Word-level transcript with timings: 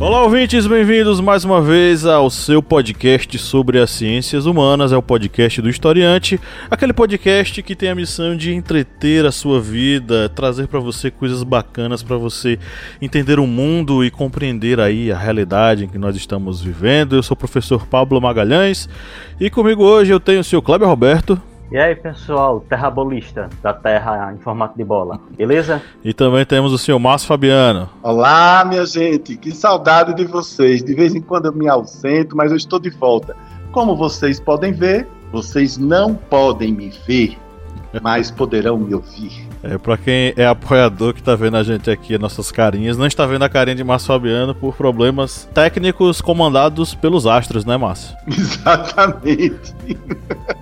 Olá, 0.00 0.22
ouvintes, 0.22 0.66
bem-vindos 0.66 1.20
mais 1.20 1.44
uma 1.44 1.60
vez 1.60 2.06
ao 2.06 2.30
seu 2.30 2.62
podcast 2.62 3.36
sobre 3.36 3.78
as 3.78 3.90
ciências 3.90 4.46
humanas. 4.46 4.92
É 4.92 4.96
o 4.96 5.02
podcast 5.02 5.60
do 5.60 5.68
Historiante, 5.68 6.40
aquele 6.70 6.94
podcast 6.94 7.62
que 7.62 7.76
tem 7.76 7.90
a 7.90 7.94
missão 7.94 8.34
de 8.34 8.54
entreter 8.54 9.26
a 9.26 9.30
sua 9.30 9.60
vida, 9.60 10.30
trazer 10.30 10.68
para 10.68 10.80
você 10.80 11.10
coisas 11.10 11.42
bacanas 11.42 12.02
para 12.02 12.16
você 12.16 12.58
entender 12.98 13.38
o 13.38 13.46
mundo 13.46 14.02
e 14.02 14.10
compreender 14.10 14.80
aí 14.80 15.12
a 15.12 15.18
realidade 15.18 15.84
em 15.84 15.88
que 15.88 15.98
nós 15.98 16.16
estamos 16.16 16.62
vivendo. 16.62 17.14
Eu 17.14 17.22
sou 17.22 17.34
o 17.34 17.38
professor 17.38 17.86
Pablo 17.86 18.18
Magalhães 18.22 18.88
e 19.38 19.50
comigo 19.50 19.84
hoje 19.84 20.10
eu 20.10 20.18
tenho 20.18 20.40
o 20.40 20.44
seu 20.44 20.62
Kleber 20.62 20.88
Roberto. 20.88 21.38
E 21.72 21.78
aí, 21.78 21.94
pessoal, 21.94 22.58
terrabolista 22.68 23.48
da 23.62 23.72
Terra 23.72 24.32
em 24.34 24.38
formato 24.38 24.76
de 24.76 24.82
bola, 24.82 25.20
beleza? 25.36 25.80
E 26.02 26.12
também 26.12 26.44
temos 26.44 26.72
o 26.72 26.78
senhor 26.78 26.98
Márcio 26.98 27.28
Fabiano. 27.28 27.88
Olá, 28.02 28.64
minha 28.64 28.84
gente, 28.84 29.36
que 29.36 29.52
saudade 29.52 30.12
de 30.14 30.24
vocês. 30.24 30.82
De 30.82 30.92
vez 30.94 31.14
em 31.14 31.20
quando 31.20 31.46
eu 31.46 31.52
me 31.52 31.68
ausento, 31.68 32.36
mas 32.36 32.50
eu 32.50 32.56
estou 32.56 32.80
de 32.80 32.90
volta. 32.90 33.36
Como 33.70 33.94
vocês 33.94 34.40
podem 34.40 34.72
ver, 34.72 35.06
vocês 35.30 35.78
não 35.78 36.12
podem 36.12 36.72
me 36.72 36.90
ver, 37.06 37.38
mas 38.02 38.32
poderão 38.32 38.76
me 38.76 38.92
ouvir. 38.92 39.48
É, 39.62 39.76
pra 39.76 39.96
quem 39.96 40.32
é 40.36 40.46
apoiador 40.46 41.12
que 41.12 41.22
tá 41.22 41.36
vendo 41.36 41.56
a 41.56 41.62
gente 41.62 41.90
aqui, 41.90 42.16
nossas 42.16 42.50
carinhas, 42.50 42.96
não 42.96 43.06
está 43.06 43.26
vendo 43.26 43.42
a 43.42 43.48
carinha 43.48 43.76
de 43.76 43.84
Márcio 43.84 44.08
Fabiano 44.08 44.54
por 44.54 44.74
problemas 44.74 45.48
técnicos 45.52 46.20
comandados 46.20 46.94
pelos 46.94 47.26
astros, 47.26 47.64
né, 47.64 47.76
Márcio? 47.76 48.16
Exatamente. 48.26 49.74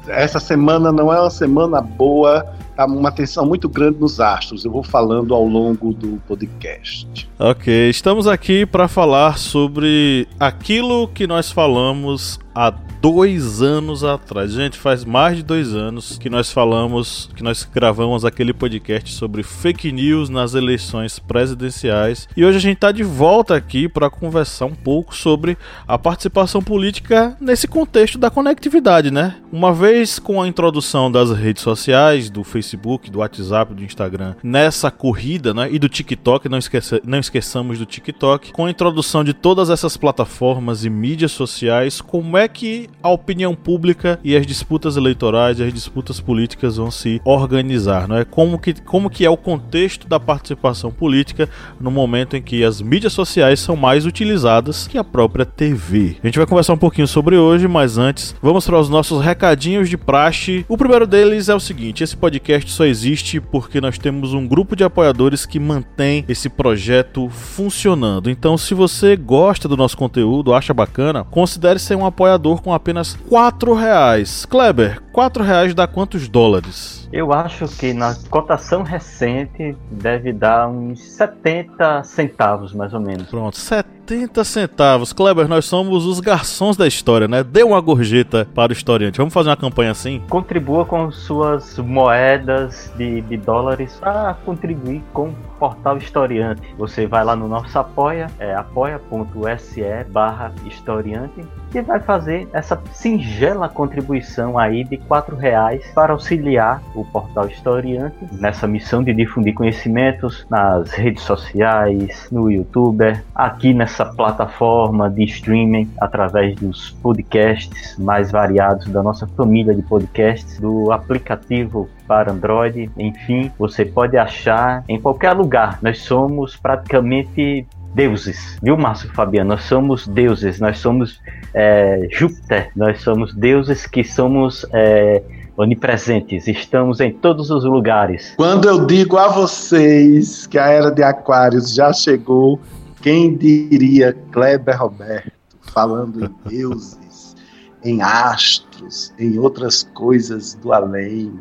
Essa 0.08 0.40
semana 0.40 0.90
não 0.90 1.12
é 1.12 1.20
uma 1.20 1.30
semana 1.30 1.80
boa, 1.80 2.44
tá 2.78 2.86
uma 2.86 3.10
tensão 3.10 3.44
muito 3.44 3.68
grande 3.68 3.98
nos 3.98 4.20
astros. 4.20 4.64
Eu 4.64 4.70
vou 4.70 4.84
falando 4.84 5.34
ao 5.34 5.44
longo 5.44 5.92
do 5.92 6.22
podcast. 6.28 7.28
Ok, 7.36 7.90
estamos 7.90 8.28
aqui 8.28 8.64
para 8.64 8.86
falar 8.86 9.36
sobre 9.36 10.28
aquilo 10.38 11.08
que 11.08 11.26
nós 11.26 11.50
falamos 11.50 12.38
há 12.54 12.72
dois 13.00 13.62
anos 13.62 14.02
atrás. 14.02 14.52
Gente, 14.52 14.76
faz 14.76 15.04
mais 15.04 15.36
de 15.36 15.42
dois 15.42 15.74
anos 15.74 16.18
que 16.18 16.28
nós 16.28 16.50
falamos, 16.50 17.30
que 17.34 17.42
nós 17.42 17.62
gravamos 17.62 18.24
aquele 18.24 18.52
podcast 18.52 19.12
sobre 19.12 19.42
fake 19.42 19.92
news 19.92 20.28
nas 20.28 20.54
eleições 20.54 21.18
presidenciais. 21.18 22.28
E 22.36 22.44
hoje 22.44 22.58
a 22.58 22.60
gente 22.60 22.76
está 22.76 22.90
de 22.90 23.02
volta 23.02 23.54
aqui 23.54 23.88
para 23.88 24.10
conversar 24.10 24.66
um 24.66 24.74
pouco 24.74 25.14
sobre 25.14 25.56
a 25.86 25.96
participação 25.98 26.62
política 26.62 27.36
nesse 27.40 27.68
contexto 27.68 28.18
da 28.18 28.30
conectividade, 28.30 29.10
né? 29.10 29.36
Uma 29.52 29.72
vez 29.72 30.18
com 30.18 30.42
a 30.42 30.48
introdução 30.48 31.10
das 31.10 31.30
redes 31.30 31.62
sociais, 31.62 32.28
do 32.28 32.42
Facebook, 32.42 32.67
do 32.76 33.18
WhatsApp, 33.18 33.74
do 33.74 33.84
Instagram, 33.84 34.34
nessa 34.42 34.90
corrida, 34.90 35.54
né? 35.54 35.68
E 35.70 35.78
do 35.78 35.88
TikTok, 35.88 36.48
não, 36.48 36.58
esqueça, 36.58 37.00
não 37.04 37.18
esqueçamos 37.18 37.78
do 37.78 37.86
TikTok, 37.86 38.52
com 38.52 38.66
a 38.66 38.70
introdução 38.70 39.22
de 39.24 39.32
todas 39.32 39.70
essas 39.70 39.96
plataformas 39.96 40.84
e 40.84 40.90
mídias 40.90 41.32
sociais, 41.32 42.00
como 42.00 42.36
é 42.36 42.48
que 42.48 42.88
a 43.02 43.10
opinião 43.10 43.54
pública 43.54 44.18
e 44.22 44.36
as 44.36 44.46
disputas 44.46 44.96
eleitorais 44.96 45.60
e 45.60 45.62
as 45.62 45.72
disputas 45.72 46.20
políticas 46.20 46.76
vão 46.76 46.90
se 46.90 47.20
organizar, 47.24 48.08
não 48.08 48.16
é? 48.16 48.24
Como 48.24 48.58
que, 48.58 48.74
como 48.82 49.10
que 49.10 49.24
é 49.24 49.30
o 49.30 49.36
contexto 49.36 50.08
da 50.08 50.18
participação 50.18 50.90
política 50.90 51.48
no 51.80 51.90
momento 51.90 52.36
em 52.36 52.42
que 52.42 52.64
as 52.64 52.80
mídias 52.80 53.12
sociais 53.12 53.60
são 53.60 53.76
mais 53.76 54.06
utilizadas 54.06 54.86
que 54.86 54.98
a 54.98 55.04
própria 55.04 55.44
TV. 55.44 56.16
A 56.22 56.26
gente 56.26 56.38
vai 56.38 56.46
conversar 56.46 56.72
um 56.72 56.78
pouquinho 56.78 57.06
sobre 57.06 57.36
hoje, 57.36 57.68
mas 57.68 57.98
antes, 57.98 58.34
vamos 58.42 58.66
para 58.66 58.78
os 58.78 58.88
nossos 58.88 59.22
recadinhos 59.22 59.88
de 59.88 59.96
praxe. 59.96 60.64
O 60.68 60.76
primeiro 60.76 61.06
deles 61.06 61.48
é 61.48 61.54
o 61.54 61.60
seguinte: 61.60 62.02
esse 62.02 62.16
podcast 62.16 62.57
só 62.66 62.84
existe 62.84 63.40
porque 63.40 63.80
nós 63.80 63.98
temos 63.98 64.34
um 64.34 64.46
grupo 64.46 64.74
de 64.74 64.84
apoiadores 64.84 65.46
que 65.46 65.60
mantém 65.60 66.24
esse 66.28 66.48
projeto 66.48 67.28
funcionando. 67.28 68.30
Então, 68.30 68.56
se 68.58 68.74
você 68.74 69.16
gosta 69.16 69.68
do 69.68 69.76
nosso 69.76 69.96
conteúdo, 69.96 70.54
acha 70.54 70.74
bacana, 70.74 71.24
considere 71.24 71.78
ser 71.78 71.96
um 71.96 72.06
apoiador 72.06 72.62
com 72.62 72.72
apenas 72.72 73.18
quatro 73.28 73.74
reais. 73.74 74.44
Kleber, 74.44 75.02
quatro 75.18 75.42
reais 75.42 75.74
dá 75.74 75.84
quantos 75.84 76.28
dólares? 76.28 77.08
Eu 77.12 77.32
acho 77.32 77.66
que 77.66 77.92
na 77.92 78.14
cotação 78.30 78.84
recente 78.84 79.76
deve 79.90 80.32
dar 80.32 80.68
uns 80.68 81.00
70 81.00 82.04
centavos, 82.04 82.72
mais 82.72 82.94
ou 82.94 83.00
menos. 83.00 83.26
Pronto, 83.26 83.56
70 83.56 84.44
centavos. 84.44 85.12
Kleber, 85.12 85.48
nós 85.48 85.64
somos 85.64 86.06
os 86.06 86.20
garçons 86.20 86.76
da 86.76 86.86
história, 86.86 87.26
né? 87.26 87.42
Dê 87.42 87.64
uma 87.64 87.80
gorjeta 87.80 88.46
para 88.54 88.70
o 88.70 88.72
historiante. 88.72 89.18
Vamos 89.18 89.34
fazer 89.34 89.48
uma 89.48 89.56
campanha 89.56 89.90
assim? 89.90 90.22
Contribua 90.28 90.84
com 90.84 91.10
suas 91.10 91.76
moedas 91.78 92.92
de, 92.96 93.20
de 93.22 93.36
dólares 93.38 93.98
para 94.00 94.34
contribuir 94.44 95.02
com 95.12 95.34
portal 95.58 95.98
historiante. 95.98 96.74
Você 96.76 97.06
vai 97.06 97.24
lá 97.24 97.34
no 97.34 97.48
nosso 97.48 97.78
apoia, 97.78 98.28
é 98.38 98.54
apoia.se 98.54 99.82
barra 100.10 100.52
historiante 100.66 101.44
e 101.74 101.80
vai 101.82 102.00
fazer 102.00 102.48
essa 102.52 102.80
singela 102.92 103.68
contribuição 103.68 104.58
aí 104.58 104.84
de 104.84 104.96
quatro 104.96 105.36
reais 105.36 105.84
para 105.94 106.12
auxiliar 106.12 106.82
o 106.94 107.04
portal 107.04 107.46
Historiante 107.48 108.16
nessa 108.32 108.66
missão 108.66 109.02
de 109.02 109.12
difundir 109.12 109.54
conhecimentos 109.54 110.46
nas 110.50 110.90
redes 110.90 111.22
sociais, 111.22 112.28
no 112.30 112.50
YouTube, 112.50 113.18
aqui 113.34 113.74
nessa 113.74 114.04
plataforma 114.06 115.10
de 115.10 115.24
streaming 115.24 115.90
através 116.00 116.54
dos 116.56 116.90
podcasts 117.02 117.96
mais 117.98 118.30
variados 118.30 118.86
da 118.88 119.02
nossa 119.02 119.26
família 119.26 119.74
de 119.74 119.82
podcasts, 119.82 120.58
do 120.60 120.92
aplicativo 120.92 121.88
para 122.08 122.32
Android, 122.32 122.90
enfim, 122.96 123.52
você 123.58 123.84
pode 123.84 124.16
achar 124.16 124.82
em 124.88 124.98
qualquer 124.98 125.34
lugar. 125.34 125.78
Nós 125.82 125.98
somos 125.98 126.56
praticamente 126.56 127.66
deuses, 127.94 128.58
viu, 128.62 128.76
Márcio 128.76 129.12
Fabiano? 129.12 129.50
Nós 129.50 129.64
somos 129.64 130.06
deuses, 130.06 130.58
nós 130.58 130.78
somos 130.78 131.20
é, 131.54 132.08
Júpiter, 132.10 132.70
nós 132.74 133.02
somos 133.02 133.34
deuses 133.34 133.86
que 133.86 134.02
somos 134.02 134.64
é, 134.72 135.22
onipresentes, 135.56 136.46
estamos 136.48 137.00
em 137.00 137.12
todos 137.12 137.50
os 137.50 137.64
lugares. 137.64 138.34
Quando 138.36 138.68
eu 138.68 138.86
digo 138.86 139.18
a 139.18 139.28
vocês 139.28 140.46
que 140.46 140.58
a 140.58 140.68
era 140.68 140.90
de 140.90 141.02
Aquários 141.02 141.74
já 141.74 141.92
chegou, 141.92 142.60
quem 143.02 143.36
diria 143.36 144.16
Kleber 144.30 144.80
Roberto 144.80 145.32
falando 145.72 146.24
em 146.24 146.34
deuses, 146.48 147.36
em 147.84 148.00
astros, 148.02 149.12
em 149.18 149.38
outras 149.38 149.82
coisas 149.82 150.54
do 150.54 150.72
além? 150.72 151.32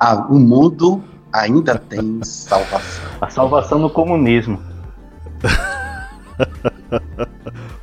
Ah, 0.00 0.26
o 0.30 0.38
mundo 0.38 1.04
ainda 1.30 1.76
tem 1.76 2.24
salvação. 2.24 3.04
A 3.20 3.28
salvação 3.28 3.78
no 3.78 3.90
comunismo. 3.90 4.58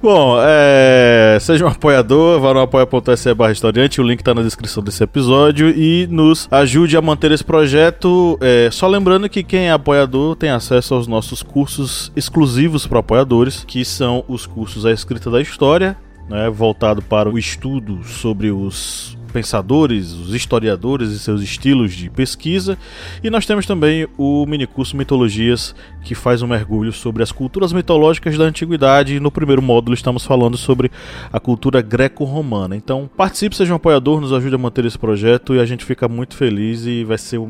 Bom, 0.02 0.38
é... 0.40 1.38
seja 1.40 1.66
um 1.66 1.68
apoiador, 1.68 2.40
vá 2.40 2.54
no 2.54 2.62
apoia.se 2.62 3.34
barra 3.34 3.52
historiante, 3.52 4.00
o 4.00 4.04
link 4.04 4.20
está 4.20 4.34
na 4.34 4.42
descrição 4.42 4.84
desse 4.84 5.04
episódio 5.04 5.70
e 5.70 6.08
nos 6.08 6.48
ajude 6.52 6.98
a 6.98 7.02
manter 7.02 7.32
esse 7.32 7.44
projeto. 7.44 8.38
É... 8.42 8.70
Só 8.72 8.88
lembrando 8.88 9.30
que 9.30 9.44
quem 9.44 9.68
é 9.68 9.72
apoiador 9.72 10.36
tem 10.36 10.50
acesso 10.50 10.94
aos 10.94 11.08
nossos 11.08 11.44
cursos 11.44 12.12
exclusivos 12.16 12.88
para 12.88 13.00
apoiadores, 13.00 13.64
que 13.64 13.84
são 13.84 14.24
os 14.28 14.46
cursos 14.46 14.86
A 14.86 14.92
Escrita 14.92 15.30
da 15.30 15.42
História, 15.42 15.98
né, 16.30 16.50
voltado 16.50 17.02
para 17.02 17.30
o 17.30 17.38
estudo 17.38 18.04
sobre 18.04 18.52
os 18.52 19.17
pensadores, 19.38 20.14
os 20.14 20.34
historiadores 20.34 21.12
e 21.12 21.20
seus 21.20 21.44
estilos 21.44 21.94
de 21.94 22.10
pesquisa. 22.10 22.76
E 23.24 23.30
nós 23.30 23.46
temos 23.46 23.68
também 23.68 24.08
o 24.18 24.48
minicurso 24.48 24.98
Mitologias, 24.98 25.76
que 26.04 26.16
faz 26.16 26.42
um 26.42 26.48
mergulho 26.48 26.92
sobre 26.92 27.22
as 27.22 27.32
culturas 27.32 27.72
mitológicas 27.72 28.36
da 28.36 28.46
antiguidade. 28.46 29.20
No 29.20 29.30
primeiro 29.30 29.62
módulo 29.62 29.94
estamos 29.94 30.26
falando 30.26 30.58
sobre 30.58 30.90
a 31.32 31.40
cultura 31.40 31.84
greco-romana. 31.84 32.76
Então 32.76 33.08
participe, 33.16 33.56
seja 33.56 33.74
um 33.74 33.76
apoiador, 33.76 34.20
nos 34.20 34.34
ajude 34.34 34.56
a 34.56 34.58
manter 34.58 34.86
esse 34.86 34.98
projeto 34.98 35.54
e 35.54 35.60
a 35.60 35.66
gente 35.68 35.86
fica 35.86 36.08
muito 36.08 36.36
feliz 36.36 36.88
e 36.88 37.04
vai 37.04 37.20
ser 37.20 37.38
um, 37.38 37.46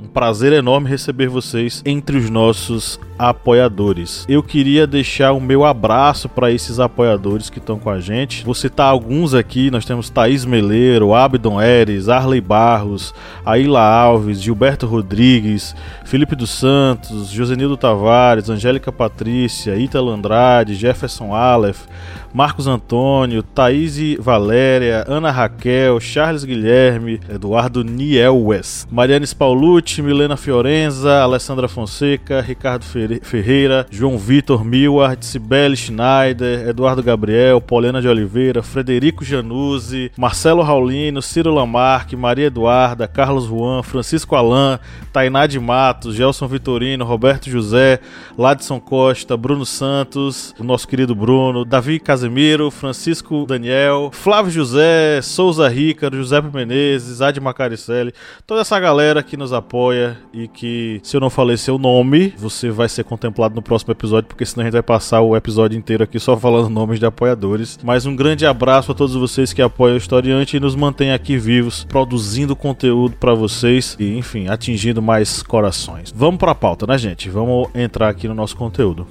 um 0.00 0.06
prazer 0.14 0.52
enorme 0.52 0.88
receber 0.88 1.26
vocês 1.26 1.82
entre 1.84 2.18
os 2.18 2.30
nossos 2.30 3.00
apoiadores. 3.18 4.24
Eu 4.28 4.44
queria 4.44 4.86
deixar 4.86 5.32
o 5.32 5.40
meu 5.40 5.64
abraço 5.64 6.28
para 6.28 6.52
esses 6.52 6.78
apoiadores 6.78 7.50
que 7.50 7.58
estão 7.58 7.80
com 7.80 7.90
a 7.90 7.98
gente. 7.98 8.44
Vou 8.44 8.54
citar 8.54 8.86
alguns 8.86 9.34
aqui, 9.34 9.70
nós 9.72 9.84
temos 9.84 10.08
Thaís 10.20 10.44
Meleiro, 10.44 10.99
Abdon 11.14 11.60
Eres, 11.62 12.08
Arley 12.08 12.40
Barros, 12.40 13.14
Aila 13.44 13.80
Alves, 13.80 14.40
Gilberto 14.40 14.86
Rodrigues, 14.86 15.74
Felipe 16.04 16.36
dos 16.36 16.50
Santos, 16.50 17.32
Josenildo 17.32 17.76
Tavares, 17.76 18.50
Angélica 18.50 18.92
Patrícia, 18.92 19.76
Ítalo 19.76 20.12
Andrade, 20.12 20.74
Jefferson 20.74 21.32
Aleph, 21.32 21.86
Marcos 22.32 22.66
Antônio, 22.68 23.42
Thaís 23.42 23.90
Valéria, 24.18 25.04
Ana 25.08 25.30
Raquel, 25.30 25.98
Charles 26.00 26.44
Guilherme, 26.44 27.20
Eduardo 27.28 27.82
Nielwes, 27.82 28.86
Mariane 28.90 29.26
Spaulucci, 29.26 30.00
Milena 30.00 30.36
Fiorenza, 30.36 31.22
Alessandra 31.22 31.66
Fonseca, 31.68 32.40
Ricardo 32.40 32.84
Ferreira, 33.22 33.86
João 33.90 34.16
Vitor 34.16 34.64
Milward, 34.64 35.24
Cibele 35.26 35.76
Schneider, 35.76 36.68
Eduardo 36.68 37.02
Gabriel, 37.02 37.60
Poliana 37.60 38.00
de 38.00 38.08
Oliveira, 38.08 38.62
Frederico 38.62 39.24
Januzzi, 39.24 40.12
Marcelo 40.16 40.62
Raulino, 40.62 41.20
Ciro 41.20 41.52
Lamarck, 41.52 42.12
Maria 42.14 42.46
Eduarda, 42.46 43.08
Carlos 43.08 43.46
Juan, 43.46 43.82
Francisco 43.82 44.36
Alain, 44.36 44.78
Tainá 45.12 45.46
de 45.46 45.58
Matos, 45.58 46.14
Gelson 46.14 46.46
Vitorino, 46.46 47.04
Roberto 47.04 47.50
José, 47.50 47.98
Ladson 48.38 48.78
Costa, 48.78 49.36
Bruno 49.36 49.66
Santos, 49.66 50.54
o 50.58 50.64
nosso 50.64 50.86
querido 50.86 51.14
Bruno, 51.14 51.64
Davi 51.64 51.98
Casemiro, 52.20 52.70
Francisco 52.70 53.46
Daniel, 53.46 54.10
Flávio 54.12 54.50
José, 54.50 55.22
Souza 55.22 55.66
Rica, 55.66 56.10
José 56.12 56.38
Menezes, 56.42 57.22
Adi 57.22 57.40
Macaricelli, 57.40 58.12
toda 58.46 58.60
essa 58.60 58.78
galera 58.78 59.22
que 59.22 59.38
nos 59.38 59.54
apoia 59.54 60.18
e 60.30 60.46
que, 60.46 61.00
se 61.02 61.16
eu 61.16 61.20
não 61.20 61.30
falei 61.30 61.56
seu 61.56 61.78
nome, 61.78 62.34
você 62.36 62.68
vai 62.68 62.90
ser 62.90 63.04
contemplado 63.04 63.54
no 63.54 63.62
próximo 63.62 63.92
episódio, 63.92 64.28
porque 64.28 64.44
senão 64.44 64.60
a 64.60 64.64
gente 64.66 64.74
vai 64.74 64.82
passar 64.82 65.22
o 65.22 65.34
episódio 65.34 65.78
inteiro 65.78 66.04
aqui 66.04 66.20
só 66.20 66.36
falando 66.36 66.68
nomes 66.70 66.98
de 66.98 67.06
apoiadores. 67.06 67.78
Mas 67.82 68.04
um 68.04 68.14
grande 68.14 68.44
abraço 68.44 68.92
a 68.92 68.94
todos 68.94 69.14
vocês 69.14 69.54
que 69.54 69.62
apoiam 69.62 69.94
o 69.94 69.96
Historiante 69.98 70.58
e 70.58 70.60
nos 70.60 70.76
mantêm 70.76 71.12
aqui 71.12 71.38
vivos, 71.38 71.84
produzindo 71.84 72.54
conteúdo 72.54 73.16
para 73.16 73.32
vocês 73.32 73.96
e, 73.98 74.18
enfim, 74.18 74.48
atingindo 74.48 75.00
mais 75.00 75.42
corações. 75.42 76.12
Vamos 76.14 76.38
para 76.38 76.52
a 76.52 76.54
pauta, 76.54 76.86
né, 76.86 76.98
gente? 76.98 77.30
Vamos 77.30 77.70
entrar 77.74 78.10
aqui 78.10 78.28
no 78.28 78.34
nosso 78.34 78.56
conteúdo. 78.56 79.06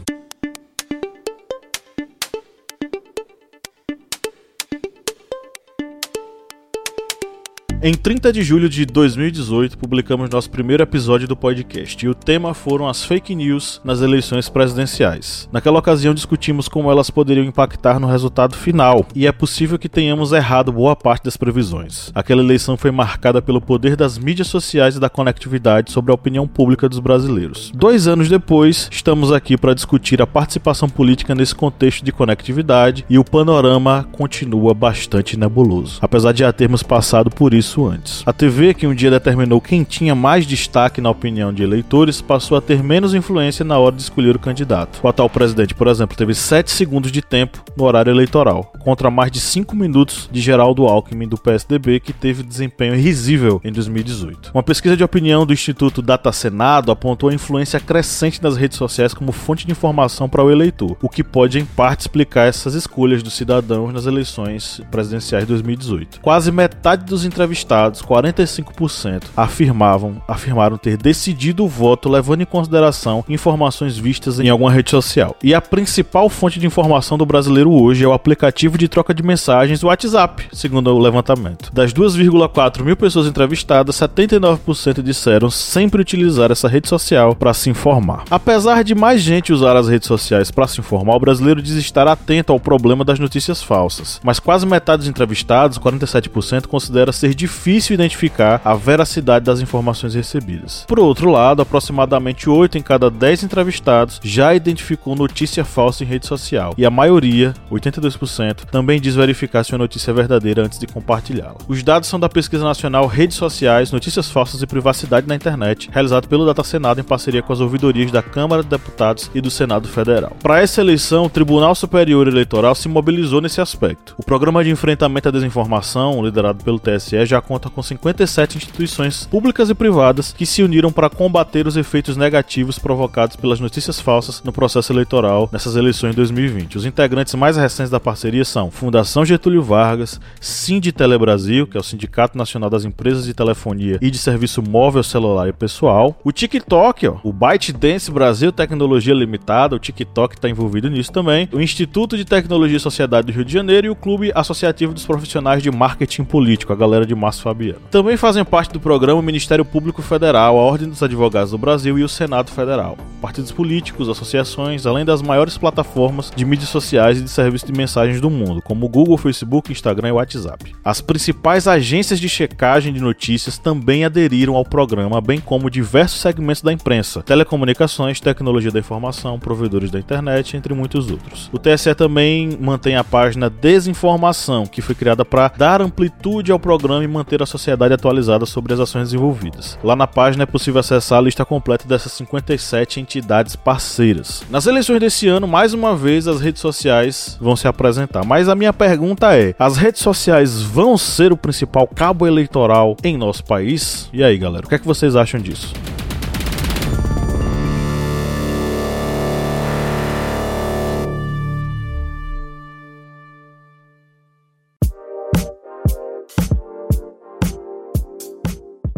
Em 7.81 7.93
30 7.93 8.33
de 8.33 8.43
julho 8.43 8.67
de 8.67 8.85
2018, 8.85 9.77
publicamos 9.77 10.29
nosso 10.29 10.49
primeiro 10.49 10.83
episódio 10.83 11.29
do 11.29 11.37
podcast 11.37 12.05
e 12.05 12.09
o 12.09 12.13
tema 12.13 12.53
foram 12.53 12.89
as 12.89 13.05
fake 13.05 13.33
news 13.33 13.79
nas 13.85 14.01
eleições 14.01 14.49
presidenciais. 14.49 15.47
Naquela 15.49 15.79
ocasião, 15.79 16.13
discutimos 16.13 16.67
como 16.67 16.91
elas 16.91 17.09
poderiam 17.09 17.45
impactar 17.45 17.97
no 17.97 18.05
resultado 18.05 18.53
final 18.53 19.05
e 19.15 19.25
é 19.25 19.31
possível 19.31 19.79
que 19.79 19.87
tenhamos 19.87 20.33
errado 20.33 20.73
boa 20.73 20.93
parte 20.93 21.23
das 21.23 21.37
previsões. 21.37 22.11
Aquela 22.13 22.41
eleição 22.41 22.75
foi 22.75 22.91
marcada 22.91 23.41
pelo 23.41 23.61
poder 23.61 23.95
das 23.95 24.17
mídias 24.17 24.47
sociais 24.47 24.97
e 24.97 24.99
da 24.99 25.09
conectividade 25.09 25.89
sobre 25.89 26.11
a 26.11 26.15
opinião 26.15 26.45
pública 26.45 26.89
dos 26.89 26.99
brasileiros. 26.99 27.71
Dois 27.73 28.07
anos 28.09 28.27
depois, 28.27 28.89
estamos 28.91 29.31
aqui 29.31 29.55
para 29.55 29.73
discutir 29.73 30.21
a 30.21 30.27
participação 30.27 30.89
política 30.89 31.33
nesse 31.33 31.55
contexto 31.55 32.03
de 32.03 32.11
conectividade 32.11 33.05
e 33.09 33.17
o 33.17 33.23
panorama 33.23 34.05
continua 34.11 34.73
bastante 34.73 35.39
nebuloso, 35.39 35.99
apesar 36.01 36.33
de 36.33 36.39
já 36.39 36.51
termos 36.51 36.83
passado 36.83 37.29
por 37.29 37.53
isso 37.53 37.68
isso 37.69 37.85
antes. 37.85 38.23
A 38.25 38.33
TV, 38.33 38.73
que 38.73 38.87
um 38.87 38.95
dia 38.95 39.11
determinou 39.11 39.61
quem 39.61 39.83
tinha 39.83 40.15
mais 40.15 40.45
destaque 40.45 40.99
na 40.99 41.09
opinião 41.09 41.53
de 41.53 41.61
eleitores, 41.61 42.21
passou 42.21 42.57
a 42.57 42.61
ter 42.61 42.83
menos 42.83 43.13
influência 43.13 43.63
na 43.63 43.77
hora 43.77 43.95
de 43.95 44.01
escolher 44.01 44.35
o 44.35 44.39
candidato. 44.39 44.99
O 45.03 45.07
atual 45.07 45.29
presidente, 45.29 45.75
por 45.75 45.87
exemplo, 45.87 46.17
teve 46.17 46.33
7 46.33 46.71
segundos 46.71 47.11
de 47.11 47.21
tempo 47.21 47.63
no 47.77 47.83
horário 47.83 48.11
eleitoral, 48.11 48.73
contra 48.79 49.11
mais 49.11 49.31
de 49.31 49.39
5 49.39 49.75
minutos 49.75 50.27
de 50.31 50.41
Geraldo 50.41 50.85
Alckmin 50.85 51.27
do 51.27 51.37
PSDB, 51.37 51.99
que 51.99 52.11
teve 52.11 52.43
desempenho 52.43 52.95
risível 52.95 53.61
em 53.63 53.71
2018. 53.71 54.51
Uma 54.53 54.63
pesquisa 54.63 54.97
de 54.97 55.03
opinião 55.03 55.45
do 55.45 55.53
Instituto 55.53 56.01
Data 56.01 56.31
Senado 56.31 56.91
apontou 56.91 57.29
a 57.29 57.33
influência 57.33 57.79
crescente 57.79 58.41
das 58.41 58.57
redes 58.57 58.77
sociais 58.77 59.13
como 59.13 59.31
fonte 59.31 59.65
de 59.65 59.71
informação 59.71 60.27
para 60.27 60.43
o 60.43 60.51
eleitor, 60.51 60.97
o 61.01 61.09
que 61.09 61.23
pode 61.23 61.59
em 61.59 61.65
parte 61.65 62.01
explicar 62.01 62.47
essas 62.47 62.73
escolhas 62.73 63.21
dos 63.21 63.33
cidadãos 63.33 63.93
nas 63.93 64.05
eleições 64.05 64.81
presidenciais 64.89 65.43
de 65.43 65.49
2018. 65.49 66.21
Quase 66.21 66.51
metade 66.51 67.05
dos 67.05 67.25
entrevistados 67.25 67.58
entrevistados, 67.59 68.01
45% 68.01 69.23
afirmavam, 69.35 70.21
afirmaram 70.27 70.77
ter 70.77 70.97
decidido 70.97 71.65
o 71.65 71.67
voto 71.67 72.09
levando 72.09 72.41
em 72.41 72.45
consideração 72.45 73.23
informações 73.27 73.97
vistas 73.97 74.39
em 74.39 74.49
alguma 74.49 74.71
rede 74.71 74.89
social. 74.89 75.35
E 75.43 75.53
a 75.53 75.61
principal 75.61 76.29
fonte 76.29 76.59
de 76.59 76.65
informação 76.65 77.17
do 77.17 77.25
brasileiro 77.25 77.71
hoje 77.71 78.03
é 78.03 78.07
o 78.07 78.13
aplicativo 78.13 78.77
de 78.77 78.87
troca 78.87 79.13
de 79.13 79.23
mensagens 79.23 79.83
WhatsApp, 79.83 80.47
segundo 80.53 80.93
o 80.93 80.99
levantamento. 80.99 81.71
Das 81.73 81.93
2,4 81.93 82.83
mil 82.83 82.95
pessoas 82.95 83.27
entrevistadas, 83.27 83.95
79% 83.95 85.01
disseram 85.01 85.49
sempre 85.49 86.01
utilizar 86.01 86.51
essa 86.51 86.67
rede 86.67 86.87
social 86.87 87.35
para 87.35 87.53
se 87.53 87.69
informar. 87.69 88.23
Apesar 88.29 88.83
de 88.83 88.95
mais 88.95 89.21
gente 89.21 89.53
usar 89.53 89.75
as 89.75 89.87
redes 89.87 90.07
sociais 90.07 90.51
para 90.51 90.67
se 90.67 90.79
informar, 90.79 91.15
o 91.15 91.19
brasileiro 91.19 91.61
diz 91.61 91.75
estar 91.75 92.07
atento 92.07 92.53
ao 92.53 92.59
problema 92.59 93.03
das 93.03 93.19
notícias 93.19 93.61
falsas. 93.61 94.19
Mas 94.23 94.39
quase 94.39 94.65
metade 94.65 94.99
dos 94.99 95.09
entrevistados, 95.09 95.77
47%, 95.77 96.67
considera 96.67 97.11
ser 97.11 97.33
difícil 97.33 97.48
difícil 97.49 97.95
identificar 97.95 98.61
a 98.63 98.75
veracidade 98.75 99.43
das 99.43 99.59
informações 99.59 100.13
recebidas. 100.13 100.85
Por 100.87 100.99
outro 100.99 101.31
lado, 101.31 101.63
aproximadamente 101.63 102.47
8 102.47 102.77
em 102.77 102.81
cada 102.81 103.09
10 103.09 103.43
entrevistados 103.43 104.19
já 104.23 104.53
identificou 104.53 105.15
notícia 105.15 105.65
falsa 105.65 106.03
em 106.03 106.07
rede 106.07 106.27
social, 106.27 106.73
e 106.77 106.85
a 106.85 106.91
maioria, 106.91 107.53
82%, 107.71 108.65
também 108.65 109.01
diz 109.01 109.15
verificar 109.15 109.63
se 109.63 109.73
uma 109.73 109.79
notícia 109.79 110.11
é 110.11 110.13
verdadeira 110.13 110.63
antes 110.63 110.77
de 110.77 110.85
compartilhá-la. 110.85 111.57
Os 111.67 111.81
dados 111.81 112.07
são 112.07 112.19
da 112.19 112.29
pesquisa 112.29 112.63
nacional 112.63 113.07
Redes 113.07 113.37
Sociais, 113.37 113.91
Notícias 113.91 114.29
Falsas 114.29 114.61
e 114.61 114.67
Privacidade 114.67 115.27
na 115.27 115.35
Internet, 115.35 115.89
realizado 115.91 116.27
pelo 116.27 116.45
Data 116.45 116.63
Senado 116.63 116.99
em 116.99 117.03
parceria 117.03 117.41
com 117.41 117.51
as 117.51 117.59
ouvidorias 117.59 118.11
da 118.11 118.21
Câmara 118.21 118.63
de 118.63 118.69
Deputados 118.69 119.29
e 119.33 119.41
do 119.41 119.49
Senado 119.49 119.87
Federal. 119.87 120.35
Para 120.41 120.61
essa 120.61 120.81
eleição, 120.81 121.25
o 121.25 121.29
Tribunal 121.29 121.73
Superior 121.73 122.27
Eleitoral 122.27 122.75
se 122.75 122.87
mobilizou 122.87 123.41
nesse 123.41 123.59
aspecto. 123.59 124.15
O 124.17 124.23
Programa 124.23 124.63
de 124.63 124.69
Enfrentamento 124.69 125.29
à 125.29 125.31
Desinformação, 125.31 126.23
liderado 126.23 126.63
pelo 126.63 126.79
TSE, 126.79 127.25
já 127.25 127.38
conta 127.41 127.69
com 127.69 127.81
57 127.81 128.57
instituições 128.57 129.25
públicas 129.25 129.69
e 129.69 129.75
privadas 129.75 130.33
que 130.33 130.45
se 130.45 130.63
uniram 130.63 130.91
para 130.91 131.09
combater 131.09 131.67
os 131.67 131.77
efeitos 131.77 132.17
negativos 132.17 132.79
provocados 132.79 133.35
pelas 133.35 133.59
notícias 133.59 133.99
falsas 133.99 134.41
no 134.43 134.51
processo 134.51 134.91
eleitoral 134.91 135.49
nessas 135.51 135.75
eleições 135.75 136.11
de 136.11 136.17
2020. 136.17 136.77
Os 136.77 136.85
integrantes 136.85 137.33
mais 137.35 137.57
recentes 137.57 137.89
da 137.89 137.99
parceria 137.99 138.45
são 138.45 138.71
Fundação 138.71 139.25
Getúlio 139.25 139.61
Vargas, 139.61 140.19
Sinditele 140.39 141.17
Brasil, 141.17 141.67
que 141.67 141.77
é 141.77 141.79
o 141.79 141.83
Sindicato 141.83 142.37
Nacional 142.37 142.69
das 142.69 142.85
Empresas 142.85 143.25
de 143.25 143.33
Telefonia 143.33 143.97
e 144.01 144.11
de 144.11 144.17
Serviço 144.17 144.61
Móvel 144.61 145.03
Celular 145.03 145.47
e 145.47 145.53
Pessoal, 145.53 146.19
o 146.23 146.31
TikTok, 146.31 147.07
ó, 147.07 147.17
o 147.23 147.33
ByteDance 147.33 148.11
Brasil 148.11 148.51
Tecnologia 148.51 149.13
Limitada, 149.13 149.75
o 149.75 149.79
TikTok 149.79 150.35
está 150.35 150.49
envolvido 150.49 150.89
nisso 150.89 151.11
também, 151.11 151.49
o 151.51 151.59
Instituto 151.59 152.17
de 152.17 152.25
Tecnologia 152.25 152.77
e 152.77 152.79
Sociedade 152.79 153.27
do 153.27 153.33
Rio 153.33 153.45
de 153.45 153.53
Janeiro 153.53 153.87
e 153.87 153.89
o 153.89 153.95
Clube 153.95 154.31
Associativo 154.33 154.93
dos 154.93 155.05
Profissionais 155.05 155.61
de 155.61 155.71
Marketing 155.71 156.23
Político, 156.23 156.73
a 156.73 156.75
galera 156.75 157.05
de 157.05 157.15
Márcio 157.29 157.43
Fabiano. 157.43 157.79
Também 157.91 158.17
fazem 158.17 158.43
parte 158.43 158.73
do 158.73 158.79
programa 158.79 159.19
o 159.19 159.23
Ministério 159.23 159.63
Público 159.63 160.01
Federal, 160.01 160.57
a 160.57 160.61
Ordem 160.61 160.89
dos 160.89 161.03
Advogados 161.03 161.51
do 161.51 161.57
Brasil 161.57 161.97
e 161.99 162.03
o 162.03 162.09
Senado 162.09 162.51
Federal. 162.51 162.97
Partidos 163.21 163.51
políticos, 163.51 164.09
associações, 164.09 164.85
além 164.85 165.05
das 165.05 165.21
maiores 165.21 165.57
plataformas 165.57 166.31
de 166.35 166.45
mídias 166.45 166.69
sociais 166.69 167.19
e 167.19 167.21
de 167.21 167.29
serviços 167.29 167.67
de 167.67 167.77
mensagens 167.77 168.19
do 168.21 168.29
mundo, 168.29 168.61
como 168.61 168.87
Google, 168.87 169.17
Facebook, 169.17 169.71
Instagram 169.71 170.09
e 170.09 170.11
WhatsApp. 170.13 170.73
As 170.83 171.01
principais 171.01 171.67
agências 171.67 172.19
de 172.19 172.29
checagem 172.29 172.93
de 172.93 173.01
notícias 173.01 173.57
também 173.57 174.05
aderiram 174.05 174.55
ao 174.55 174.65
programa, 174.65 175.21
bem 175.21 175.39
como 175.39 175.69
diversos 175.69 176.21
segmentos 176.21 176.61
da 176.61 176.73
imprensa, 176.73 177.21
telecomunicações, 177.21 178.19
tecnologia 178.19 178.71
da 178.71 178.79
informação, 178.79 179.37
provedores 179.37 179.91
da 179.91 179.99
internet, 179.99 180.57
entre 180.57 180.73
muitos 180.73 181.11
outros. 181.11 181.49
O 181.51 181.59
TSE 181.59 181.93
também 181.93 182.57
mantém 182.59 182.95
a 182.95 183.03
página 183.03 183.49
Desinformação, 183.49 184.65
que 184.65 184.81
foi 184.81 184.95
criada 184.95 185.25
para 185.25 185.51
dar 185.55 185.81
amplitude 185.81 186.51
ao 186.51 186.59
programa 186.59 187.03
e 187.03 187.07
manter 187.19 187.43
a 187.43 187.45
sociedade 187.45 187.93
atualizada 187.93 188.45
sobre 188.45 188.73
as 188.73 188.79
ações 188.79 189.09
desenvolvidas. 189.09 189.77
Lá 189.83 189.95
na 189.95 190.07
página 190.07 190.43
é 190.43 190.45
possível 190.45 190.79
acessar 190.79 191.19
a 191.19 191.21
lista 191.21 191.45
completa 191.45 191.87
dessas 191.87 192.13
57 192.13 192.99
entidades 192.99 193.55
parceiras. 193.55 194.43
Nas 194.49 194.65
eleições 194.65 194.99
desse 194.99 195.27
ano, 195.27 195.47
mais 195.47 195.73
uma 195.73 195.95
vez 195.95 196.27
as 196.27 196.41
redes 196.41 196.61
sociais 196.61 197.37
vão 197.39 197.55
se 197.55 197.67
apresentar. 197.67 198.25
Mas 198.25 198.47
a 198.47 198.55
minha 198.55 198.73
pergunta 198.73 199.35
é: 199.35 199.53
as 199.59 199.77
redes 199.77 200.01
sociais 200.01 200.61
vão 200.61 200.97
ser 200.97 201.31
o 201.31 201.37
principal 201.37 201.87
cabo 201.87 202.25
eleitoral 202.25 202.95
em 203.03 203.17
nosso 203.17 203.43
país? 203.43 204.09
E 204.13 204.23
aí, 204.23 204.37
galera, 204.37 204.65
o 204.65 204.69
que 204.69 204.75
é 204.75 204.79
que 204.79 204.87
vocês 204.87 205.15
acham 205.15 205.39
disso? 205.39 205.73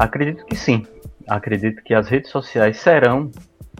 Acredito 0.02 0.44
que 0.48 0.56
sim. 0.56 0.84
Acredito 1.28 1.84
que 1.84 1.94
as 1.94 2.08
redes 2.08 2.32
sociais 2.32 2.78
serão 2.78 3.30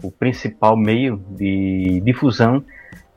o 0.04 0.08
principal 0.08 0.76
meio 0.76 1.16
de 1.30 2.00
difusão 2.04 2.64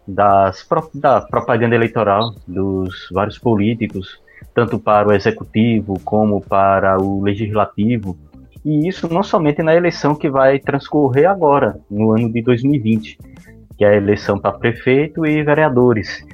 das, 0.08 0.68
da 0.92 1.22
propaganda 1.22 1.76
eleitoral 1.76 2.34
dos 2.48 3.08
vários 3.12 3.38
políticos, 3.38 4.20
tanto 4.56 4.80
para 4.80 5.08
o 5.08 5.14
executivo 5.14 6.00
como 6.04 6.42
para 6.42 7.00
o 7.00 7.22
legislativo. 7.22 8.18
E 8.66 8.88
isso 8.88 9.08
não 9.14 9.22
somente 9.22 9.62
na 9.62 9.76
eleição 9.76 10.16
que 10.16 10.28
vai 10.28 10.58
transcorrer 10.58 11.30
agora, 11.30 11.80
no 11.88 12.12
ano 12.12 12.34
de 12.34 12.42
2020, 12.42 13.20
que 13.78 13.86
é 13.86 13.90
a 13.90 13.96
eleição 13.96 14.40
para 14.40 14.58
prefeito 14.58 15.24
e 15.28 15.44
vereadores, 15.44 16.26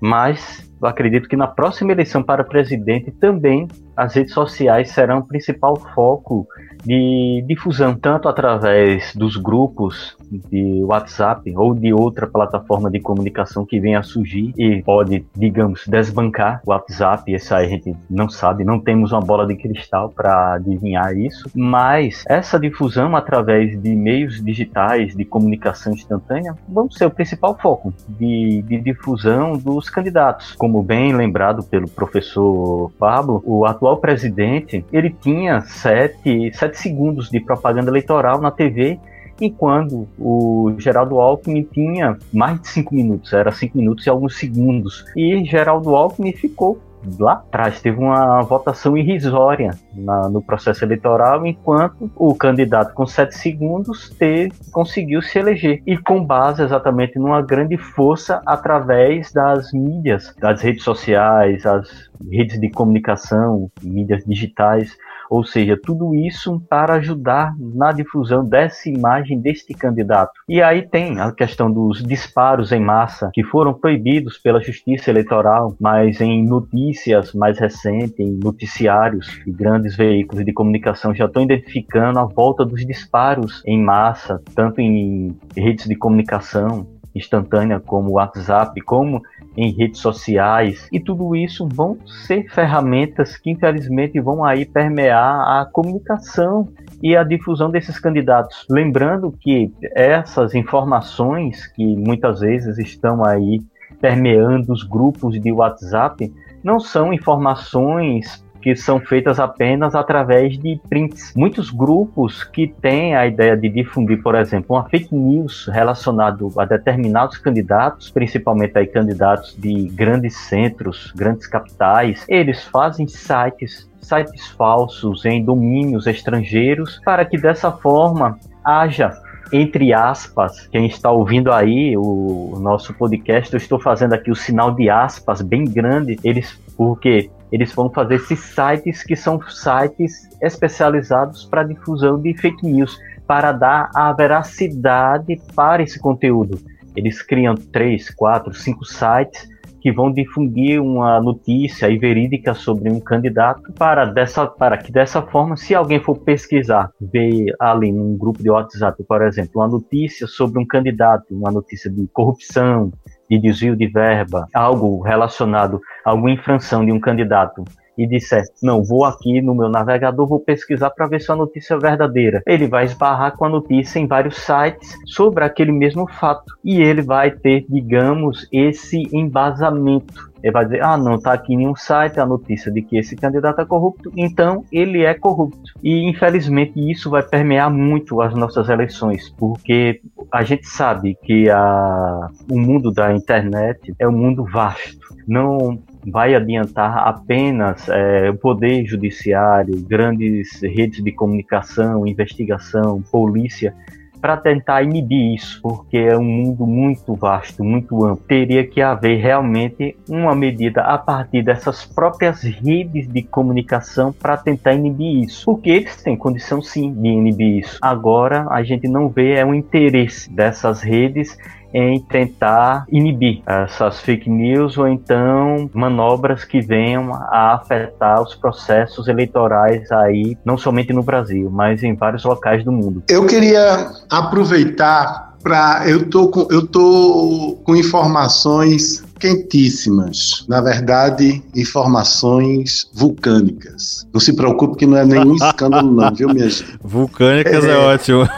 mas 0.00 0.70
acredito 0.80 1.28
que 1.28 1.34
na 1.34 1.48
próxima 1.48 1.90
eleição 1.90 2.22
para 2.22 2.44
presidente 2.44 3.10
também 3.10 3.66
as 4.00 4.14
redes 4.14 4.32
sociais 4.32 4.92
serão 4.92 5.18
o 5.18 5.26
principal 5.26 5.76
foco 5.76 6.48
de 6.82 7.44
difusão, 7.46 7.94
tanto 7.94 8.30
através 8.30 9.14
dos 9.14 9.36
grupos 9.36 10.16
de 10.30 10.82
WhatsApp 10.84 11.52
ou 11.56 11.74
de 11.74 11.92
outra 11.92 12.26
plataforma 12.26 12.90
de 12.90 13.00
comunicação 13.00 13.64
que 13.64 13.80
venha 13.80 13.98
a 13.98 14.02
surgir 14.02 14.52
e 14.56 14.82
pode, 14.82 15.24
digamos, 15.34 15.84
desbancar 15.86 16.60
o 16.66 16.70
WhatsApp. 16.70 17.32
Isso 17.32 17.54
aí 17.54 17.66
a 17.66 17.68
gente 17.68 17.96
não 18.08 18.28
sabe, 18.28 18.64
não 18.64 18.78
temos 18.78 19.12
uma 19.12 19.20
bola 19.20 19.46
de 19.46 19.56
cristal 19.56 20.10
para 20.10 20.54
adivinhar 20.54 21.16
isso, 21.16 21.50
mas 21.54 22.24
essa 22.28 22.58
difusão 22.58 23.16
através 23.16 23.80
de 23.80 23.94
meios 23.94 24.42
digitais 24.42 25.14
de 25.14 25.24
comunicação 25.24 25.92
instantânea 25.92 26.54
vão 26.68 26.90
ser 26.90 27.06
o 27.06 27.10
principal 27.10 27.56
foco 27.58 27.92
de, 28.08 28.62
de 28.62 28.80
difusão 28.80 29.52
dos 29.52 29.88
candidatos. 29.90 30.54
Como 30.56 30.82
bem 30.82 31.14
lembrado 31.14 31.62
pelo 31.62 31.88
professor 31.88 32.90
Pablo, 32.98 33.42
o 33.44 33.64
atual 33.64 33.98
presidente 33.98 34.84
ele 34.92 35.10
tinha 35.10 35.60
sete, 35.62 36.52
sete 36.54 36.78
segundos 36.78 37.30
de 37.30 37.40
propaganda 37.40 37.90
eleitoral 37.90 38.40
na 38.40 38.50
TV 38.50 38.98
enquanto 39.40 40.08
o 40.18 40.74
Geraldo 40.78 41.20
Alckmin 41.20 41.62
tinha 41.72 42.18
mais 42.32 42.60
de 42.60 42.68
cinco 42.68 42.94
minutos, 42.94 43.32
era 43.32 43.50
cinco 43.52 43.78
minutos 43.78 44.06
e 44.06 44.10
alguns 44.10 44.38
segundos. 44.38 45.04
E 45.16 45.44
Geraldo 45.44 45.94
Alckmin 45.94 46.32
ficou 46.32 46.80
lá 47.18 47.32
atrás, 47.32 47.80
teve 47.80 47.98
uma 47.98 48.42
votação 48.42 48.96
irrisória 48.96 49.70
na, 49.94 50.28
no 50.28 50.42
processo 50.42 50.84
eleitoral, 50.84 51.46
enquanto 51.46 52.10
o 52.14 52.34
candidato 52.34 52.94
com 52.94 53.06
sete 53.06 53.36
segundos 53.36 54.10
teve, 54.10 54.52
conseguiu 54.70 55.22
se 55.22 55.38
eleger. 55.38 55.82
E 55.86 55.96
com 55.96 56.24
base 56.24 56.62
exatamente 56.62 57.18
numa 57.18 57.42
grande 57.42 57.76
força 57.76 58.42
através 58.44 59.32
das 59.32 59.72
mídias, 59.72 60.34
das 60.38 60.60
redes 60.60 60.84
sociais, 60.84 61.64
as 61.64 62.09
redes 62.30 62.60
de 62.60 62.70
comunicação, 62.70 63.70
mídias 63.82 64.24
digitais 64.24 64.96
ou 65.30 65.44
seja, 65.44 65.78
tudo 65.80 66.12
isso 66.12 66.60
para 66.68 66.94
ajudar 66.94 67.54
na 67.56 67.92
difusão 67.92 68.44
dessa 68.44 68.88
imagem 68.88 69.40
deste 69.40 69.72
candidato. 69.72 70.32
E 70.48 70.60
aí 70.60 70.82
tem 70.82 71.20
a 71.20 71.30
questão 71.30 71.70
dos 71.70 72.02
disparos 72.02 72.72
em 72.72 72.80
massa 72.80 73.30
que 73.32 73.44
foram 73.44 73.72
proibidos 73.72 74.36
pela 74.36 74.60
Justiça 74.60 75.08
Eleitoral, 75.08 75.76
mas 75.80 76.20
em 76.20 76.44
notícias 76.44 77.32
mais 77.32 77.60
recentes, 77.60 78.18
em 78.18 78.40
noticiários 78.42 79.40
e 79.46 79.52
grandes 79.52 79.96
veículos 79.96 80.44
de 80.44 80.52
comunicação 80.52 81.14
já 81.14 81.26
estão 81.26 81.44
identificando 81.44 82.18
a 82.18 82.24
volta 82.24 82.64
dos 82.64 82.84
disparos 82.84 83.62
em 83.64 83.80
massa, 83.80 84.42
tanto 84.56 84.80
em 84.80 85.38
redes 85.56 85.86
de 85.86 85.94
comunicação 85.94 86.88
instantânea 87.14 87.80
como 87.80 88.12
WhatsApp, 88.12 88.80
como 88.82 89.22
em 89.56 89.72
redes 89.72 90.00
sociais 90.00 90.88
e 90.92 91.00
tudo 91.00 91.34
isso 91.34 91.68
vão 91.70 91.98
ser 92.06 92.48
ferramentas 92.50 93.36
que 93.36 93.50
infelizmente 93.50 94.20
vão 94.20 94.44
aí 94.44 94.64
permear 94.64 95.60
a 95.60 95.66
comunicação 95.66 96.68
e 97.02 97.16
a 97.16 97.24
difusão 97.24 97.70
desses 97.70 97.98
candidatos. 97.98 98.66
Lembrando 98.70 99.32
que 99.32 99.72
essas 99.94 100.54
informações 100.54 101.66
que 101.66 101.84
muitas 101.96 102.40
vezes 102.40 102.78
estão 102.78 103.24
aí 103.24 103.60
permeando 104.00 104.72
os 104.72 104.82
grupos 104.82 105.40
de 105.40 105.52
WhatsApp 105.52 106.32
não 106.62 106.78
são 106.78 107.12
informações 107.12 108.44
que 108.60 108.76
são 108.76 109.00
feitas 109.00 109.40
apenas 109.40 109.94
através 109.94 110.58
de 110.58 110.80
prints. 110.88 111.32
Muitos 111.36 111.70
grupos 111.70 112.44
que 112.44 112.68
têm 112.68 113.14
a 113.16 113.26
ideia 113.26 113.56
de 113.56 113.68
difundir, 113.68 114.22
por 114.22 114.34
exemplo, 114.34 114.76
uma 114.76 114.88
fake 114.88 115.14
news 115.14 115.68
relacionada 115.72 116.38
a 116.58 116.64
determinados 116.64 117.38
candidatos, 117.38 118.10
principalmente 118.10 118.78
aí 118.78 118.86
candidatos 118.86 119.56
de 119.58 119.88
grandes 119.88 120.36
centros, 120.36 121.12
grandes 121.16 121.46
capitais, 121.46 122.24
eles 122.28 122.64
fazem 122.64 123.06
sites 123.06 123.88
sites 124.00 124.48
falsos 124.48 125.24
em 125.26 125.44
domínios 125.44 126.06
estrangeiros 126.06 127.00
para 127.04 127.24
que 127.24 127.36
dessa 127.36 127.70
forma 127.70 128.38
haja 128.64 129.12
entre 129.52 129.92
aspas, 129.92 130.68
quem 130.68 130.86
está 130.86 131.10
ouvindo 131.10 131.52
aí 131.52 131.96
o 131.96 132.56
nosso 132.60 132.94
podcast, 132.94 133.52
eu 133.52 133.56
estou 133.56 133.80
fazendo 133.80 134.12
aqui 134.12 134.30
o 134.30 134.34
sinal 134.34 134.72
de 134.72 134.88
aspas 134.88 135.42
bem 135.42 135.64
grande, 135.64 136.18
eles 136.22 136.56
porque 136.76 137.30
eles 137.52 137.72
vão 137.72 137.90
fazer 137.90 138.16
esses 138.16 138.38
sites 138.38 139.02
que 139.02 139.16
são 139.16 139.40
sites 139.48 140.28
especializados 140.40 141.44
para 141.44 141.64
difusão 141.64 142.20
de 142.20 142.34
fake 142.36 142.66
news, 142.66 142.98
para 143.26 143.52
dar 143.52 143.90
a 143.94 144.12
veracidade 144.12 145.40
para 145.54 145.82
esse 145.82 145.98
conteúdo. 145.98 146.58
Eles 146.96 147.22
criam 147.22 147.54
três, 147.54 148.10
quatro, 148.10 148.52
cinco 148.52 148.84
sites 148.84 149.48
que 149.80 149.90
vão 149.90 150.12
difundir 150.12 150.80
uma 150.80 151.20
notícia 151.20 151.88
verídica 151.98 152.52
sobre 152.54 152.90
um 152.90 153.00
candidato 153.00 153.72
para 153.72 154.04
dessa 154.04 154.46
para 154.46 154.76
que 154.76 154.92
dessa 154.92 155.22
forma, 155.22 155.56
se 155.56 155.74
alguém 155.74 155.98
for 156.00 156.18
pesquisar, 156.18 156.90
ver 157.00 157.54
ali 157.58 157.90
num 157.90 158.16
grupo 158.16 158.42
de 158.42 158.50
WhatsApp, 158.50 159.02
por 159.04 159.22
exemplo, 159.22 159.52
uma 159.62 159.68
notícia 159.68 160.26
sobre 160.26 160.60
um 160.60 160.66
candidato, 160.66 161.24
uma 161.30 161.50
notícia 161.50 161.90
de 161.90 162.06
corrupção, 162.12 162.92
de 163.30 163.38
desvio 163.38 163.76
de 163.76 163.86
verba, 163.86 164.48
algo 164.52 165.00
relacionado 165.00 165.80
a 166.04 166.10
alguma 166.10 166.32
infração 166.32 166.84
de 166.84 166.90
um 166.90 166.98
candidato 166.98 167.64
e 168.00 168.06
disser, 168.06 168.44
não, 168.62 168.82
vou 168.82 169.04
aqui 169.04 169.42
no 169.42 169.54
meu 169.54 169.68
navegador, 169.68 170.26
vou 170.26 170.40
pesquisar 170.40 170.88
para 170.88 171.06
ver 171.06 171.20
se 171.20 171.30
a 171.30 171.36
notícia 171.36 171.74
é 171.74 171.78
verdadeira. 171.78 172.42
Ele 172.46 172.66
vai 172.66 172.86
esbarrar 172.86 173.36
com 173.36 173.44
a 173.44 173.48
notícia 173.48 173.98
em 173.98 174.06
vários 174.06 174.36
sites 174.36 174.96
sobre 175.04 175.44
aquele 175.44 175.70
mesmo 175.70 176.08
fato 176.08 176.54
e 176.64 176.80
ele 176.80 177.02
vai 177.02 177.30
ter, 177.30 177.66
digamos, 177.68 178.48
esse 178.50 179.02
embasamento. 179.12 180.30
Ele 180.42 180.52
vai 180.52 180.64
dizer, 180.64 180.82
ah, 180.82 180.96
não, 180.96 181.16
está 181.16 181.34
aqui 181.34 181.52
em 181.52 181.68
um 181.68 181.76
site 181.76 182.18
a 182.18 182.24
notícia 182.24 182.72
de 182.72 182.80
que 182.80 182.96
esse 182.96 183.14
candidato 183.14 183.60
é 183.60 183.66
corrupto, 183.66 184.10
então 184.16 184.64
ele 184.72 185.04
é 185.04 185.12
corrupto. 185.12 185.72
E 185.82 186.08
infelizmente 186.08 186.72
isso 186.90 187.10
vai 187.10 187.22
permear 187.22 187.70
muito 187.70 188.22
as 188.22 188.34
nossas 188.34 188.70
eleições, 188.70 189.28
porque 189.38 190.00
a 190.32 190.42
gente 190.42 190.66
sabe 190.66 191.18
que 191.22 191.50
a, 191.50 192.30
o 192.50 192.58
mundo 192.58 192.90
da 192.90 193.14
internet 193.14 193.94
é 193.98 194.08
um 194.08 194.12
mundo 194.12 194.44
vasto. 194.44 194.98
Não 195.28 195.78
vai 196.06 196.34
adiantar 196.34 197.06
apenas 197.06 197.88
é, 197.88 198.30
o 198.30 198.36
poder 198.36 198.84
judiciário, 198.84 199.80
grandes 199.82 200.60
redes 200.62 201.02
de 201.02 201.12
comunicação, 201.12 202.06
investigação, 202.06 203.02
polícia, 203.10 203.74
para 204.20 204.36
tentar 204.36 204.82
inibir 204.82 205.34
isso, 205.34 205.60
porque 205.62 205.96
é 205.96 206.16
um 206.16 206.22
mundo 206.22 206.66
muito 206.66 207.14
vasto, 207.14 207.64
muito 207.64 208.04
amplo. 208.04 208.22
Teria 208.28 208.66
que 208.66 208.82
haver 208.82 209.18
realmente 209.18 209.96
uma 210.08 210.34
medida 210.34 210.82
a 210.82 210.98
partir 210.98 211.42
dessas 211.42 211.86
próprias 211.86 212.42
redes 212.42 213.08
de 213.08 213.22
comunicação 213.22 214.12
para 214.12 214.36
tentar 214.36 214.74
inibir 214.74 215.24
isso, 215.24 215.44
porque 215.46 215.70
eles 215.70 215.96
têm 216.02 216.16
condição 216.16 216.60
sim 216.60 216.92
de 216.92 217.08
inibir 217.08 217.58
isso. 217.60 217.78
Agora 217.80 218.46
a 218.50 218.62
gente 218.62 218.86
não 218.86 219.08
vê 219.08 219.34
é 219.34 219.44
um 219.44 219.54
interesse 219.54 220.30
dessas 220.30 220.82
redes 220.82 221.36
em 221.72 222.00
tentar 222.00 222.84
inibir 222.90 223.42
essas 223.46 224.00
fake 224.00 224.28
news 224.28 224.76
ou 224.76 224.88
então 224.88 225.70
manobras 225.72 226.44
que 226.44 226.60
venham 226.60 227.14
a 227.14 227.54
afetar 227.54 228.22
os 228.22 228.34
processos 228.34 229.08
eleitorais 229.08 229.90
aí, 229.92 230.36
não 230.44 230.56
somente 230.56 230.92
no 230.92 231.02
Brasil, 231.02 231.50
mas 231.50 231.82
em 231.82 231.94
vários 231.94 232.24
locais 232.24 232.64
do 232.64 232.72
mundo. 232.72 233.02
Eu 233.08 233.26
queria 233.26 233.90
aproveitar 234.10 235.30
para 235.42 235.88
eu 235.88 236.08
tô 236.08 236.28
com 236.28 236.46
eu 236.50 236.66
tô 236.66 237.58
com 237.64 237.74
informações 237.74 239.02
quentíssimas. 239.18 240.44
Na 240.48 240.60
verdade, 240.60 241.42
informações 241.54 242.88
vulcânicas. 242.94 244.06
Não 244.12 244.20
se 244.20 244.32
preocupe 244.32 244.78
que 244.78 244.86
não 244.86 244.96
é 244.96 245.04
nenhum 245.04 245.34
escândalo 245.34 245.92
não, 245.92 246.12
viu, 246.14 246.28
minha 246.30 246.48
gente? 246.50 246.78
Vulcânicas 246.82 247.64
é, 247.64 247.70
é 247.70 247.76
ótimo. 247.76 248.28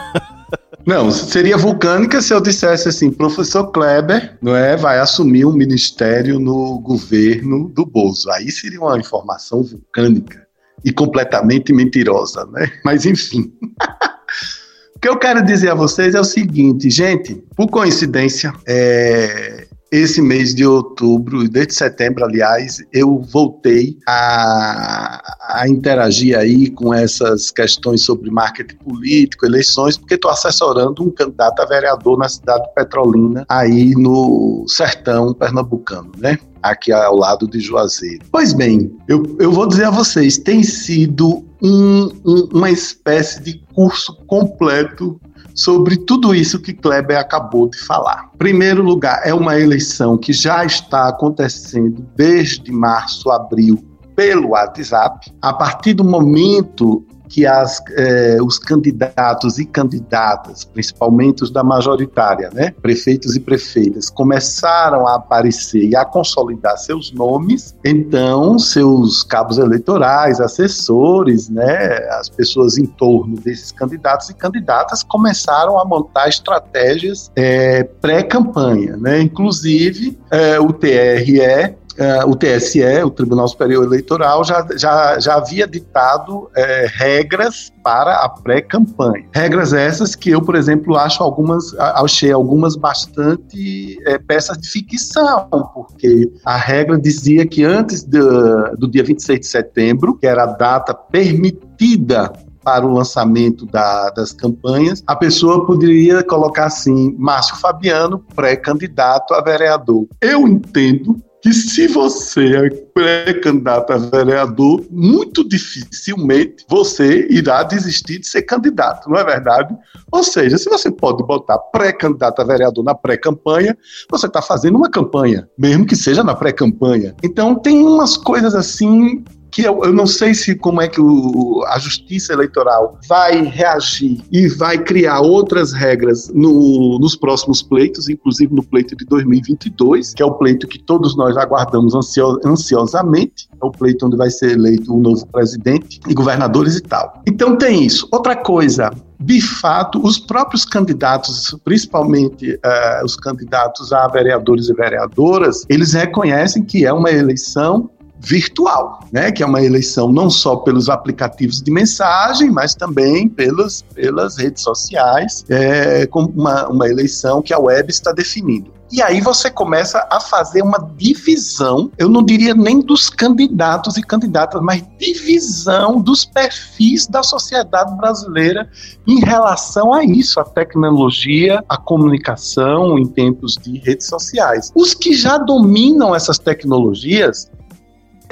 Não, 0.85 1.09
seria 1.11 1.57
vulcânica 1.57 2.21
se 2.21 2.33
eu 2.33 2.41
dissesse 2.41 2.89
assim, 2.89 3.09
professor 3.09 3.71
Kleber, 3.71 4.37
não 4.41 4.55
é, 4.55 4.75
vai 4.75 4.99
assumir 4.99 5.45
um 5.45 5.53
ministério 5.53 6.39
no 6.39 6.79
governo 6.79 7.69
do 7.69 7.85
Bozo. 7.85 8.29
Aí 8.31 8.51
seria 8.51 8.81
uma 8.81 8.99
informação 8.99 9.63
vulcânica 9.63 10.45
e 10.83 10.91
completamente 10.91 11.71
mentirosa, 11.71 12.45
né? 12.47 12.69
Mas 12.83 13.05
enfim. 13.05 13.53
o 14.95 14.99
que 14.99 15.07
eu 15.07 15.17
quero 15.17 15.41
dizer 15.41 15.69
a 15.69 15.75
vocês 15.75 16.15
é 16.15 16.19
o 16.19 16.25
seguinte, 16.25 16.89
gente, 16.89 17.35
por 17.55 17.69
coincidência, 17.69 18.51
é, 18.67 19.67
esse 19.93 20.23
mês 20.23 20.55
de 20.55 20.65
outubro, 20.65 21.47
desde 21.47 21.75
setembro, 21.75 22.25
aliás, 22.25 22.83
eu 22.91 23.21
voltei 23.31 23.95
a, 24.07 25.21
a 25.51 25.67
interagir 25.69 26.35
aí 26.35 26.71
com 26.71 26.91
essas 26.91 27.51
questões 27.51 28.03
sobre 28.03 28.31
marketing 28.31 28.75
político, 28.77 29.45
eleições, 29.45 29.95
porque 29.95 30.15
estou 30.15 30.31
assessorando 30.31 31.03
um 31.03 31.11
candidato 31.11 31.61
a 31.61 31.65
vereador 31.65 32.17
na 32.17 32.27
cidade 32.27 32.63
de 32.63 32.73
Petrolina, 32.73 33.45
aí 33.47 33.91
no 33.91 34.65
sertão 34.67 35.31
pernambucano, 35.31 36.11
né? 36.17 36.39
Aqui 36.63 36.91
ao 36.91 37.15
lado 37.15 37.47
de 37.47 37.59
Juazeiro. 37.59 38.25
Pois 38.31 38.51
bem, 38.51 38.97
eu, 39.07 39.23
eu 39.39 39.51
vou 39.51 39.67
dizer 39.67 39.85
a 39.85 39.91
vocês, 39.91 40.39
tem 40.39 40.63
sido 40.63 41.45
um, 41.61 42.09
um, 42.25 42.49
uma 42.51 42.71
espécie 42.71 43.43
de 43.43 43.61
curso 43.75 44.15
completo 44.25 45.21
sobre 45.53 45.97
tudo 45.97 46.33
isso 46.33 46.59
que 46.59 46.73
Kleber 46.73 47.19
acabou 47.19 47.69
de 47.69 47.77
falar. 47.77 48.29
Primeiro 48.37 48.83
lugar, 48.83 49.21
é 49.23 49.33
uma 49.33 49.59
eleição 49.59 50.17
que 50.17 50.33
já 50.33 50.65
está 50.65 51.07
acontecendo 51.07 52.05
desde 52.15 52.71
março, 52.71 53.29
abril, 53.29 53.83
pelo 54.15 54.49
WhatsApp. 54.49 55.31
A 55.41 55.53
partir 55.53 55.93
do 55.93 56.03
momento 56.03 57.05
que 57.33 57.47
as, 57.47 57.81
eh, 57.97 58.37
os 58.45 58.59
candidatos 58.59 59.57
e 59.57 59.65
candidatas, 59.65 60.63
principalmente 60.63 61.43
os 61.43 61.49
da 61.49 61.63
majoritária, 61.63 62.51
né, 62.53 62.75
prefeitos 62.79 63.35
e 63.35 63.39
prefeitas, 63.39 64.07
começaram 64.07 65.07
a 65.07 65.15
aparecer 65.15 65.83
e 65.83 65.95
a 65.95 66.05
consolidar 66.05 66.77
seus 66.77 67.11
nomes, 67.11 67.75
então 67.83 68.59
seus 68.59 69.23
cabos 69.23 69.57
eleitorais, 69.57 70.39
assessores, 70.39 71.49
né, 71.49 71.97
as 72.19 72.29
pessoas 72.29 72.77
em 72.77 72.85
torno 72.85 73.35
desses 73.37 73.71
candidatos 73.71 74.29
e 74.29 74.35
candidatas 74.35 75.01
começaram 75.01 75.79
a 75.79 75.85
montar 75.85 76.29
estratégias 76.29 77.31
é, 77.35 77.81
pré-campanha, 77.83 78.95
né, 78.95 79.19
inclusive 79.21 80.19
é, 80.29 80.59
o 80.59 80.71
TRE 80.71 81.73
Uh, 81.93 82.29
o 82.29 82.35
TSE, 82.35 82.81
o 83.03 83.09
Tribunal 83.09 83.47
Superior 83.47 83.83
Eleitoral, 83.83 84.43
já, 84.43 84.65
já, 84.75 85.19
já 85.19 85.35
havia 85.35 85.67
ditado 85.67 86.49
é, 86.55 86.87
regras 86.89 87.71
para 87.83 88.15
a 88.15 88.29
pré-campanha. 88.29 89.25
Regras 89.31 89.73
essas 89.73 90.15
que 90.15 90.31
eu, 90.31 90.41
por 90.41 90.55
exemplo, 90.55 90.95
acho 90.95 91.21
algumas, 91.21 91.73
achei 91.77 92.31
algumas 92.31 92.75
bastante 92.75 93.99
é, 94.07 94.17
peças 94.17 94.57
de 94.57 94.67
ficção, 94.67 95.47
porque 95.73 96.31
a 96.43 96.57
regra 96.57 96.99
dizia 96.99 97.45
que 97.45 97.63
antes 97.63 98.03
do, 98.03 98.75
do 98.77 98.87
dia 98.89 99.03
26 99.03 99.39
de 99.39 99.47
setembro, 99.47 100.15
que 100.15 100.25
era 100.25 100.43
a 100.43 100.47
data 100.47 100.93
permitida 100.93 102.31
para 102.63 102.85
o 102.85 102.93
lançamento 102.93 103.65
da, 103.65 104.09
das 104.11 104.31
campanhas, 104.31 105.03
a 105.05 105.15
pessoa 105.15 105.65
poderia 105.65 106.23
colocar 106.23 106.65
assim: 106.65 107.13
Márcio 107.17 107.57
Fabiano, 107.57 108.19
pré-candidato 108.33 109.33
a 109.33 109.41
vereador. 109.41 110.07
Eu 110.21 110.47
entendo 110.47 111.21
que 111.43 111.51
se 111.51 111.87
você 111.87 112.55
é 112.55 112.69
pré-candidato 112.69 113.91
a 113.91 113.97
vereador, 113.97 114.81
muito 114.89 115.45
dificilmente 115.45 116.65
você 116.69 117.27
irá 117.29 117.63
desistir 117.63 118.19
de 118.19 118.27
ser 118.27 118.43
candidato, 118.43 119.09
não 119.09 119.17
é 119.17 119.25
verdade? 119.25 119.75
Ou 120.09 120.23
seja, 120.23 120.57
se 120.57 120.69
você 120.69 120.89
pode 120.89 121.21
botar 121.21 121.57
pré-candidato 121.57 122.41
a 122.41 122.45
vereador 122.45 122.85
na 122.85 122.95
pré-campanha, 122.95 123.77
você 124.09 124.25
está 124.25 124.41
fazendo 124.41 124.77
uma 124.77 124.89
campanha, 124.89 125.49
mesmo 125.57 125.85
que 125.85 125.97
seja 125.97 126.23
na 126.23 126.33
pré-campanha. 126.33 127.13
Então 127.21 127.55
tem 127.55 127.83
umas 127.85 128.15
coisas 128.15 128.55
assim 128.55 129.21
que 129.53 129.61
eu, 129.61 129.83
eu 129.83 129.93
não 129.93 130.07
sei 130.07 130.33
se 130.33 130.55
como 130.55 130.81
é 130.81 130.87
que 130.87 130.99
o, 130.99 131.63
a 131.67 131.77
justiça 131.77 132.33
eleitoral 132.33 132.97
vai 133.07 133.43
reagir 133.43 134.19
e 134.31 134.47
vai 134.47 134.79
criar 134.79 135.21
outras 135.21 135.71
regras 135.71 136.29
no, 136.33 136.97
nos 136.99 137.15
próximos 137.15 137.61
pleitos, 137.61 138.09
inclusive 138.09 138.53
no 138.53 138.63
pleito 138.63 138.95
de 138.95 139.05
2022, 139.05 140.15
que 140.15 140.23
é 140.23 140.25
o 140.25 140.33
pleito 140.33 140.67
que 140.67 140.79
todos 140.79 141.15
nós 141.15 141.37
aguardamos 141.37 141.93
ansio, 141.93 142.39
ansiosamente, 142.43 143.47
é 143.61 143.65
o 143.65 143.69
pleito 143.69 144.07
onde 144.07 144.17
vai 144.17 144.31
ser 144.31 144.53
eleito 144.53 144.91
o 144.91 144.97
um 144.97 145.01
novo 145.01 145.25
presidente 145.27 145.99
e 146.07 146.13
governadores 146.15 146.75
e 146.75 146.81
tal. 146.81 147.21
Então 147.27 147.55
tem 147.55 147.85
isso. 147.85 148.07
Outra 148.11 148.35
coisa, 148.35 148.91
de 149.19 149.39
fato, 149.39 150.03
os 150.03 150.17
próprios 150.17 150.65
candidatos, 150.65 151.55
principalmente 151.63 152.53
uh, 152.55 153.05
os 153.05 153.15
candidatos 153.15 153.93
a 153.93 154.07
vereadores 154.07 154.67
e 154.67 154.73
vereadoras, 154.73 155.63
eles 155.69 155.93
reconhecem 155.93 156.63
que 156.63 156.85
é 156.87 156.91
uma 156.91 157.11
eleição 157.11 157.89
virtual, 158.23 159.01
né? 159.11 159.31
Que 159.31 159.43
é 159.43 159.45
uma 159.45 159.61
eleição 159.61 160.11
não 160.11 160.29
só 160.29 160.55
pelos 160.55 160.89
aplicativos 160.89 161.61
de 161.61 161.69
mensagem, 161.69 162.49
mas 162.49 162.73
também 162.73 163.27
pelas, 163.27 163.83
pelas 163.93 164.37
redes 164.37 164.63
sociais, 164.63 165.43
é, 165.49 166.05
com 166.07 166.23
uma, 166.23 166.67
uma 166.67 166.87
eleição 166.87 167.41
que 167.41 167.53
a 167.53 167.59
web 167.59 167.89
está 167.89 168.11
definindo. 168.11 168.71
E 168.93 169.01
aí 169.01 169.21
você 169.21 169.49
começa 169.49 170.07
a 170.07 170.19
fazer 170.19 170.61
uma 170.61 170.77
divisão, 170.95 171.89
eu 171.97 172.07
não 172.07 172.23
diria 172.23 172.53
nem 172.53 172.79
dos 172.79 173.09
candidatos 173.09 173.97
e 173.97 174.03
candidatas, 174.03 174.61
mas 174.61 174.83
divisão 174.99 175.99
dos 175.99 176.23
perfis 176.23 177.07
da 177.07 177.23
sociedade 177.23 177.97
brasileira 177.97 178.69
em 179.07 179.19
relação 179.19 179.91
a 179.91 180.03
isso, 180.03 180.39
a 180.39 180.43
tecnologia, 180.43 181.63
a 181.67 181.75
comunicação 181.75 182.99
em 182.99 183.07
tempos 183.07 183.55
de 183.55 183.79
redes 183.79 184.05
sociais. 184.05 184.71
Os 184.75 184.93
que 184.93 185.15
já 185.15 185.39
dominam 185.39 186.13
essas 186.13 186.37
tecnologias 186.37 187.49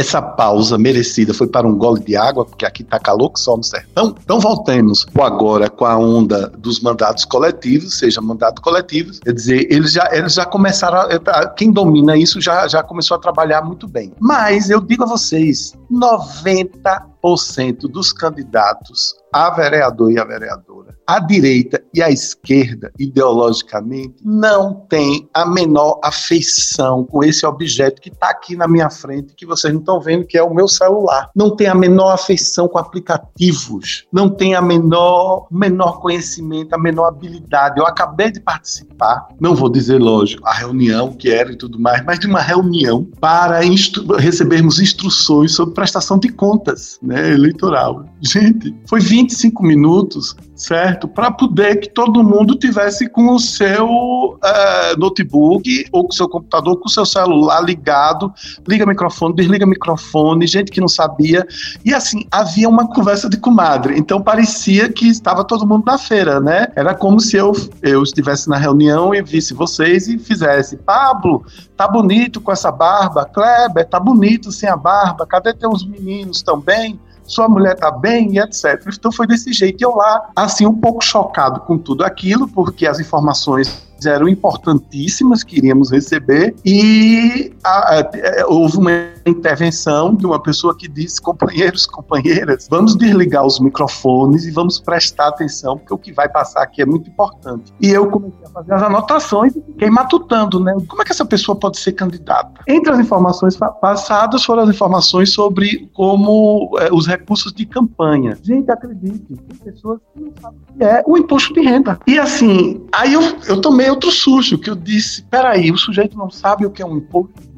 essa 0.01 0.21
pausa 0.21 0.77
merecida 0.77 1.33
foi 1.33 1.47
para 1.47 1.67
um 1.67 1.77
gole 1.77 2.01
de 2.01 2.15
água, 2.15 2.43
porque 2.43 2.65
aqui 2.65 2.81
está 2.81 2.99
calor 2.99 3.29
que 3.29 3.39
só 3.39 3.55
no 3.55 3.63
sertão. 3.63 4.15
Então 4.23 4.39
voltemos 4.39 5.05
agora 5.19 5.69
com 5.69 5.85
a 5.85 5.97
onda 5.97 6.49
dos 6.49 6.79
mandatos 6.79 7.23
coletivos, 7.23 7.99
seja 7.99 8.19
mandato 8.19 8.61
coletivo, 8.61 9.11
quer 9.21 9.33
dizer, 9.33 9.67
eles 9.71 9.93
já, 9.93 10.09
eles 10.11 10.33
já 10.33 10.45
começaram, 10.45 11.07
a, 11.27 11.47
quem 11.49 11.71
domina 11.71 12.17
isso 12.17 12.41
já, 12.41 12.67
já 12.67 12.81
começou 12.81 13.15
a 13.15 13.19
trabalhar 13.19 13.61
muito 13.61 13.87
bem. 13.87 14.11
Mas 14.19 14.69
eu 14.69 14.81
digo 14.81 15.03
a 15.03 15.07
vocês, 15.07 15.73
90% 15.91 17.81
dos 17.81 18.11
candidatos 18.11 19.20
a 19.33 19.49
vereador 19.49 20.11
e 20.11 20.19
a 20.19 20.25
vereadora, 20.25 20.95
a 21.07 21.19
direita 21.19 21.81
e 21.93 22.01
a 22.01 22.09
esquerda, 22.09 22.91
ideologicamente, 22.97 24.15
não 24.23 24.73
tem 24.89 25.29
a 25.33 25.45
menor 25.45 25.99
afeição 26.03 27.03
com 27.03 27.23
esse 27.23 27.45
objeto 27.45 28.01
que 28.01 28.09
está 28.09 28.29
aqui 28.29 28.55
na 28.55 28.67
minha 28.67 28.89
frente, 28.89 29.33
que 29.35 29.45
vocês 29.45 29.73
não 29.73 29.79
estão 29.79 29.99
vendo, 29.99 30.25
que 30.25 30.37
é 30.37 30.43
o 30.43 30.53
meu 30.53 30.67
celular. 30.67 31.29
Não 31.35 31.55
tem 31.55 31.67
a 31.67 31.75
menor 31.75 32.11
afeição 32.11 32.67
com 32.67 32.77
aplicativos, 32.77 34.05
não 34.11 34.29
tem 34.29 34.55
a 34.55 34.61
menor, 34.61 35.47
menor 35.51 35.99
conhecimento, 35.99 36.73
a 36.73 36.77
menor 36.77 37.07
habilidade. 37.07 37.79
Eu 37.79 37.85
acabei 37.85 38.31
de 38.31 38.39
participar, 38.39 39.27
não 39.39 39.55
vou 39.55 39.69
dizer, 39.69 39.99
lógico, 39.99 40.47
a 40.47 40.53
reunião 40.53 41.13
que 41.13 41.29
era 41.29 41.51
e 41.51 41.57
tudo 41.57 41.79
mais, 41.79 42.03
mas 42.05 42.19
de 42.19 42.27
uma 42.27 42.41
reunião 42.41 43.07
para 43.19 43.65
instru 43.65 44.15
recebermos 44.15 44.79
instruções 44.79 45.53
sobre 45.53 45.73
prestação 45.73 46.17
de 46.17 46.29
contas 46.29 46.97
né, 47.01 47.31
eleitoral. 47.31 48.05
Gente, 48.21 48.75
foi 48.87 48.99
20 48.99 49.20
25 49.21 49.63
minutos, 49.63 50.35
certo? 50.55 51.07
Para 51.07 51.31
poder 51.31 51.79
que 51.79 51.89
todo 51.89 52.23
mundo 52.23 52.55
tivesse 52.55 53.07
com 53.09 53.33
o 53.33 53.39
seu 53.39 53.87
uh, 53.87 54.99
notebook 54.99 55.85
ou 55.91 56.03
com 56.03 56.09
o 56.09 56.15
seu 56.15 56.27
computador, 56.27 56.77
com 56.79 56.87
o 56.87 56.91
seu 56.91 57.05
celular 57.05 57.61
ligado, 57.61 58.33
liga 58.67 58.85
microfone, 58.85 59.35
desliga 59.35 59.65
microfone, 59.65 60.47
gente 60.47 60.71
que 60.71 60.81
não 60.81 60.87
sabia. 60.87 61.45
E 61.85 61.93
assim, 61.93 62.25
havia 62.31 62.67
uma 62.67 62.87
conversa 62.87 63.29
de 63.29 63.37
comadre. 63.37 63.97
Então 63.97 64.21
parecia 64.21 64.89
que 64.89 65.07
estava 65.07 65.43
todo 65.43 65.67
mundo 65.67 65.83
na 65.85 65.97
feira, 65.97 66.39
né? 66.39 66.67
Era 66.75 66.95
como 66.95 67.19
se 67.19 67.37
eu, 67.37 67.51
eu 67.81 68.01
estivesse 68.01 68.49
na 68.49 68.57
reunião 68.57 69.13
e 69.13 69.21
visse 69.21 69.53
vocês 69.53 70.07
e 70.07 70.17
fizesse, 70.17 70.77
Pablo, 70.77 71.45
tá 71.77 71.87
bonito 71.87 72.41
com 72.41 72.51
essa 72.51 72.71
barba, 72.71 73.25
Kleber, 73.25 73.87
tá 73.87 73.99
bonito 73.99 74.51
sem 74.51 74.67
a 74.67 74.75
barba, 74.75 75.27
cadê 75.27 75.53
teus 75.53 75.85
meninos 75.85 76.41
também? 76.41 76.99
Sua 77.23 77.47
mulher 77.47 77.75
tá 77.75 77.91
bem 77.91 78.33
e 78.33 78.39
etc. 78.39 78.83
Então 78.87 79.11
foi 79.11 79.27
desse 79.27 79.53
jeito. 79.53 79.81
E 79.81 79.85
eu 79.85 79.95
lá, 79.95 80.29
assim, 80.35 80.65
um 80.65 80.75
pouco 80.75 81.03
chocado 81.03 81.61
com 81.61 81.77
tudo 81.77 82.03
aquilo, 82.03 82.47
porque 82.47 82.85
as 82.85 82.99
informações 82.99 83.90
eram 84.05 84.27
importantíssimas 84.27 85.43
que 85.43 85.57
iríamos 85.57 85.91
receber 85.91 86.55
e 86.65 87.53
a, 87.63 87.95
a, 87.95 88.09
é, 88.13 88.45
houve 88.45 88.77
uma 88.77 88.91
intervenção 89.25 90.15
de 90.15 90.25
uma 90.25 90.41
pessoa 90.41 90.75
que 90.75 90.87
disse 90.87 91.21
companheiros, 91.21 91.85
companheiras, 91.85 92.67
vamos 92.69 92.95
desligar 92.95 93.45
os 93.45 93.59
microfones 93.59 94.45
e 94.45 94.51
vamos 94.51 94.79
prestar 94.79 95.27
atenção 95.27 95.77
porque 95.77 95.93
o 95.93 95.97
que 95.97 96.11
vai 96.11 96.27
passar 96.29 96.63
aqui 96.63 96.81
é 96.81 96.85
muito 96.85 97.09
importante. 97.09 97.73
E 97.79 97.89
eu 97.89 98.07
comecei 98.09 98.45
a 98.45 98.49
fazer 98.49 98.73
as 98.73 98.83
anotações 98.83 99.55
e 99.55 99.61
fiquei 99.61 99.89
matutando, 99.89 100.59
né? 100.59 100.75
Como 100.87 101.01
é 101.01 101.05
que 101.05 101.11
essa 101.11 101.25
pessoa 101.25 101.55
pode 101.55 101.79
ser 101.79 101.93
candidata? 101.93 102.61
Entre 102.67 102.91
as 102.91 102.99
informações 102.99 103.57
passadas 103.57 104.43
foram 104.43 104.63
as 104.63 104.69
informações 104.69 105.33
sobre 105.33 105.89
como 105.93 106.77
é, 106.79 106.89
os 106.91 107.07
recursos 107.07 107.53
de 107.53 107.65
campanha. 107.65 108.37
Gente, 108.41 108.71
acredite, 108.71 109.25
tem 109.27 109.57
pessoas 109.57 109.99
que 110.13 110.21
não 110.21 110.31
sabem 110.41 110.59
o 110.59 110.77
que 110.77 110.83
é 110.83 111.03
o 111.05 111.17
imposto 111.17 111.53
de 111.53 111.61
renda. 111.61 111.99
E 112.07 112.17
assim, 112.17 112.81
aí 112.91 113.13
eu, 113.13 113.21
eu 113.47 113.61
tomei 113.61 113.90
outro 113.91 114.11
susto, 114.11 114.57
que 114.57 114.69
eu 114.69 114.75
disse, 114.75 115.23
peraí, 115.23 115.71
o 115.71 115.77
sujeito 115.77 116.17
não 116.17 116.29
sabe 116.29 116.65
o 116.65 116.71
que 116.71 116.81
é 116.81 116.85
um 116.85 116.97
imposto? 116.97 117.51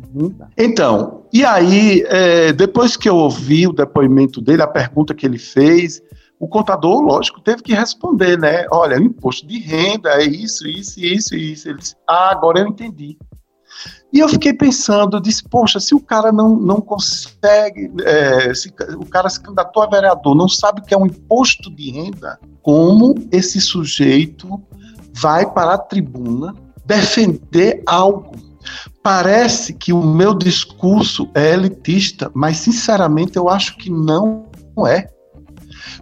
Então, 0.57 1.25
e 1.33 1.43
aí, 1.43 2.03
é, 2.07 2.53
depois 2.53 2.95
que 2.95 3.09
eu 3.09 3.15
ouvi 3.15 3.67
o 3.67 3.73
depoimento 3.73 4.39
dele, 4.39 4.61
a 4.61 4.67
pergunta 4.67 5.13
que 5.13 5.25
ele 5.25 5.39
fez, 5.39 6.01
o 6.39 6.47
contador, 6.47 7.01
lógico, 7.01 7.41
teve 7.41 7.63
que 7.63 7.73
responder, 7.73 8.37
né? 8.37 8.65
Olha, 8.69 8.97
imposto 8.97 9.47
de 9.47 9.59
renda 9.59 10.09
é 10.21 10.25
isso, 10.25 10.67
isso, 10.67 10.99
isso, 10.99 11.35
isso. 11.35 11.69
Ele 11.69 11.79
disse, 11.79 11.95
ah, 12.07 12.31
agora 12.31 12.59
eu 12.59 12.67
entendi. 12.67 13.17
E 14.11 14.19
eu 14.19 14.29
fiquei 14.29 14.53
pensando, 14.53 15.17
eu 15.17 15.21
disse, 15.21 15.43
poxa, 15.43 15.79
se 15.79 15.95
o 15.95 15.99
cara 15.99 16.31
não, 16.31 16.55
não 16.55 16.79
consegue, 16.79 17.91
é, 18.03 18.53
se 18.53 18.71
o 18.99 19.05
cara 19.05 19.27
se 19.27 19.41
candidatou 19.41 19.81
a 19.81 19.87
vereador, 19.87 20.35
não 20.35 20.47
sabe 20.47 20.81
o 20.81 20.83
que 20.83 20.93
é 20.93 20.97
um 20.97 21.07
imposto 21.07 21.73
de 21.73 21.89
renda, 21.89 22.39
como 22.61 23.15
esse 23.31 23.59
sujeito 23.59 24.61
vai 25.13 25.49
para 25.51 25.75
a 25.75 25.77
tribuna 25.77 26.55
defender 26.85 27.83
algo. 27.85 28.35
Parece 29.01 29.73
que 29.73 29.91
o 29.91 30.01
meu 30.01 30.33
discurso 30.33 31.29
é 31.33 31.53
elitista, 31.53 32.31
mas 32.33 32.57
sinceramente 32.57 33.37
eu 33.37 33.49
acho 33.49 33.77
que 33.77 33.89
não 33.89 34.45
é. 34.87 35.09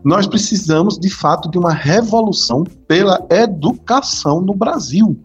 Nós 0.04 0.28
precisamos, 0.28 0.98
de 0.98 1.10
fato, 1.10 1.50
de 1.50 1.58
uma 1.58 1.74
revolução 1.74 2.64
pela 2.88 3.26
educação 3.30 4.42
no 4.42 4.54
Brasil. 4.54 5.20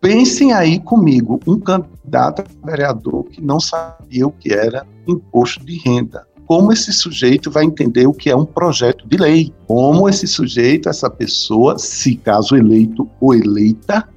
Pensem 0.00 0.52
aí 0.52 0.78
comigo, 0.78 1.40
um 1.46 1.58
candidato 1.58 2.42
a 2.42 2.66
vereador 2.66 3.24
que 3.24 3.40
não 3.40 3.60
sabia 3.60 4.26
o 4.26 4.32
que 4.32 4.52
era 4.52 4.86
imposto 5.06 5.64
de 5.64 5.78
renda 5.78 6.26
como 6.50 6.72
esse 6.72 6.92
sujeito 6.92 7.48
vai 7.48 7.62
entender 7.62 8.08
o 8.08 8.12
que 8.12 8.28
é 8.28 8.34
um 8.34 8.44
projeto 8.44 9.06
de 9.06 9.16
lei, 9.16 9.54
como 9.68 10.08
esse 10.08 10.26
sujeito, 10.26 10.88
essa 10.88 11.08
pessoa, 11.08 11.78
se 11.78 12.16
caso 12.16 12.56
eleito 12.56 13.08
ou 13.20 13.32
eleita, 13.32 14.08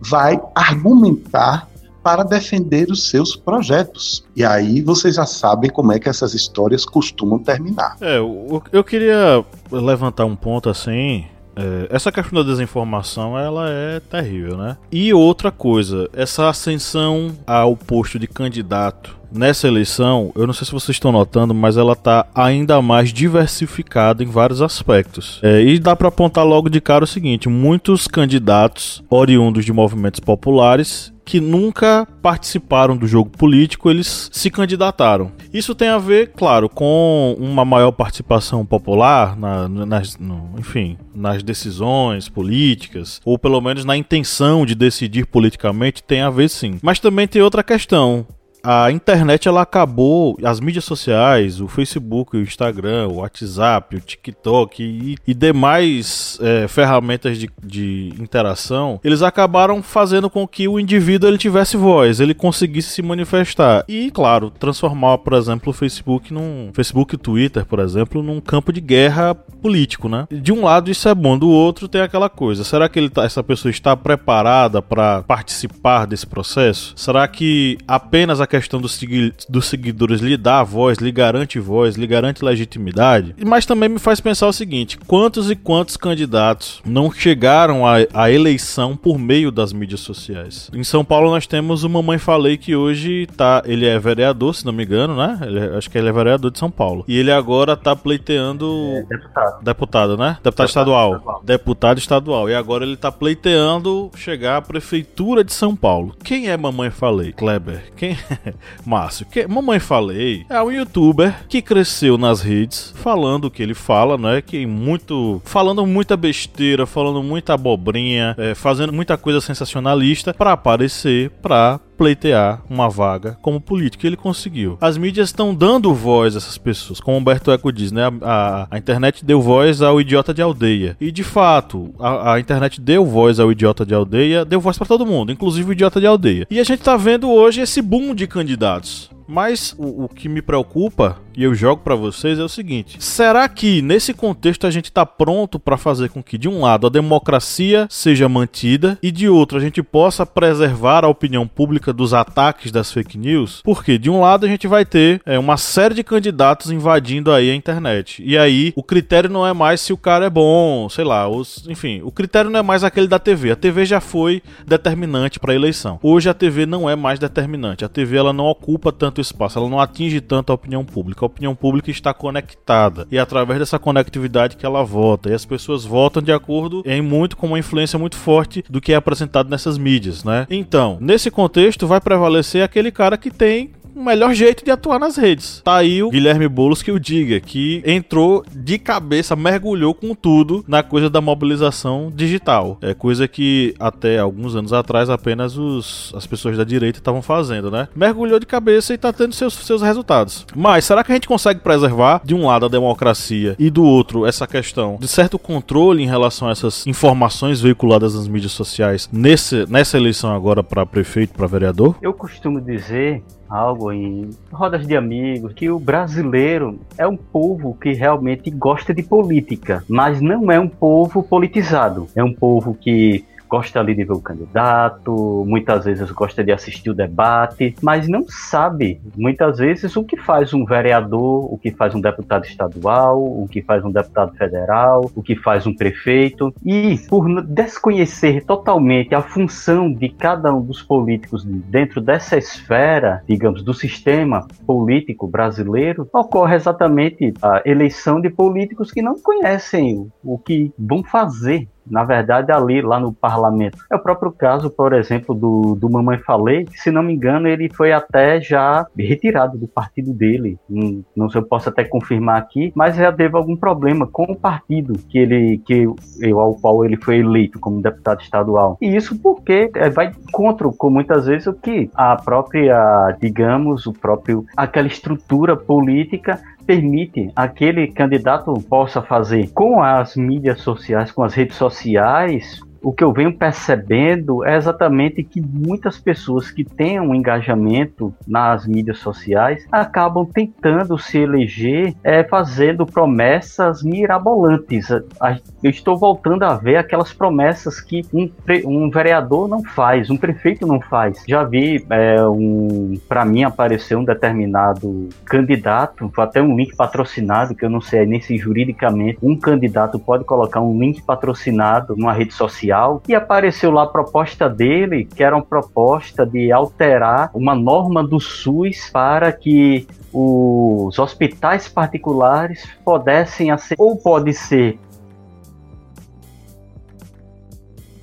vai 0.00 0.36
argumentar 0.52 1.68
para 2.02 2.24
defender 2.24 2.90
os 2.90 3.08
seus 3.08 3.36
projetos. 3.36 4.26
E 4.34 4.44
aí 4.44 4.82
vocês 4.82 5.14
já 5.14 5.24
sabem 5.24 5.70
como 5.70 5.92
é 5.92 6.00
que 6.00 6.08
essas 6.08 6.34
histórias 6.34 6.84
costumam 6.84 7.38
terminar. 7.38 7.96
É, 8.00 8.18
eu, 8.18 8.60
eu 8.72 8.82
queria 8.82 9.44
levantar 9.70 10.24
um 10.24 10.34
ponto 10.34 10.68
assim. 10.68 11.24
É, 11.54 11.86
essa 11.88 12.10
questão 12.10 12.42
da 12.42 12.50
desinformação 12.50 13.38
ela 13.38 13.70
é 13.70 14.00
terrível, 14.00 14.56
né? 14.56 14.76
E 14.90 15.14
outra 15.14 15.52
coisa, 15.52 16.10
essa 16.12 16.48
ascensão 16.48 17.32
ao 17.46 17.76
posto 17.76 18.18
de 18.18 18.26
candidato 18.26 19.16
nessa 19.32 19.66
eleição, 19.68 20.32
eu 20.34 20.46
não 20.46 20.54
sei 20.54 20.66
se 20.66 20.72
vocês 20.72 20.96
estão 20.96 21.12
notando, 21.12 21.54
mas 21.54 21.76
ela 21.76 21.92
está 21.92 22.26
ainda 22.34 22.80
mais 22.80 23.12
diversificada 23.12 24.22
em 24.22 24.26
vários 24.26 24.62
aspectos. 24.62 25.40
É, 25.42 25.62
e 25.62 25.78
dá 25.78 25.94
para 25.94 26.08
apontar 26.08 26.44
logo 26.44 26.68
de 26.68 26.80
cara 26.80 27.04
o 27.04 27.06
seguinte: 27.06 27.48
muitos 27.48 28.06
candidatos 28.06 29.02
oriundos 29.10 29.64
de 29.64 29.72
movimentos 29.72 30.20
populares 30.20 31.14
que 31.26 31.40
nunca 31.40 32.06
participaram 32.22 32.96
do 32.96 33.06
jogo 33.06 33.28
político, 33.30 33.90
eles 33.90 34.30
se 34.32 34.48
candidataram. 34.48 35.32
Isso 35.52 35.74
tem 35.74 35.88
a 35.88 35.98
ver, 35.98 36.30
claro, 36.36 36.68
com 36.68 37.36
uma 37.38 37.64
maior 37.64 37.90
participação 37.90 38.64
popular, 38.64 39.36
na, 39.36 39.68
nas, 39.68 40.16
no, 40.16 40.54
enfim, 40.56 40.96
nas 41.12 41.42
decisões 41.42 42.28
políticas, 42.28 43.20
ou 43.24 43.36
pelo 43.36 43.60
menos 43.60 43.84
na 43.84 43.96
intenção 43.96 44.64
de 44.64 44.76
decidir 44.76 45.26
politicamente, 45.26 46.00
tem 46.00 46.20
a 46.20 46.30
ver 46.30 46.48
sim. 46.48 46.78
Mas 46.80 47.00
também 47.00 47.26
tem 47.26 47.42
outra 47.42 47.64
questão 47.64 48.24
a 48.66 48.90
internet 48.90 49.46
ela 49.46 49.62
acabou, 49.62 50.36
as 50.42 50.58
mídias 50.58 50.84
sociais, 50.84 51.60
o 51.60 51.68
Facebook, 51.68 52.36
o 52.36 52.42
Instagram, 52.42 53.06
o 53.06 53.16
WhatsApp, 53.18 53.94
o 53.94 54.00
TikTok 54.00 54.82
e, 54.82 55.16
e 55.24 55.32
demais 55.32 56.36
é, 56.42 56.66
ferramentas 56.66 57.38
de, 57.38 57.48
de, 57.62 58.12
interação, 58.18 59.00
eles 59.04 59.22
acabaram 59.22 59.80
fazendo 59.84 60.28
com 60.28 60.48
que 60.48 60.66
o 60.66 60.80
indivíduo 60.80 61.30
ele 61.30 61.38
tivesse 61.38 61.76
voz, 61.76 62.18
ele 62.18 62.34
conseguisse 62.34 62.90
se 62.90 63.02
manifestar 63.02 63.84
e, 63.86 64.10
claro, 64.10 64.50
transformar, 64.50 65.18
por 65.18 65.34
exemplo, 65.34 65.70
o 65.70 65.72
Facebook 65.72 66.34
num 66.34 66.70
Facebook 66.72 67.14
e 67.14 67.18
Twitter, 67.18 67.64
por 67.64 67.78
exemplo, 67.78 68.20
num 68.20 68.40
campo 68.40 68.72
de 68.72 68.80
guerra 68.80 69.32
político, 69.34 70.08
né? 70.08 70.26
De 70.28 70.52
um 70.52 70.64
lado 70.64 70.90
isso 70.90 71.08
é 71.08 71.14
bom, 71.14 71.38
do 71.38 71.48
outro 71.48 71.86
tem 71.86 72.00
aquela 72.00 72.28
coisa. 72.28 72.64
Será 72.64 72.88
que 72.88 73.08
tá, 73.08 73.24
essa 73.24 73.44
pessoa 73.44 73.70
está 73.70 73.96
preparada 73.96 74.82
para 74.82 75.22
participar 75.22 76.06
desse 76.06 76.26
processo? 76.26 76.92
Será 76.96 77.28
que 77.28 77.78
apenas 77.86 78.40
a 78.40 78.46
questão 78.60 78.80
dos, 78.80 78.94
segui 78.94 79.32
dos 79.48 79.66
seguidores 79.66 80.20
lhe 80.20 80.36
dá 80.36 80.62
voz, 80.62 80.98
lhe 80.98 81.12
garante 81.12 81.58
voz, 81.58 81.96
lhe 81.96 82.06
garante 82.06 82.44
legitimidade. 82.44 83.34
Mas 83.44 83.66
também 83.66 83.88
me 83.88 83.98
faz 83.98 84.20
pensar 84.20 84.46
o 84.46 84.52
seguinte: 84.52 84.98
quantos 85.06 85.50
e 85.50 85.56
quantos 85.56 85.96
candidatos 85.96 86.80
não 86.84 87.10
chegaram 87.10 87.82
à, 87.86 88.30
eleição 88.30 88.96
por 88.96 89.18
meio 89.18 89.50
das 89.50 89.72
mídias 89.72 90.00
sociais? 90.00 90.70
Em 90.72 90.84
São 90.84 91.04
Paulo 91.04 91.30
nós 91.30 91.46
temos 91.46 91.84
o 91.84 91.88
Mamãe 91.88 92.18
Falei 92.18 92.56
que 92.56 92.74
hoje 92.74 93.26
tá, 93.36 93.62
ele 93.64 93.86
é 93.86 93.98
vereador, 93.98 94.54
se 94.54 94.64
não 94.64 94.72
me 94.72 94.84
engano, 94.84 95.16
né? 95.16 95.38
Ele, 95.42 95.58
é, 95.58 95.76
acho 95.76 95.90
que 95.90 95.98
ele 95.98 96.08
é 96.08 96.12
vereador 96.12 96.50
de 96.50 96.58
São 96.58 96.70
Paulo. 96.70 97.04
E 97.06 97.16
ele 97.16 97.30
agora 97.30 97.76
tá 97.76 97.94
pleiteando 97.94 98.66
é, 98.94 99.02
deputado. 99.02 99.64
Deputado, 99.64 100.16
né? 100.16 100.38
Deputado, 100.42 100.42
deputado 100.42 100.68
estadual. 100.68 101.12
estadual. 101.12 101.42
Deputado 101.44 101.98
estadual. 101.98 102.50
E 102.50 102.54
agora 102.54 102.84
ele 102.84 102.96
tá 102.96 103.12
pleiteando 103.12 104.10
chegar 104.16 104.56
à 104.56 104.62
prefeitura 104.62 105.44
de 105.44 105.52
São 105.52 105.74
Paulo. 105.76 106.14
Quem 106.22 106.48
é 106.48 106.56
Mamãe 106.56 106.90
Falei? 106.90 107.32
Kleber. 107.32 107.92
Quem 107.96 108.12
é? 108.12 108.16
Márcio, 108.84 109.26
que 109.26 109.46
mamãe 109.46 109.78
falei, 109.78 110.44
é 110.48 110.62
um 110.62 110.70
youtuber 110.70 111.34
que 111.48 111.62
cresceu 111.62 112.18
nas 112.18 112.40
redes 112.40 112.94
falando 112.96 113.46
o 113.46 113.50
que 113.50 113.62
ele 113.62 113.74
fala, 113.74 114.18
né? 114.18 114.42
Que 114.42 114.66
muito. 114.66 115.40
falando 115.44 115.86
muita 115.86 116.16
besteira, 116.16 116.86
falando 116.86 117.22
muita 117.22 117.54
abobrinha, 117.54 118.34
é, 118.38 118.54
fazendo 118.54 118.92
muita 118.92 119.16
coisa 119.16 119.40
sensacionalista 119.40 120.34
para 120.34 120.52
aparecer, 120.52 121.30
pra 121.42 121.80
pleitear 121.96 122.62
uma 122.68 122.88
vaga 122.88 123.38
como 123.42 123.60
político. 123.60 124.04
E 124.04 124.08
ele 124.08 124.16
conseguiu. 124.16 124.76
As 124.80 124.96
mídias 124.96 125.28
estão 125.28 125.54
dando 125.54 125.94
voz 125.94 126.34
a 126.34 126.38
essas 126.38 126.58
pessoas. 126.58 127.00
Como 127.00 127.16
Humberto 127.16 127.50
Eco 127.50 127.72
diz, 127.72 127.92
né? 127.92 128.02
A, 128.22 128.30
a, 128.30 128.68
a, 128.72 128.78
internet 128.78 129.24
deu 129.24 129.40
voz 129.40 129.82
ao 129.82 130.00
idiota 130.00 130.32
de 130.32 130.42
aldeia. 130.42 130.96
E 131.00 131.10
de 131.10 131.24
fato, 131.24 131.94
a, 131.98 132.34
a 132.34 132.40
internet 132.40 132.80
deu 132.80 133.04
voz 133.04 133.40
ao 133.40 133.50
idiota 133.50 133.84
de 133.84 133.94
aldeia, 133.94 134.44
deu 134.44 134.60
voz 134.60 134.76
para 134.76 134.86
todo 134.86 135.06
mundo, 135.06 135.32
inclusive 135.32 135.70
o 135.70 135.72
idiota 135.72 136.00
de 136.00 136.06
aldeia. 136.06 136.46
E 136.50 136.60
a 136.60 136.64
gente 136.64 136.82
tá 136.82 136.96
vendo 136.96 137.30
hoje 137.30 137.60
esse 137.60 137.80
boom 137.80 138.14
de 138.14 138.26
candidatos. 138.26 139.10
Mas 139.28 139.74
o, 139.76 140.04
o, 140.04 140.08
que 140.08 140.28
me 140.28 140.40
preocupa 140.40 141.18
e 141.36 141.44
eu 141.44 141.54
jogo 141.54 141.82
para 141.82 141.94
vocês 141.94 142.38
é 142.38 142.42
o 142.42 142.48
seguinte: 142.48 142.96
será 142.98 143.48
que 143.48 143.82
nesse 143.82 144.14
contexto 144.14 144.66
a 144.66 144.70
gente 144.70 144.90
tá 144.90 145.04
pronto 145.04 145.60
para 145.60 145.76
fazer 145.76 146.08
com 146.08 146.22
que 146.22 146.38
de 146.38 146.48
um 146.48 146.62
lado 146.62 146.86
a 146.86 146.90
democracia 146.90 147.86
seja 147.90 148.28
mantida 148.28 148.98
e 149.02 149.10
de 149.10 149.28
outro 149.28 149.58
a 149.58 149.60
gente 149.60 149.82
possa 149.82 150.24
preservar 150.24 151.04
a 151.04 151.08
opinião 151.08 151.46
pública 151.46 151.92
dos 151.92 152.14
ataques 152.14 152.72
das 152.72 152.90
fake 152.90 153.18
news? 153.18 153.60
Porque 153.62 153.98
de 153.98 154.08
um 154.08 154.20
lado 154.20 154.46
a 154.46 154.48
gente 154.48 154.66
vai 154.66 154.84
ter 154.84 155.20
é, 155.26 155.38
uma 155.38 155.56
série 155.56 155.94
de 155.94 156.02
candidatos 156.02 156.70
invadindo 156.70 157.30
aí 157.30 157.50
a 157.50 157.54
internet 157.54 158.22
e 158.24 158.38
aí 158.38 158.72
o 158.74 158.82
critério 158.82 159.28
não 159.28 159.46
é 159.46 159.52
mais 159.52 159.80
se 159.80 159.92
o 159.92 159.96
cara 159.96 160.26
é 160.26 160.30
bom, 160.30 160.88
sei 160.88 161.04
lá, 161.04 161.28
os, 161.28 161.66
enfim, 161.68 162.00
o 162.02 162.10
critério 162.10 162.50
não 162.50 162.60
é 162.60 162.62
mais 162.62 162.82
aquele 162.82 163.06
da 163.06 163.18
TV. 163.18 163.50
A 163.50 163.56
TV 163.56 163.84
já 163.84 164.00
foi 164.00 164.42
determinante 164.66 165.38
para 165.38 165.52
a 165.52 165.54
eleição. 165.54 165.98
Hoje 166.02 166.28
a 166.30 166.34
TV 166.34 166.64
não 166.64 166.88
é 166.88 166.96
mais 166.96 167.18
determinante. 167.18 167.84
A 167.84 167.88
TV 167.88 168.16
ela 168.16 168.32
não 168.32 168.46
ocupa 168.46 168.90
tanto 168.90 169.20
espaço, 169.20 169.58
ela 169.58 169.68
não 169.68 169.80
atinge 169.80 170.20
tanto 170.20 170.50
a 170.50 170.54
opinião 170.54 170.84
pública. 170.84 171.25
A 171.26 171.34
opinião 171.36 171.56
pública 171.56 171.90
está 171.90 172.14
conectada 172.14 173.06
e 173.10 173.16
é 173.16 173.20
através 173.20 173.58
dessa 173.58 173.80
conectividade 173.80 174.56
que 174.56 174.64
ela 174.64 174.84
vota. 174.84 175.28
E 175.28 175.34
as 175.34 175.44
pessoas 175.44 175.84
votam 175.84 176.22
de 176.22 176.30
acordo 176.30 176.82
em 176.86 177.02
muito 177.02 177.36
com 177.36 177.48
uma 177.48 177.58
influência 177.58 177.98
muito 177.98 178.16
forte 178.16 178.64
do 178.70 178.80
que 178.80 178.92
é 178.92 178.96
apresentado 178.96 179.50
nessas 179.50 179.76
mídias, 179.76 180.22
né? 180.22 180.46
Então, 180.48 180.98
nesse 181.00 181.28
contexto 181.30 181.86
vai 181.86 182.00
prevalecer 182.00 182.62
aquele 182.62 182.92
cara 182.92 183.16
que 183.16 183.30
tem 183.30 183.72
o 183.96 184.04
melhor 184.04 184.34
jeito 184.34 184.62
de 184.62 184.70
atuar 184.70 184.98
nas 184.98 185.16
redes. 185.16 185.62
Tá 185.64 185.76
aí 185.76 186.02
o 186.02 186.10
Guilherme 186.10 186.46
Boulos 186.46 186.82
que 186.82 186.92
o 186.92 187.00
diga, 187.00 187.40
que 187.40 187.82
entrou 187.86 188.44
de 188.54 188.78
cabeça, 188.78 189.34
mergulhou 189.34 189.94
com 189.94 190.14
tudo 190.14 190.62
na 190.68 190.82
coisa 190.82 191.08
da 191.08 191.20
mobilização 191.22 192.12
digital. 192.14 192.76
É 192.82 192.92
coisa 192.92 193.26
que 193.26 193.74
até 193.80 194.18
alguns 194.18 194.54
anos 194.54 194.72
atrás 194.72 195.08
apenas 195.08 195.56
os, 195.56 196.12
as 196.14 196.26
pessoas 196.26 196.58
da 196.58 196.64
direita 196.64 196.98
estavam 196.98 197.22
fazendo, 197.22 197.70
né? 197.70 197.88
Mergulhou 197.96 198.38
de 198.38 198.44
cabeça 198.44 198.92
e 198.92 198.98
tá 198.98 199.12
tendo 199.12 199.32
seus, 199.32 199.54
seus 199.54 199.80
resultados. 199.80 200.46
Mas 200.54 200.84
será 200.84 201.02
que 201.02 201.10
a 201.10 201.14
gente 201.14 201.28
consegue 201.28 201.60
preservar 201.60 202.20
de 202.22 202.34
um 202.34 202.46
lado 202.46 202.66
a 202.66 202.68
democracia 202.68 203.56
e 203.58 203.70
do 203.70 203.82
outro 203.82 204.26
essa 204.26 204.46
questão 204.46 204.98
de 205.00 205.08
certo 205.08 205.38
controle 205.38 206.02
em 206.02 206.06
relação 206.06 206.48
a 206.48 206.50
essas 206.50 206.86
informações 206.86 207.62
veiculadas 207.62 208.14
nas 208.14 208.28
mídias 208.28 208.52
sociais 208.52 209.08
nesse, 209.10 209.64
nessa 209.70 209.96
eleição 209.96 210.34
agora 210.34 210.62
para 210.62 210.84
prefeito, 210.84 211.32
para 211.32 211.46
vereador? 211.46 211.96
Eu 212.02 212.12
costumo 212.12 212.60
dizer 212.60 213.22
algo 213.48 213.92
em 213.92 214.30
rodas 214.50 214.86
de 214.86 214.96
amigos 214.96 215.52
que 215.52 215.70
o 215.70 215.78
brasileiro 215.78 216.78
é 216.98 217.06
um 217.06 217.16
povo 217.16 217.76
que 217.80 217.92
realmente 217.92 218.50
gosta 218.50 218.92
de 218.92 219.02
política, 219.02 219.84
mas 219.88 220.20
não 220.20 220.50
é 220.50 220.58
um 220.58 220.68
povo 220.68 221.22
politizado. 221.22 222.08
É 222.14 222.22
um 222.22 222.32
povo 222.32 222.74
que 222.74 223.24
gosta 223.48 223.80
ali 223.80 223.94
de 223.94 224.04
ver 224.04 224.12
o 224.12 224.20
candidato, 224.20 225.44
muitas 225.46 225.84
vezes 225.84 226.10
gosta 226.10 226.42
de 226.42 226.52
assistir 226.52 226.90
o 226.90 226.94
debate, 226.94 227.74
mas 227.82 228.08
não 228.08 228.24
sabe, 228.28 229.00
muitas 229.16 229.58
vezes, 229.58 229.96
o 229.96 230.04
que 230.04 230.16
faz 230.16 230.52
um 230.52 230.64
vereador, 230.64 231.52
o 231.52 231.58
que 231.58 231.70
faz 231.70 231.94
um 231.94 232.00
deputado 232.00 232.44
estadual, 232.44 233.22
o 233.22 233.46
que 233.48 233.62
faz 233.62 233.84
um 233.84 233.90
deputado 233.90 234.34
federal, 234.36 235.10
o 235.14 235.22
que 235.22 235.36
faz 235.36 235.66
um 235.66 235.74
prefeito. 235.74 236.52
E 236.64 236.98
por 237.08 237.42
desconhecer 237.42 238.44
totalmente 238.44 239.14
a 239.14 239.22
função 239.22 239.92
de 239.92 240.08
cada 240.08 240.54
um 240.54 240.62
dos 240.62 240.82
políticos 240.82 241.44
dentro 241.44 242.00
dessa 242.00 242.36
esfera, 242.36 243.22
digamos, 243.26 243.62
do 243.62 243.74
sistema 243.74 244.46
político 244.66 245.26
brasileiro, 245.26 246.08
ocorre 246.12 246.56
exatamente 246.56 247.32
a 247.42 247.62
eleição 247.64 248.20
de 248.20 248.30
políticos 248.30 248.90
que 248.90 249.02
não 249.02 249.18
conhecem 249.20 250.10
o 250.22 250.38
que 250.38 250.72
vão 250.78 251.02
fazer 251.02 251.68
na 251.88 252.04
verdade, 252.04 252.52
ali, 252.52 252.80
lá 252.80 252.98
no 252.98 253.12
parlamento. 253.12 253.78
É 253.90 253.96
o 253.96 254.00
próprio 254.00 254.32
caso, 254.32 254.70
por 254.70 254.92
exemplo, 254.92 255.34
do, 255.34 255.74
do 255.74 255.90
Mamãe 255.90 256.18
Falei, 256.18 256.64
que, 256.64 256.78
se 256.78 256.90
não 256.90 257.02
me 257.02 257.14
engano, 257.14 257.48
ele 257.48 257.68
foi 257.72 257.92
até 257.92 258.40
já 258.40 258.86
retirado 258.96 259.58
do 259.58 259.68
partido 259.68 260.12
dele. 260.12 260.58
Não, 260.68 261.04
não 261.14 261.30
sei, 261.30 261.40
eu 261.40 261.46
posso 261.46 261.68
até 261.68 261.84
confirmar 261.84 262.38
aqui, 262.38 262.72
mas 262.74 262.96
já 262.96 263.12
teve 263.12 263.36
algum 263.36 263.56
problema 263.56 264.06
com 264.06 264.24
o 264.24 264.36
partido 264.36 264.94
que 265.08 265.18
ele, 265.18 265.58
que, 265.58 265.86
ao 266.32 266.54
qual 266.54 266.84
ele 266.84 266.96
foi 266.96 267.18
eleito 267.18 267.58
como 267.58 267.82
deputado 267.82 268.20
estadual. 268.20 268.76
E 268.80 268.94
isso 268.94 269.18
porque 269.18 269.70
é, 269.74 269.90
vai 269.90 270.12
contra, 270.32 270.68
com 270.70 270.90
muitas 270.90 271.26
vezes, 271.26 271.46
o 271.46 271.54
que 271.54 271.90
a 271.94 272.16
própria, 272.16 273.16
digamos, 273.20 273.86
o 273.86 273.92
próprio, 273.92 274.44
aquela 274.56 274.86
estrutura 274.86 275.56
política 275.56 276.40
permite 276.66 277.30
aquele 277.36 277.86
candidato 277.88 278.52
possa 278.68 279.00
fazer 279.00 279.50
com 279.52 279.82
as 279.82 280.16
mídias 280.16 280.60
sociais, 280.60 281.12
com 281.12 281.22
as 281.22 281.32
redes 281.32 281.56
sociais, 281.56 282.60
o 282.86 282.92
que 282.92 283.02
eu 283.02 283.12
venho 283.12 283.36
percebendo 283.36 284.44
é 284.44 284.56
exatamente 284.56 285.24
que 285.24 285.40
muitas 285.40 285.98
pessoas 285.98 286.52
que 286.52 286.62
têm 286.62 287.00
um 287.00 287.12
engajamento 287.12 288.14
nas 288.24 288.64
mídias 288.64 289.00
sociais 289.00 289.66
acabam 289.72 290.24
tentando 290.24 290.96
se 290.96 291.18
eleger 291.18 291.96
é, 292.04 292.22
fazendo 292.22 292.86
promessas 292.86 293.82
mirabolantes. 293.82 294.88
Eu 294.88 295.70
estou 295.70 295.98
voltando 295.98 296.44
a 296.44 296.54
ver 296.54 296.76
aquelas 296.76 297.12
promessas 297.12 297.80
que 297.80 298.06
um, 298.14 298.30
um 298.64 298.88
vereador 298.88 299.48
não 299.48 299.64
faz, 299.64 300.08
um 300.08 300.16
prefeito 300.16 300.64
não 300.64 300.80
faz. 300.80 301.24
Já 301.26 301.42
vi, 301.42 301.84
é, 301.90 302.22
um, 302.22 302.94
para 303.08 303.24
mim, 303.24 303.42
aparecer 303.42 303.96
um 303.96 304.04
determinado 304.04 305.08
candidato, 305.24 306.08
até 306.18 306.40
um 306.40 306.54
link 306.54 306.76
patrocinado, 306.76 307.52
que 307.52 307.64
eu 307.64 307.70
não 307.70 307.80
sei 307.80 308.06
nem 308.06 308.20
se 308.20 308.38
juridicamente 308.38 309.18
um 309.20 309.36
candidato 309.36 309.98
pode 309.98 310.22
colocar 310.22 310.60
um 310.60 310.78
link 310.78 311.02
patrocinado 311.02 311.96
numa 311.96 312.12
rede 312.12 312.32
social, 312.32 312.75
e 313.08 313.14
apareceu 313.14 313.70
lá 313.70 313.84
a 313.84 313.86
proposta 313.86 314.48
dele, 314.48 315.04
que 315.04 315.22
era 315.22 315.36
uma 315.36 315.44
proposta 315.44 316.26
de 316.26 316.52
alterar 316.52 317.30
uma 317.34 317.54
norma 317.54 318.06
do 318.06 318.20
SUS 318.20 318.90
para 318.92 319.32
que 319.32 319.86
os 320.12 320.98
hospitais 320.98 321.68
particulares 321.68 322.68
pudessem 322.84 323.48
ou 323.78 323.96
pode 323.96 324.32
ser 324.32 324.78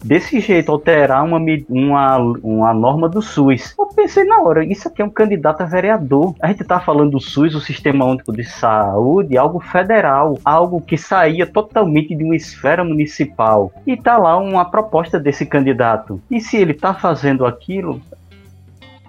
desse 0.03 0.39
jeito, 0.39 0.71
alterar 0.71 1.23
uma, 1.23 1.39
uma, 1.69 2.17
uma 2.43 2.73
norma 2.73 3.07
do 3.07 3.21
SUS. 3.21 3.73
Eu 3.77 3.85
pensei 3.87 4.23
na 4.23 4.41
hora, 4.41 4.65
isso 4.65 4.87
aqui 4.87 5.01
é 5.01 5.05
um 5.05 5.09
candidato 5.09 5.61
a 5.61 5.65
vereador. 5.65 6.35
A 6.41 6.47
gente 6.47 6.61
está 6.61 6.79
falando 6.79 7.11
do 7.11 7.19
SUS, 7.19 7.55
o 7.55 7.61
Sistema 7.61 8.05
Único 8.05 8.33
de 8.33 8.43
Saúde, 8.43 9.37
algo 9.37 9.59
federal, 9.59 10.37
algo 10.43 10.81
que 10.81 10.97
saía 10.97 11.45
totalmente 11.45 12.15
de 12.15 12.23
uma 12.23 12.35
esfera 12.35 12.83
municipal. 12.83 13.71
E 13.87 13.95
tá 13.95 14.17
lá 14.17 14.37
uma 14.37 14.65
proposta 14.65 15.19
desse 15.19 15.45
candidato. 15.45 16.21
E 16.29 16.41
se 16.41 16.57
ele 16.57 16.71
está 16.73 16.93
fazendo 16.93 17.45
aquilo 17.45 18.01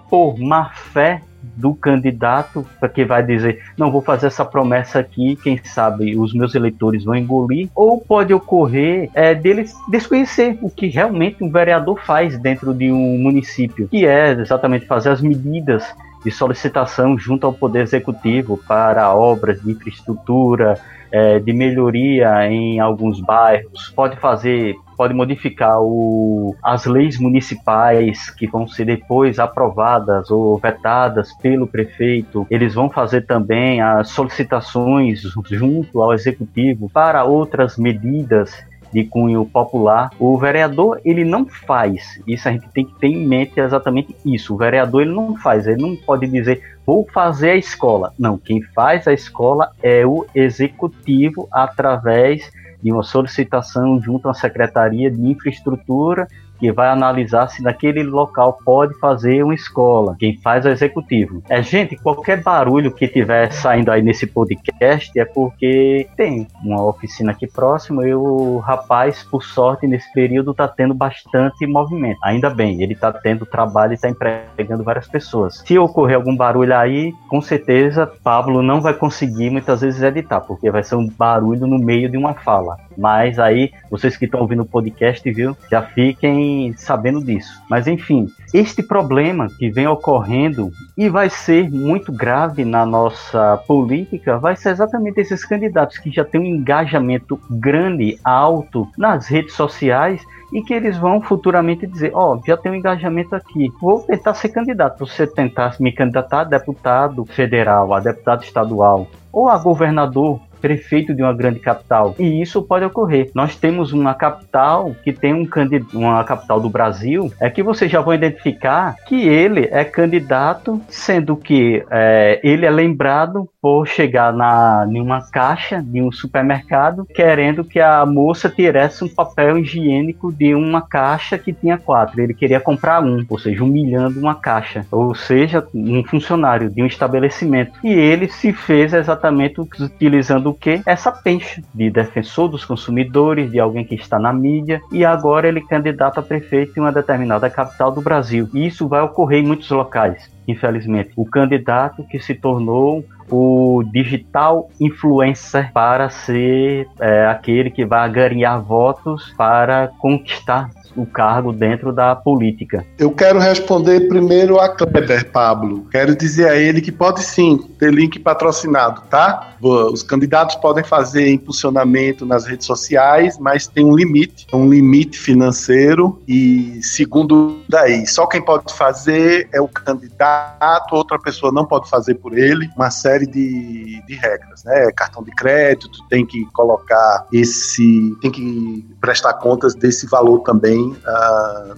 por 0.09 0.39
má 0.39 0.69
fé, 0.69 1.21
do 1.55 1.73
candidato 1.73 2.65
para 2.79 2.89
que 2.89 3.05
vai 3.05 3.23
dizer 3.23 3.63
não 3.77 3.91
vou 3.91 4.01
fazer 4.01 4.27
essa 4.27 4.45
promessa 4.45 4.99
aqui 4.99 5.37
quem 5.43 5.59
sabe 5.63 6.17
os 6.17 6.33
meus 6.33 6.55
eleitores 6.55 7.03
vão 7.03 7.15
engolir. 7.15 7.69
Ou 7.75 7.99
pode 7.99 8.33
ocorrer 8.33 9.09
é, 9.13 9.33
deles 9.33 9.73
desconhecer 9.89 10.57
o 10.61 10.69
que 10.69 10.87
realmente 10.87 11.43
um 11.43 11.51
vereador 11.51 11.99
faz 12.01 12.37
dentro 12.37 12.73
de 12.73 12.91
um 12.91 13.17
município 13.17 13.87
que 13.87 14.05
é 14.05 14.31
exatamente 14.31 14.85
fazer 14.85 15.09
as 15.09 15.21
medidas 15.21 15.83
de 16.25 16.31
solicitação 16.31 17.17
junto 17.17 17.45
ao 17.45 17.53
poder 17.53 17.83
executivo 17.83 18.59
para 18.67 19.13
obras 19.13 19.61
de 19.61 19.71
infraestrutura 19.71 20.81
é, 21.11 21.39
de 21.39 21.53
melhoria 21.53 22.49
em 22.49 22.79
alguns 22.79 23.21
bairros, 23.21 23.93
pode 23.95 24.17
fazer, 24.17 24.75
pode 24.97 25.13
modificar 25.13 25.79
o, 25.79 26.55
as 26.63 26.85
leis 26.85 27.19
municipais 27.19 28.31
que 28.31 28.47
vão 28.47 28.67
ser 28.67 28.85
depois 28.85 29.37
aprovadas 29.37 30.31
ou 30.31 30.57
vetadas 30.57 31.31
pelo 31.35 31.67
prefeito. 31.67 32.47
Eles 32.49 32.73
vão 32.73 32.89
fazer 32.89 33.21
também 33.27 33.81
as 33.81 34.09
solicitações 34.09 35.21
junto 35.51 36.01
ao 36.01 36.11
executivo 36.11 36.89
para 36.89 37.23
outras 37.23 37.77
medidas 37.77 38.51
de 38.95 39.03
cunho 39.03 39.45
popular. 39.45 40.09
O 40.17 40.37
vereador, 40.37 41.01
ele 41.03 41.25
não 41.25 41.45
faz. 41.45 42.21
Isso 42.25 42.47
a 42.47 42.53
gente 42.53 42.69
tem 42.69 42.85
que 42.85 42.97
ter 42.97 43.07
em 43.07 43.27
mente 43.27 43.59
exatamente 43.59 44.15
isso. 44.25 44.53
O 44.53 44.57
vereador, 44.57 45.01
ele 45.01 45.11
não 45.11 45.35
faz. 45.35 45.67
Ele 45.67 45.81
não 45.81 45.97
pode 45.97 46.25
dizer, 46.27 46.77
vou 46.85 47.05
fazer 47.13 47.49
a 47.49 47.55
escola. 47.57 48.13
Não, 48.17 48.37
quem 48.37 48.61
faz 48.61 49.05
a 49.05 49.11
escola 49.11 49.69
é 49.83 50.05
o 50.05 50.25
executivo 50.33 51.45
através 51.51 52.49
de 52.81 52.89
uma 52.89 53.03
solicitação 53.03 54.01
junto 54.01 54.29
à 54.29 54.33
Secretaria 54.33 55.11
de 55.11 55.21
Infraestrutura 55.27 56.25
que 56.59 56.71
vai 56.71 56.89
analisar 56.89 57.47
se 57.47 57.61
naquele 57.61 58.03
local 58.03 58.59
pode 58.63 58.93
fazer 58.99 59.43
uma 59.43 59.53
escola. 59.53 60.15
Quem 60.19 60.37
faz 60.37 60.65
é 60.65 60.69
o 60.69 60.71
executivo. 60.71 61.43
É, 61.49 61.61
gente, 61.61 61.95
qualquer 61.95 62.41
barulho 62.41 62.91
que 62.91 63.07
tiver 63.07 63.51
saindo 63.51 63.91
aí 63.91 64.01
nesse 64.01 64.27
podcast 64.27 65.17
é 65.19 65.25
porque 65.25 66.07
tem 66.15 66.47
uma 66.63 66.83
oficina 66.85 67.31
aqui 67.31 67.47
próximo 67.47 68.03
e 68.03 68.13
o 68.13 68.57
rapaz, 68.59 69.23
por 69.23 69.43
sorte, 69.43 69.87
nesse 69.87 70.11
período 70.13 70.51
está 70.51 70.67
tendo 70.67 70.93
bastante 70.93 71.65
movimento. 71.65 72.19
Ainda 72.23 72.49
bem, 72.49 72.81
ele 72.81 72.93
está 72.93 73.11
tendo 73.11 73.45
trabalho 73.45 73.91
e 73.91 73.95
está 73.95 74.09
empregando 74.09 74.83
várias 74.83 75.07
pessoas. 75.07 75.61
Se 75.65 75.77
ocorrer 75.77 76.15
algum 76.15 76.35
barulho 76.35 76.75
aí, 76.75 77.13
com 77.27 77.41
certeza 77.41 78.05
Pablo 78.23 78.61
não 78.61 78.81
vai 78.81 78.93
conseguir 78.93 79.49
muitas 79.49 79.81
vezes 79.81 80.01
editar, 80.01 80.41
porque 80.41 80.71
vai 80.71 80.83
ser 80.83 80.95
um 80.95 81.07
barulho 81.07 81.67
no 81.67 81.77
meio 81.77 82.09
de 82.09 82.17
uma 82.17 82.33
fala. 82.33 82.77
Mas 82.97 83.39
aí, 83.39 83.71
vocês 83.89 84.17
que 84.17 84.25
estão 84.25 84.41
ouvindo 84.41 84.63
o 84.63 84.65
podcast, 84.65 85.29
viu, 85.31 85.55
já 85.69 85.81
fiquem 85.81 86.73
sabendo 86.77 87.23
disso. 87.23 87.61
Mas 87.69 87.87
enfim, 87.87 88.27
este 88.53 88.81
problema 88.81 89.47
que 89.47 89.69
vem 89.69 89.87
ocorrendo 89.87 90.71
e 90.97 91.09
vai 91.09 91.29
ser 91.29 91.69
muito 91.69 92.11
grave 92.11 92.63
na 92.63 92.85
nossa 92.85 93.57
política 93.67 94.37
vai 94.37 94.55
ser 94.55 94.69
exatamente 94.69 95.19
esses 95.19 95.43
candidatos 95.43 95.97
que 95.97 96.11
já 96.11 96.23
têm 96.23 96.41
um 96.41 96.45
engajamento 96.45 97.39
grande, 97.49 98.19
alto 98.23 98.87
nas 98.97 99.27
redes 99.27 99.53
sociais 99.53 100.21
e 100.53 100.61
que 100.61 100.73
eles 100.73 100.97
vão 100.97 101.21
futuramente 101.21 101.85
dizer, 101.85 102.11
ó, 102.13 102.35
oh, 102.35 102.41
já 102.45 102.55
tem 102.55 102.71
um 102.71 102.75
engajamento 102.75 103.35
aqui, 103.35 103.71
vou 103.81 104.01
tentar 104.01 104.33
ser 104.33 104.49
candidato, 104.49 105.05
você 105.05 105.27
tentar 105.27 105.75
me 105.79 105.91
candidatar 105.91 106.41
a 106.41 106.43
deputado 106.45 107.25
federal, 107.25 107.93
a 107.93 107.99
deputado 107.99 108.43
estadual 108.43 109.07
ou 109.31 109.49
a 109.49 109.57
governador 109.57 110.39
prefeito 110.61 111.13
de 111.13 111.21
uma 111.21 111.33
grande 111.33 111.59
capital. 111.59 112.15
E 112.17 112.41
isso 112.41 112.61
pode 112.61 112.85
ocorrer. 112.85 113.29
Nós 113.33 113.55
temos 113.55 113.93
uma 113.93 114.13
capital 114.13 114.95
que 115.03 115.13
tem 115.13 115.33
um 115.33 115.45
candidato, 115.45 115.97
uma 115.97 116.23
capital 116.23 116.59
do 116.59 116.69
Brasil, 116.69 117.31
é 117.39 117.49
que 117.49 117.63
vocês 117.63 117.91
já 117.91 118.01
vão 118.01 118.13
identificar 118.13 118.95
que 119.05 119.27
ele 119.27 119.67
é 119.71 119.83
candidato, 119.83 120.81
sendo 120.87 121.35
que 121.35 121.83
é, 121.91 122.39
ele 122.43 122.65
é 122.65 122.69
lembrado 122.69 123.49
por 123.65 123.87
chegar 123.87 124.31
na, 124.31 124.87
em 124.87 125.01
uma 125.01 125.21
caixa 125.21 125.81
de 125.81 125.99
um 125.99 126.11
supermercado 126.11 127.03
querendo 127.03 127.63
que 127.63 127.79
a 127.79 128.05
moça 128.05 128.47
tirasse 128.47 129.03
um 129.03 129.07
papel 129.07 129.57
higiênico 129.57 130.31
de 130.31 130.53
uma 130.53 130.83
caixa 130.83 131.35
que 131.35 131.51
tinha 131.51 131.75
quatro. 131.75 132.21
Ele 132.21 132.35
queria 132.35 132.59
comprar 132.59 133.03
um, 133.03 133.25
ou 133.27 133.39
seja, 133.39 133.63
humilhando 133.63 134.19
uma 134.19 134.35
caixa, 134.35 134.85
ou 134.91 135.15
seja, 135.15 135.65
um 135.73 136.03
funcionário 136.03 136.69
de 136.69 136.83
um 136.83 136.85
estabelecimento. 136.85 137.79
E 137.83 137.91
ele 137.91 138.27
se 138.27 138.53
fez 138.53 138.93
exatamente 138.93 139.59
utilizando 139.59 140.53
que 140.53 140.79
essa 140.85 141.11
pencha 141.11 141.59
de 141.73 141.89
defensor 141.89 142.47
dos 142.47 142.63
consumidores, 142.63 143.49
de 143.49 143.59
alguém 143.59 143.83
que 143.83 143.95
está 143.95 144.19
na 144.19 144.31
mídia, 144.31 144.79
e 144.91 145.03
agora 145.03 145.47
ele 145.47 145.61
candidato 145.61 146.19
a 146.19 146.21
prefeito 146.21 146.77
em 146.77 146.81
uma 146.81 146.91
determinada 146.91 147.49
capital 147.49 147.91
do 147.91 147.99
Brasil. 147.99 148.47
E 148.53 148.67
isso 148.67 148.87
vai 148.87 149.01
ocorrer 149.01 149.39
em 149.39 149.47
muitos 149.47 149.71
locais, 149.71 150.29
infelizmente. 150.47 151.11
O 151.15 151.25
candidato 151.25 152.03
que 152.03 152.19
se 152.19 152.33
tornou 152.33 153.03
o 153.29 153.83
digital 153.91 154.69
influencer 154.79 155.71
para 155.71 156.09
ser 156.09 156.87
é, 156.99 157.25
aquele 157.27 157.69
que 157.71 157.85
vai 157.85 158.09
ganhar 158.09 158.57
votos 158.59 159.33
para 159.37 159.89
conquistar 159.99 160.69
o 160.95 161.05
cargo 161.05 161.51
dentro 161.51 161.91
da 161.91 162.15
política. 162.15 162.85
Eu 162.97 163.11
quero 163.11 163.39
responder 163.39 164.07
primeiro 164.07 164.59
a 164.59 164.69
Kleber, 164.69 165.31
Pablo. 165.31 165.87
Quero 165.91 166.15
dizer 166.15 166.49
a 166.49 166.55
ele 166.55 166.81
que 166.81 166.91
pode 166.91 167.21
sim 167.21 167.57
ter 167.79 167.93
link 167.93 168.19
patrocinado, 168.19 169.01
tá? 169.09 169.55
Os 169.61 170.03
candidatos 170.03 170.55
podem 170.55 170.83
fazer 170.83 171.29
impulsionamento 171.29 172.25
nas 172.25 172.45
redes 172.45 172.65
sociais, 172.65 173.37
mas 173.39 173.67
tem 173.67 173.83
um 173.83 173.95
limite, 173.95 174.45
um 174.53 174.69
limite 174.69 175.17
financeiro 175.17 176.21
e 176.27 176.79
segundo 176.83 177.59
daí, 177.67 178.05
só 178.05 178.27
quem 178.27 178.41
pode 178.41 178.73
fazer 178.73 179.49
é 179.53 179.59
o 179.59 179.67
candidato, 179.67 180.95
outra 180.95 181.17
pessoa 181.19 181.51
não 181.51 181.65
pode 181.65 181.89
fazer 181.89 182.15
por 182.15 182.37
ele, 182.37 182.69
uma 182.75 182.91
série 182.91 183.25
de, 183.25 184.01
de 184.05 184.15
regras, 184.15 184.63
né? 184.63 184.91
Cartão 184.95 185.23
de 185.23 185.31
crédito, 185.31 185.89
tem 186.09 186.25
que 186.25 186.45
colocar 186.53 187.25
esse, 187.31 188.15
tem 188.21 188.31
que 188.31 188.85
prestar 189.01 189.33
contas 189.33 189.73
desse 189.75 190.07
valor 190.07 190.39
também 190.39 190.84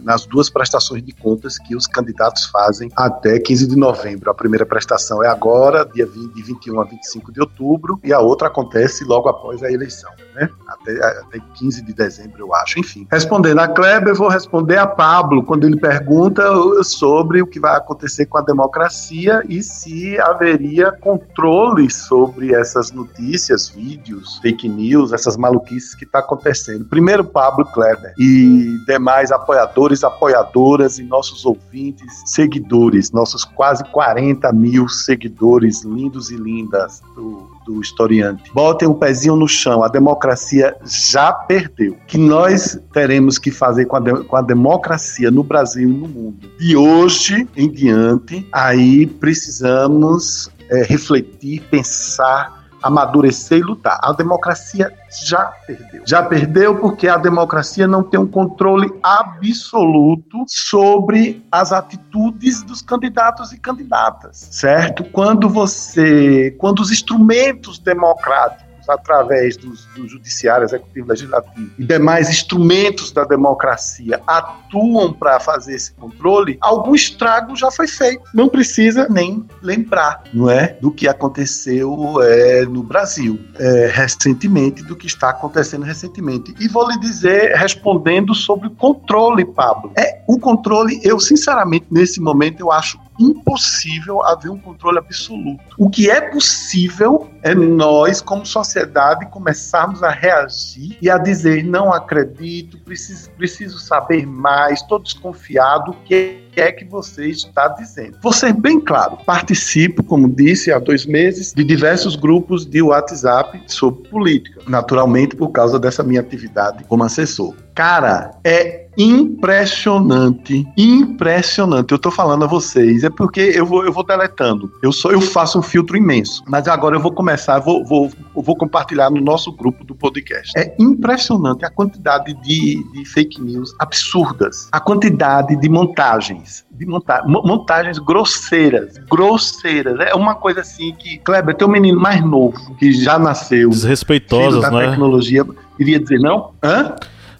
nas 0.03 0.25
duas 0.25 0.49
prestações 0.49 1.03
de 1.03 1.11
contas 1.11 1.57
que 1.57 1.75
os 1.75 1.85
candidatos 1.85 2.45
fazem 2.45 2.89
até 2.95 3.39
15 3.39 3.67
de 3.67 3.75
novembro. 3.75 4.31
A 4.31 4.33
primeira 4.33 4.65
prestação 4.65 5.23
é 5.23 5.27
agora, 5.27 5.85
dia 5.85 6.05
20, 6.05 6.33
de 6.33 6.43
21 6.43 6.81
a 6.81 6.83
25 6.85 7.31
de 7.31 7.39
outubro, 7.39 7.99
e 8.03 8.13
a 8.13 8.19
outra 8.19 8.47
acontece 8.47 9.03
logo 9.03 9.29
após 9.29 9.63
a 9.63 9.71
eleição, 9.71 10.11
né? 10.35 10.49
Até, 10.67 11.05
até 11.05 11.39
15 11.55 11.81
de 11.81 11.93
dezembro, 11.93 12.39
eu 12.39 12.55
acho. 12.55 12.79
Enfim, 12.79 13.07
respondendo 13.11 13.59
a 13.59 13.67
Kleber, 13.67 14.09
eu 14.09 14.15
vou 14.15 14.29
responder 14.29 14.77
a 14.77 14.87
Pablo 14.87 15.43
quando 15.43 15.65
ele 15.65 15.79
pergunta 15.79 16.43
sobre 16.83 17.41
o 17.41 17.47
que 17.47 17.59
vai 17.59 17.75
acontecer 17.75 18.25
com 18.25 18.37
a 18.37 18.41
democracia 18.41 19.41
e 19.47 19.61
se 19.61 20.19
haveria 20.19 20.91
controle 20.91 21.89
sobre 21.89 22.53
essas 22.53 22.91
notícias, 22.91 23.69
vídeos, 23.69 24.37
fake 24.39 24.67
news, 24.67 25.13
essas 25.13 25.37
maluquices 25.37 25.95
que 25.95 26.05
está 26.05 26.19
acontecendo. 26.19 26.85
Primeiro, 26.85 27.23
Pablo 27.23 27.65
Kleber. 27.65 28.13
E 28.17 28.77
demais 28.97 29.31
apoiadores, 29.31 30.03
apoiadoras 30.03 30.97
e 30.97 31.03
nossos 31.03 31.45
ouvintes, 31.45 32.23
seguidores, 32.25 33.11
nossos 33.11 33.45
quase 33.45 33.83
40 33.91 34.51
mil 34.51 34.89
seguidores 34.89 35.83
lindos 35.83 36.31
e 36.31 36.35
lindas 36.35 37.01
do, 37.15 37.47
do 37.65 37.79
historiante. 37.79 38.51
Botem 38.53 38.87
um 38.87 38.93
pezinho 38.93 39.35
no 39.35 39.47
chão, 39.47 39.83
a 39.83 39.87
democracia 39.87 40.75
já 40.83 41.31
perdeu. 41.31 41.93
O 41.93 42.05
que 42.07 42.17
nós 42.17 42.79
teremos 42.91 43.37
que 43.37 43.51
fazer 43.51 43.85
com 43.85 43.95
a, 43.95 43.99
de, 43.99 44.23
com 44.23 44.35
a 44.35 44.41
democracia 44.41 45.29
no 45.29 45.43
Brasil 45.43 45.87
e 45.87 45.93
no 45.93 46.07
mundo? 46.07 46.49
De 46.57 46.75
hoje 46.75 47.47
em 47.55 47.69
diante, 47.69 48.47
aí 48.51 49.05
precisamos 49.05 50.49
é, 50.69 50.83
refletir, 50.83 51.61
pensar 51.69 52.56
amadurecer 52.81 53.59
e 53.59 53.61
lutar. 53.61 53.99
A 54.01 54.13
democracia 54.13 54.93
já 55.25 55.45
perdeu. 55.65 56.01
Já 56.05 56.23
perdeu 56.23 56.75
porque 56.75 57.07
a 57.07 57.17
democracia 57.17 57.87
não 57.87 58.03
tem 58.03 58.19
um 58.19 58.27
controle 58.27 58.91
absoluto 59.01 60.43
sobre 60.47 61.45
as 61.51 61.71
atitudes 61.71 62.63
dos 62.63 62.81
candidatos 62.81 63.51
e 63.51 63.59
candidatas, 63.59 64.47
certo? 64.51 65.03
Quando 65.05 65.49
você, 65.49 66.55
quando 66.59 66.79
os 66.79 66.91
instrumentos 66.91 67.79
democráticos 67.79 68.66
através 68.89 69.57
do, 69.57 69.73
do 69.95 70.07
judiciário, 70.07 70.65
executivo, 70.65 71.07
legislativo 71.09 71.71
e 71.77 71.83
demais 71.83 72.29
instrumentos 72.29 73.11
da 73.11 73.23
democracia 73.23 74.21
atuam 74.25 75.13
para 75.13 75.39
fazer 75.39 75.75
esse 75.75 75.93
controle, 75.93 76.57
algum 76.61 76.95
estrago 76.95 77.55
já 77.55 77.71
foi 77.71 77.87
feito. 77.87 78.23
Não 78.33 78.49
precisa 78.49 79.07
nem 79.09 79.45
lembrar, 79.61 80.23
não 80.33 80.49
é, 80.49 80.77
do 80.81 80.91
que 80.91 81.07
aconteceu 81.07 82.21
é, 82.21 82.65
no 82.65 82.83
Brasil 82.83 83.39
é, 83.59 83.91
recentemente, 83.93 84.83
do 84.83 84.95
que 84.95 85.07
está 85.07 85.29
acontecendo 85.29 85.83
recentemente. 85.83 86.53
E 86.59 86.67
vou 86.67 86.87
lhe 86.89 86.99
dizer, 86.99 87.55
respondendo 87.55 88.33
sobre 88.33 88.67
o 88.67 88.71
controle, 88.71 89.45
Pablo. 89.45 89.91
É 89.97 90.21
o 90.27 90.39
controle. 90.39 90.99
Eu 91.03 91.19
sinceramente 91.19 91.87
nesse 91.89 92.19
momento 92.19 92.59
eu 92.59 92.71
acho 92.71 92.99
impossível 93.19 94.23
haver 94.23 94.49
um 94.49 94.57
controle 94.57 94.97
absoluto. 94.97 95.63
O 95.77 95.89
que 95.89 96.09
é 96.09 96.21
possível 96.21 97.29
é 97.41 97.53
nós, 97.53 98.21
como 98.21 98.45
sociedade, 98.45 99.25
começarmos 99.27 100.03
a 100.03 100.09
reagir 100.09 100.97
e 101.01 101.09
a 101.09 101.17
dizer: 101.17 101.63
não 101.63 101.93
acredito, 101.93 102.77
preciso, 102.79 103.29
preciso 103.31 103.79
saber 103.79 104.25
mais, 104.25 104.81
estou 104.81 104.99
desconfiado, 104.99 105.91
o 105.91 105.95
que 106.03 106.47
é 106.55 106.71
que 106.71 106.85
você 106.85 107.27
está 107.27 107.67
dizendo. 107.69 108.17
Ser 108.33 108.53
bem 108.53 108.79
claro: 108.79 109.17
participo, 109.25 110.03
como 110.03 110.27
disse 110.29 110.71
há 110.71 110.79
dois 110.79 111.05
meses, 111.05 111.53
de 111.53 111.63
diversos 111.63 112.15
grupos 112.15 112.65
de 112.65 112.81
WhatsApp 112.81 113.61
sobre 113.67 114.07
política, 114.09 114.61
naturalmente 114.67 115.35
por 115.35 115.49
causa 115.49 115.79
dessa 115.79 116.03
minha 116.03 116.21
atividade 116.21 116.83
como 116.83 117.03
assessor. 117.03 117.55
Cara, 117.73 118.31
é 118.43 118.86
impressionante, 118.97 120.67
impressionante. 120.77 121.91
Eu 121.91 121.99
tô 121.99 122.09
falando 122.09 122.43
a 122.43 122.47
vocês, 122.47 123.03
é 123.03 123.09
porque 123.09 123.39
eu 123.39 123.65
vou, 123.65 123.85
eu 123.85 123.91
vou 123.91 124.03
deletando. 124.03 124.71
Eu 124.81 124.91
sou, 124.91 125.11
eu 125.11 125.21
faço 125.21 125.59
um 125.59 125.61
filtro 125.61 125.95
imenso. 125.95 126.43
Mas 126.47 126.67
agora 126.67 126.95
eu 126.95 126.99
vou 126.99 127.11
começar, 127.11 127.59
vou, 127.59 127.85
vou, 127.85 128.11
vou 128.33 128.55
compartilhar 128.55 129.09
no 129.09 129.21
nosso 129.21 129.51
grupo 129.51 129.83
do 129.83 129.93
podcast. 129.93 130.51
É 130.57 130.75
impressionante 130.79 131.63
a 131.63 131.69
quantidade 131.69 132.33
de, 132.41 132.83
de 132.91 133.05
fake 133.05 133.41
news 133.41 133.75
absurdas, 133.79 134.67
a 134.71 134.79
quantidade 134.79 135.55
de 135.55 135.69
montagens 135.69 136.65
de 136.77 136.85
monta 136.85 137.23
montagens 137.25 137.97
grosseiras, 137.97 138.97
grosseiras. 139.09 139.99
É 139.99 140.13
uma 140.13 140.35
coisa 140.35 140.61
assim 140.61 140.93
que, 140.93 141.17
Kleber, 141.17 141.55
tem 141.55 141.67
um 141.67 141.71
menino 141.71 141.99
mais 141.99 142.23
novo 142.23 142.75
que 142.75 142.93
já 142.93 143.17
nasceu. 143.17 143.69
Desrespeitosas, 143.69 144.61
da 144.61 144.71
né? 144.71 144.89
tecnologia, 144.89 145.43
iria 145.79 145.99
dizer 145.99 146.19
não? 146.19 146.51
Hã? 146.63 146.95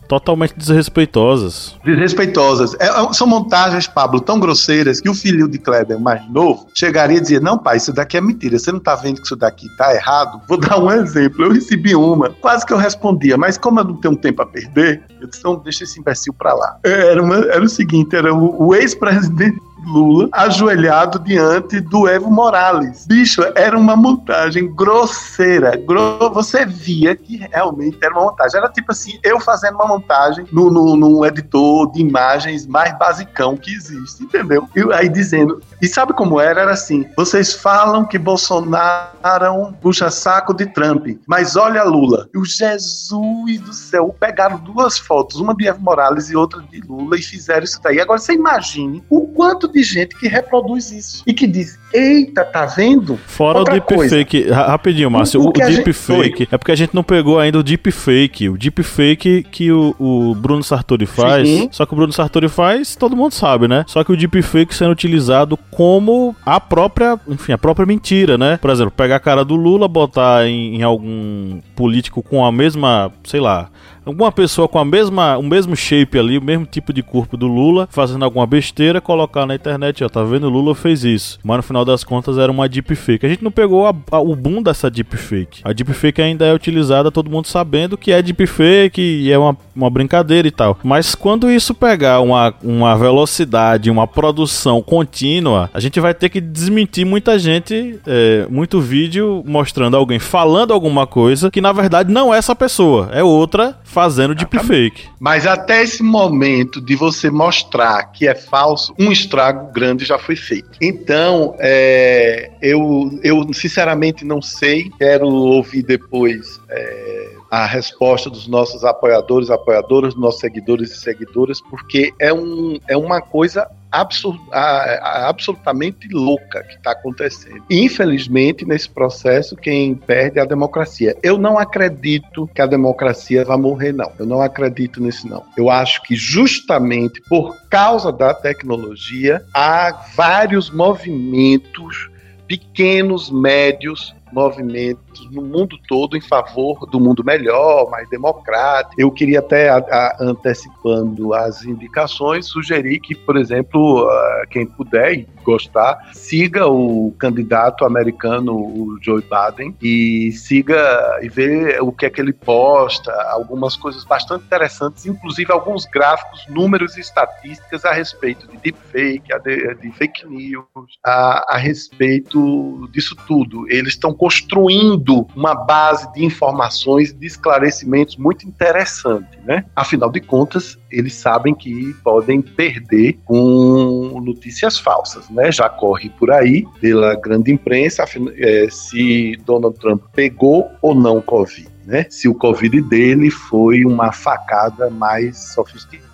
Totalmente 0.07 0.53
desrespeitosas. 0.57 1.75
Desrespeitosas. 1.83 2.75
É, 2.79 2.87
é, 2.87 3.13
são 3.13 3.27
montagens, 3.27 3.87
Pablo, 3.87 4.19
tão 4.19 4.39
grosseiras 4.39 5.01
que 5.01 5.09
o 5.09 5.13
filho 5.13 5.47
de 5.47 5.57
Kleber, 5.57 5.99
mais 5.99 6.27
novo, 6.29 6.67
chegaria 6.73 7.17
e 7.17 7.21
dizia: 7.21 7.39
Não, 7.39 7.57
pai, 7.57 7.77
isso 7.77 7.93
daqui 7.93 8.17
é 8.17 8.21
mentira. 8.21 8.57
Você 8.57 8.71
não 8.71 8.79
tá 8.79 8.95
vendo 8.95 9.17
que 9.17 9.25
isso 9.25 9.35
daqui 9.35 9.67
tá 9.77 9.93
errado? 9.93 10.41
Vou 10.47 10.57
dar 10.57 10.79
um 10.79 10.91
exemplo. 10.91 11.45
Eu 11.45 11.51
recebi 11.51 11.95
uma, 11.95 12.29
quase 12.29 12.65
que 12.65 12.73
eu 12.73 12.77
respondia, 12.77 13.37
mas 13.37 13.57
como 13.57 13.79
eu 13.79 13.83
não 13.83 13.95
tenho 13.95 14.15
tempo 14.15 14.41
a 14.41 14.45
perder, 14.45 15.03
eu 15.19 15.27
disse: 15.27 15.43
Não, 15.43 15.55
deixa 15.55 15.83
esse 15.83 15.99
imbecil 15.99 16.33
pra 16.33 16.53
lá. 16.53 16.77
Era, 16.83 17.21
uma, 17.21 17.35
era 17.35 17.63
o 17.63 17.69
seguinte: 17.69 18.15
era 18.15 18.33
o, 18.33 18.67
o 18.67 18.75
ex-presidente 18.75 19.66
Lula 19.85 20.29
ajoelhado 20.31 21.19
diante 21.19 21.79
do 21.79 22.07
Evo 22.07 22.29
Morales. 22.29 23.05
Bicho, 23.07 23.41
era 23.55 23.77
uma 23.77 23.95
montagem 23.95 24.73
grosseira. 24.73 25.75
Gro... 25.77 26.29
Você 26.33 26.65
via 26.65 27.15
que 27.15 27.37
realmente 27.37 27.97
era 28.01 28.13
uma 28.13 28.25
montagem. 28.25 28.59
Era 28.59 28.69
tipo 28.69 28.91
assim, 28.91 29.19
eu 29.23 29.39
fazendo 29.39 29.75
uma 29.75 29.87
montagem 29.87 30.45
no, 30.51 30.69
no, 30.69 30.95
no 30.95 31.25
editor 31.25 31.91
de 31.91 32.01
imagens 32.01 32.65
mais 32.65 32.97
basicão 32.97 33.55
que 33.55 33.73
existe, 33.73 34.23
entendeu? 34.23 34.67
E 34.75 34.93
aí 34.93 35.09
dizendo. 35.09 35.61
E 35.81 35.87
sabe 35.87 36.13
como 36.13 36.39
era? 36.39 36.61
Era 36.61 36.71
assim: 36.71 37.05
vocês 37.15 37.53
falam 37.53 38.05
que 38.05 38.17
Bolsonaro 38.17 39.07
é 39.23 39.71
puxa-saco 39.81 40.53
de 40.53 40.65
Trump, 40.65 41.07
mas 41.27 41.55
olha 41.55 41.83
Lula. 41.83 42.27
O 42.35 42.45
Jesus 42.45 43.59
do 43.61 43.73
céu, 43.73 44.15
pegaram 44.19 44.57
duas 44.57 44.97
fotos, 44.97 45.39
uma 45.39 45.55
de 45.55 45.67
Evo 45.67 45.81
Morales 45.81 46.29
e 46.29 46.35
outra 46.35 46.61
de 46.61 46.81
Lula, 46.81 47.17
e 47.17 47.21
fizeram 47.21 47.63
isso 47.63 47.79
daí. 47.81 47.99
Agora 47.99 48.19
você 48.19 48.33
imagine 48.33 49.03
o 49.09 49.27
quanto 49.27 49.66
de 49.71 49.83
gente 49.83 50.17
que 50.17 50.27
reproduz 50.27 50.91
isso 50.91 51.23
e 51.25 51.33
que 51.33 51.47
diz: 51.47 51.77
Eita, 51.93 52.43
tá 52.43 52.65
vendo? 52.65 53.17
Fora 53.25 53.59
Outra 53.59 53.75
o 53.75 53.79
deepfake. 53.79 54.49
Rapidinho, 54.49 55.09
Márcio. 55.09 55.41
O, 55.41 55.49
o 55.49 55.51
deepfake. 55.51 56.47
É 56.51 56.57
porque 56.57 56.71
a 56.71 56.75
gente 56.75 56.93
não 56.93 57.03
pegou 57.03 57.39
ainda 57.39 57.59
o 57.59 57.63
deepfake. 57.63 58.49
O 58.49 58.57
deepfake 58.57 59.43
que 59.43 59.71
o, 59.71 59.95
o 59.97 60.35
Bruno 60.35 60.63
Sartori 60.63 61.05
faz. 61.05 61.47
Sim. 61.47 61.69
Só 61.71 61.85
que 61.85 61.93
o 61.93 61.95
Bruno 61.95 62.11
Sartori 62.11 62.49
faz, 62.49 62.95
todo 62.95 63.15
mundo 63.15 63.31
sabe, 63.31 63.67
né? 63.67 63.85
Só 63.87 64.03
que 64.03 64.11
o 64.11 64.17
deepfake 64.17 64.75
sendo 64.75 64.91
utilizado 64.91 65.57
como 65.71 66.35
a 66.45 66.59
própria, 66.59 67.19
enfim, 67.27 67.53
a 67.53 67.57
própria 67.57 67.85
mentira, 67.85 68.37
né? 68.37 68.57
Por 68.57 68.69
exemplo, 68.69 68.91
pegar 68.91 69.17
a 69.17 69.19
cara 69.19 69.45
do 69.45 69.55
Lula, 69.55 69.87
botar 69.87 70.45
em, 70.45 70.77
em 70.77 70.83
algum 70.83 71.59
político 71.75 72.21
com 72.21 72.45
a 72.45 72.51
mesma, 72.51 73.11
sei 73.23 73.39
lá, 73.39 73.69
alguma 74.09 74.31
pessoa 74.31 74.67
com 74.67 74.79
a 74.79 74.85
mesma, 74.85 75.37
o 75.37 75.43
mesmo 75.43 75.75
shape 75.75 76.17
ali, 76.17 76.37
o 76.37 76.41
mesmo 76.41 76.65
tipo 76.65 76.93
de 76.93 77.03
corpo 77.03 77.35
do 77.35 77.47
Lula, 77.47 77.87
fazendo 77.91 78.23
alguma 78.23 78.45
besteira, 78.45 79.01
colocar 79.01 79.45
na 79.45 79.55
internet, 79.55 80.03
ó, 80.03 80.09
tá 80.09 80.23
vendo? 80.23 80.47
O 80.47 80.49
Lula 80.49 80.73
fez 80.73 81.03
isso. 81.03 81.39
Mas 81.43 81.57
no 81.57 81.63
final 81.63 81.83
das 81.83 82.03
contas 82.03 82.37
era 82.37 82.51
uma 82.51 82.67
deepfake. 82.67 83.25
A 83.25 83.29
gente 83.29 83.43
não 83.43 83.51
pegou 83.51 83.85
a, 83.85 83.93
a, 84.11 84.19
o 84.19 84.35
boom 84.35 84.61
dessa 84.61 84.89
deepfake. 84.89 85.61
A 85.63 85.73
deepfake 85.73 86.21
ainda 86.21 86.45
é 86.45 86.53
utilizada, 86.53 87.11
todo 87.11 87.29
mundo 87.29 87.47
sabendo 87.47 87.97
que 87.97 88.11
é 88.11 88.21
deepfake 88.21 89.01
e 89.01 89.31
é 89.31 89.37
uma, 89.37 89.57
uma 89.75 89.89
brincadeira 89.89 90.47
e 90.47 90.51
tal. 90.51 90.77
Mas 90.83 91.13
quando 91.15 91.51
isso 91.51 91.73
pegar 91.73 92.21
uma, 92.21 92.53
uma 92.63 92.95
velocidade, 92.95 93.91
uma 93.91 94.07
produção 94.07 94.81
contínua, 94.81 95.69
a 95.73 95.79
gente 95.79 95.99
vai 95.99 96.13
ter 96.13 96.29
que 96.29 96.39
desmentir 96.39 97.05
muita 97.05 97.37
gente, 97.37 97.99
é, 98.05 98.47
muito 98.49 98.79
vídeo 98.79 99.43
mostrando 99.45 99.97
alguém 99.97 100.19
falando 100.19 100.73
alguma 100.73 101.05
coisa 101.05 101.51
que 101.51 101.61
na 101.61 101.71
verdade 101.71 102.11
não 102.11 102.33
é 102.33 102.37
essa 102.37 102.55
pessoa, 102.55 103.09
é 103.11 103.23
outra 103.23 103.77
fazendo 103.97 104.35
deepfake. 104.35 105.09
Mas 105.19 105.47
até 105.47 105.81
esse 105.81 106.03
momento 106.03 106.79
de 106.79 106.95
você 106.95 107.31
mostrar 107.31 108.03
que 108.11 108.27
é 108.27 108.35
falso, 108.35 108.93
um 108.99 109.11
estrago 109.11 109.71
grande 109.73 110.05
já 110.05 110.19
foi 110.19 110.35
feito. 110.35 110.69
Então, 110.79 111.55
é, 111.57 112.51
eu, 112.61 113.09
eu 113.23 113.51
sinceramente 113.55 114.23
não 114.23 114.39
sei, 114.39 114.91
quero 114.99 115.25
ouvir 115.25 115.81
depois. 115.81 116.61
É, 116.69 117.37
a 117.49 117.65
resposta 117.65 118.29
dos 118.29 118.47
nossos 118.47 118.83
apoiadores, 118.83 119.49
apoiadoras, 119.49 120.13
dos 120.13 120.21
nossos 120.21 120.41
seguidores 120.41 120.91
e 120.91 120.97
seguidoras, 120.97 121.61
porque 121.61 122.13
é, 122.19 122.31
um, 122.33 122.77
é 122.87 122.97
uma 122.97 123.21
coisa 123.21 123.67
absurd, 123.91 124.39
absolutamente 124.51 126.07
louca 126.11 126.63
que 126.63 126.75
está 126.75 126.91
acontecendo. 126.91 127.63
Infelizmente, 127.69 128.65
nesse 128.65 128.89
processo, 128.89 129.55
quem 129.55 129.95
perde 129.95 130.39
é 130.39 130.41
a 130.41 130.45
democracia. 130.45 131.15
Eu 131.23 131.37
não 131.37 131.57
acredito 131.57 132.49
que 132.53 132.61
a 132.61 132.65
democracia 132.65 133.45
vai 133.45 133.57
morrer, 133.57 133.93
não. 133.93 134.11
Eu 134.19 134.25
não 134.25 134.41
acredito 134.41 135.01
nisso, 135.01 135.27
não. 135.27 135.43
Eu 135.57 135.69
acho 135.69 136.01
que 136.03 136.15
justamente 136.15 137.21
por 137.29 137.55
causa 137.69 138.11
da 138.11 138.33
tecnologia, 138.33 139.43
há 139.53 139.91
vários 140.15 140.69
movimentos 140.69 142.09
pequenos, 142.47 143.29
médios, 143.29 144.15
movimentos 144.31 145.06
no 145.31 145.41
mundo 145.41 145.77
todo 145.87 146.17
em 146.17 146.21
favor 146.21 146.85
do 146.85 146.99
mundo 146.99 147.23
melhor, 147.23 147.89
mais 147.89 148.09
democrático. 148.09 148.95
Eu 148.97 149.11
queria 149.11 149.39
até, 149.39 149.69
a, 149.69 149.77
a, 149.77 150.17
antecipando 150.19 151.33
as 151.33 151.63
indicações, 151.63 152.47
sugerir 152.47 152.99
que, 152.99 153.15
por 153.15 153.37
exemplo, 153.37 154.05
uh, 154.05 154.47
quem 154.49 154.65
puder 154.65 155.13
e 155.13 155.27
gostar, 155.43 156.09
siga 156.13 156.67
o 156.67 157.13
candidato 157.17 157.85
americano, 157.85 158.53
o 158.53 158.97
Joe 159.01 159.21
Biden, 159.21 159.73
e 159.81 160.31
siga 160.33 161.19
e 161.21 161.29
vê 161.29 161.79
o 161.79 161.91
que 161.91 162.05
é 162.05 162.09
que 162.09 162.19
ele 162.19 162.33
posta, 162.33 163.13
algumas 163.31 163.77
coisas 163.77 164.03
bastante 164.03 164.43
interessantes, 164.43 165.05
inclusive 165.05 165.51
alguns 165.51 165.85
gráficos, 165.85 166.45
números 166.49 166.97
e 166.97 166.99
estatísticas 166.99 167.85
a 167.85 167.93
respeito 167.93 168.45
de 168.47 168.57
deepfake, 168.57 169.29
de, 169.43 169.75
de 169.75 169.91
fake 169.91 170.27
news, 170.27 170.65
a, 171.05 171.55
a 171.55 171.57
respeito 171.57 172.89
disso 172.91 173.15
tudo. 173.27 173.65
Eles 173.69 173.93
estão 173.93 174.13
construindo 174.13 175.06
uma 175.35 175.55
base 175.55 176.11
de 176.13 176.23
informações, 176.23 177.13
de 177.13 177.25
esclarecimentos 177.25 178.17
muito 178.17 178.47
interessante, 178.47 179.37
né? 179.45 179.65
Afinal 179.75 180.11
de 180.11 180.19
contas, 180.19 180.77
eles 180.91 181.13
sabem 181.13 181.53
que 181.53 181.93
podem 182.03 182.41
perder 182.41 183.17
com 183.25 184.21
notícias 184.23 184.77
falsas, 184.77 185.29
né? 185.29 185.51
Já 185.51 185.69
corre 185.69 186.09
por 186.09 186.31
aí 186.31 186.65
pela 186.81 187.15
grande 187.15 187.51
imprensa 187.51 188.05
é, 188.37 188.67
se 188.69 189.37
Donald 189.45 189.77
Trump 189.79 190.01
pegou 190.13 190.69
ou 190.81 190.93
não 190.93 191.21
Covid, 191.21 191.69
né? 191.85 192.05
Se 192.09 192.27
o 192.27 192.35
Covid 192.35 192.81
dele 192.81 193.29
foi 193.29 193.85
uma 193.85 194.11
facada 194.11 194.89
mais 194.89 195.53
sofisticada 195.53 196.07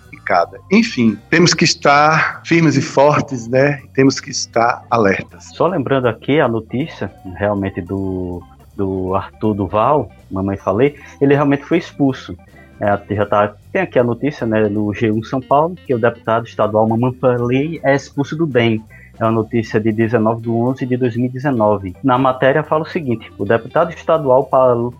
enfim, 0.72 1.18
temos 1.28 1.52
que 1.52 1.64
estar 1.64 2.40
firmes 2.44 2.76
e 2.76 2.82
fortes, 2.82 3.46
né? 3.46 3.82
Temos 3.92 4.20
que 4.20 4.30
estar 4.30 4.82
alertas. 4.90 5.50
Só 5.54 5.66
lembrando 5.66 6.08
aqui 6.08 6.40
a 6.40 6.48
notícia, 6.48 7.12
realmente 7.36 7.82
do, 7.82 8.42
do 8.76 9.14
Arthur 9.14 9.54
Duval, 9.54 10.10
mamãe 10.30 10.56
falei, 10.56 10.96
ele 11.20 11.34
realmente 11.34 11.64
foi 11.64 11.78
expulso. 11.78 12.36
É, 12.80 13.14
já 13.14 13.24
tá, 13.24 13.54
tem 13.72 13.82
aqui 13.82 13.98
a 13.98 14.04
notícia 14.04 14.46
né, 14.46 14.68
no 14.68 14.86
G1 14.88 15.24
São 15.24 15.40
Paulo, 15.40 15.76
que 15.86 15.94
o 15.94 15.98
deputado 15.98 16.46
estadual 16.46 16.88
Mamãe 16.88 17.12
Falei 17.14 17.80
é 17.84 17.94
expulso 17.94 18.36
do 18.36 18.46
DEM. 18.46 18.82
É 19.18 19.24
uma 19.24 19.30
notícia 19.30 19.80
de 19.80 19.92
19 19.92 20.42
de 20.42 20.50
11 20.50 20.86
de 20.86 20.96
2019. 20.96 21.94
Na 22.02 22.18
matéria 22.18 22.64
fala 22.64 22.82
o 22.82 22.88
seguinte: 22.88 23.32
o 23.38 23.44
deputado 23.44 23.90
estadual 23.90 24.48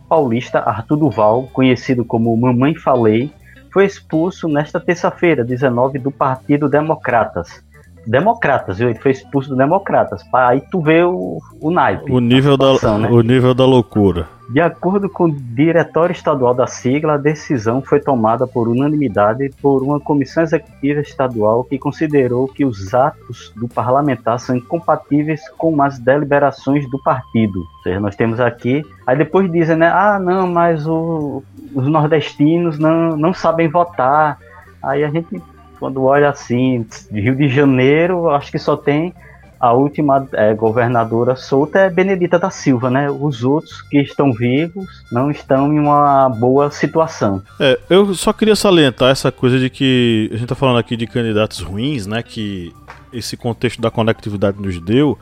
paulista 0.08 0.60
Arthur 0.60 0.96
Duval, 0.96 1.48
conhecido 1.52 2.04
como 2.04 2.36
Mamãe 2.36 2.76
Falei, 2.76 3.32
foi 3.72 3.84
expulso 3.84 4.46
nesta 4.46 4.78
terça-feira, 4.78 5.44
19, 5.44 5.98
do 5.98 6.12
Partido 6.12 6.68
Democratas. 6.68 7.64
Democratas, 8.06 8.78
viu? 8.78 8.90
Ele 8.90 8.98
foi 8.98 9.12
expulso 9.12 9.50
do 9.50 9.56
Democratas. 9.56 10.22
Aí 10.32 10.62
tu 10.70 10.80
vê 10.80 11.02
o, 11.02 11.38
o 11.60 11.70
naipe. 11.70 12.10
O 12.10 12.20
nível, 12.20 12.56
da, 12.56 12.98
né? 12.98 13.08
o 13.08 13.20
nível 13.20 13.54
da 13.54 13.64
loucura. 13.64 14.28
De 14.48 14.60
acordo 14.60 15.08
com 15.08 15.24
o 15.24 15.32
diretório 15.32 16.12
estadual 16.12 16.52
da 16.52 16.66
sigla, 16.66 17.14
a 17.14 17.18
decisão 17.18 17.80
foi 17.80 17.98
tomada 17.98 18.46
por 18.46 18.68
unanimidade 18.68 19.50
por 19.60 19.82
uma 19.82 19.98
comissão 19.98 20.42
executiva 20.42 21.00
estadual 21.00 21.64
que 21.64 21.78
considerou 21.78 22.46
que 22.46 22.64
os 22.64 22.92
atos 22.92 23.52
do 23.56 23.66
parlamentar 23.66 24.38
são 24.38 24.54
incompatíveis 24.54 25.40
com 25.56 25.80
as 25.82 25.98
deliberações 25.98 26.88
do 26.90 27.02
partido. 27.02 27.58
Ou 27.58 27.82
seja, 27.82 28.00
nós 28.00 28.14
temos 28.16 28.38
aqui. 28.38 28.84
Aí 29.06 29.16
depois 29.16 29.50
dizem, 29.50 29.76
né? 29.76 29.88
Ah, 29.88 30.18
não, 30.20 30.46
mas 30.46 30.86
o, 30.86 31.42
os 31.74 31.88
nordestinos 31.88 32.78
não, 32.78 33.16
não 33.16 33.32
sabem 33.32 33.68
votar. 33.68 34.38
Aí 34.82 35.02
a 35.02 35.08
gente, 35.08 35.42
quando 35.84 36.02
olha 36.04 36.30
assim, 36.30 36.86
Rio 37.12 37.36
de 37.36 37.46
Janeiro, 37.46 38.30
acho 38.30 38.50
que 38.50 38.58
só 38.58 38.74
tem 38.74 39.12
a 39.60 39.70
última 39.74 40.26
é, 40.32 40.54
governadora 40.54 41.36
solta 41.36 41.80
é 41.80 41.90
Benedita 41.90 42.38
da 42.38 42.48
Silva, 42.48 42.88
né? 42.88 43.10
Os 43.10 43.44
outros 43.44 43.82
que 43.82 44.00
estão 44.00 44.32
vivos 44.32 44.86
não 45.12 45.30
estão 45.30 45.70
em 45.74 45.78
uma 45.78 46.30
boa 46.30 46.70
situação. 46.70 47.42
É, 47.60 47.78
eu 47.90 48.14
só 48.14 48.32
queria 48.32 48.56
salientar 48.56 49.10
essa 49.10 49.30
coisa 49.30 49.58
de 49.58 49.68
que 49.68 50.30
a 50.32 50.36
gente 50.38 50.48
tá 50.48 50.54
falando 50.54 50.78
aqui 50.78 50.96
de 50.96 51.06
candidatos 51.06 51.60
ruins, 51.60 52.06
né? 52.06 52.22
Que 52.22 52.72
esse 53.12 53.36
contexto 53.36 53.82
da 53.82 53.90
conectividade 53.90 54.58
nos 54.58 54.80
deu, 54.80 55.18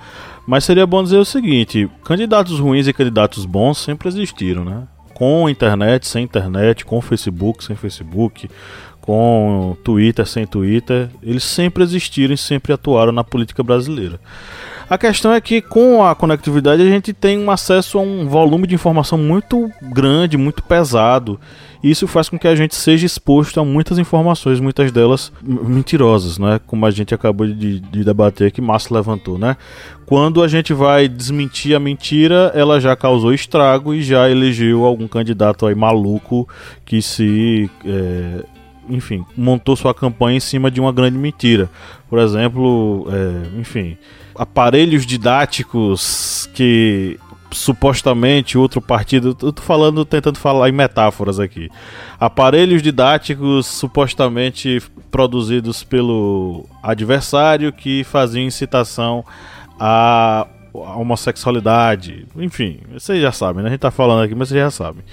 mas 0.47 0.63
seria 0.63 0.87
bom 0.87 1.03
dizer 1.03 1.19
o 1.19 1.25
seguinte: 1.25 1.91
candidatos 2.05 2.61
ruins 2.61 2.87
e 2.87 2.93
candidatos 2.93 3.45
bons 3.45 3.79
sempre 3.79 4.07
existiram, 4.07 4.65
né? 4.65 4.85
Com 5.13 5.49
internet, 5.49 6.07
sem 6.07 6.23
internet, 6.23 6.85
com 6.85 7.01
Facebook, 7.01 7.65
sem 7.65 7.75
Facebook, 7.75 8.49
com 9.03 9.77
Twitter, 9.85 10.27
sem 10.27 10.47
Twitter, 10.47 11.11
eles 11.23 11.43
sempre 11.43 11.83
existiram 11.83 12.33
e 12.33 12.39
sempre 12.39 12.73
atuaram 12.73 13.13
na 13.13 13.23
política 13.23 13.63
brasileira. 13.63 14.19
A 14.89 14.99
questão 14.99 15.33
é 15.33 15.41
que 15.41 15.63
com 15.63 16.05
a 16.05 16.15
conectividade 16.15 16.83
a 16.83 16.87
gente 16.87 17.13
tem 17.13 17.39
um 17.39 17.51
acesso 17.51 17.99
a 17.99 18.03
um 18.03 18.29
volume 18.29 18.67
de 18.67 18.75
informação 18.75 19.17
muito 19.17 19.71
grande, 19.81 20.37
muito 20.37 20.63
pesado. 20.63 21.41
E 21.83 21.91
isso 21.91 22.07
faz 22.07 22.29
com 22.29 22.39
que 22.39 22.47
a 22.47 22.55
gente 22.55 22.75
seja 22.75 23.07
exposto 23.07 23.59
a 23.59 23.65
muitas 23.65 23.99
informações, 23.99 24.61
muitas 24.61 24.93
delas 24.93 25.33
mentirosas, 25.43 26.39
né? 26.39 26.61
Como 26.67 26.85
a 26.87 26.91
gente 26.91 27.15
acabou 27.15 27.47
de, 27.47 27.81
de 27.81 28.05
debater 28.05 28.53
que 28.53 28.61
Márcio 28.61 28.95
levantou, 28.95 29.39
né? 29.39 29.57
Quando 30.05 30.43
a 30.43 30.47
gente 30.47 30.75
vai 30.75 31.09
desmentir 31.09 31.75
a 31.75 31.81
mentira, 31.81 32.53
ela 32.55 32.79
já 32.79 32.95
causou 32.95 33.33
estrago 33.33 33.95
e 33.95 34.03
já 34.03 34.29
elegeu 34.31 34.85
algum 34.85 35.09
candidato 35.09 35.67
aí 35.67 35.75
maluco 35.75 36.47
que 36.85 37.01
se 37.01 37.71
é, 37.85 38.45
enfim, 38.89 39.25
montou 39.37 39.77
sua 39.77 39.95
campanha 39.95 40.37
em 40.37 40.41
cima 40.41 40.71
de 40.71 40.81
uma 40.81 40.93
grande 40.93 41.19
mentira. 41.19 41.71
Por 42.09 42.19
exemplo, 42.19 43.07
é, 43.11 43.61
enfim, 43.61 43.97
aparelhos 44.35 45.07
didáticos 45.07 46.49
que 46.55 47.19
supostamente 47.51 48.57
outro 48.57 48.81
partido, 48.81 49.37
eu 49.43 49.53
tô 49.53 49.63
falando, 49.63 50.05
tentando 50.05 50.39
falar 50.39 50.69
em 50.69 50.73
metáforas 50.73 51.39
aqui. 51.39 51.71
Aparelhos 52.19 52.83
didáticos 52.83 53.67
supostamente 53.67 54.83
produzidos 55.11 55.85
pelo 55.85 56.67
adversário 56.83 57.73
que 57.73 58.05
faziam 58.05 58.45
incitação 58.45 59.25
a 59.79 60.47
homossexualidade, 60.73 62.27
enfim, 62.37 62.79
vocês 62.93 63.21
já 63.21 63.31
sabem, 63.31 63.63
né? 63.63 63.69
A 63.69 63.73
gente 63.73 63.81
tá 63.81 63.91
falando 63.91 64.23
aqui, 64.23 64.35
mas 64.35 64.49
vocês 64.49 64.61
já 64.61 64.71
sabem. 64.71 65.05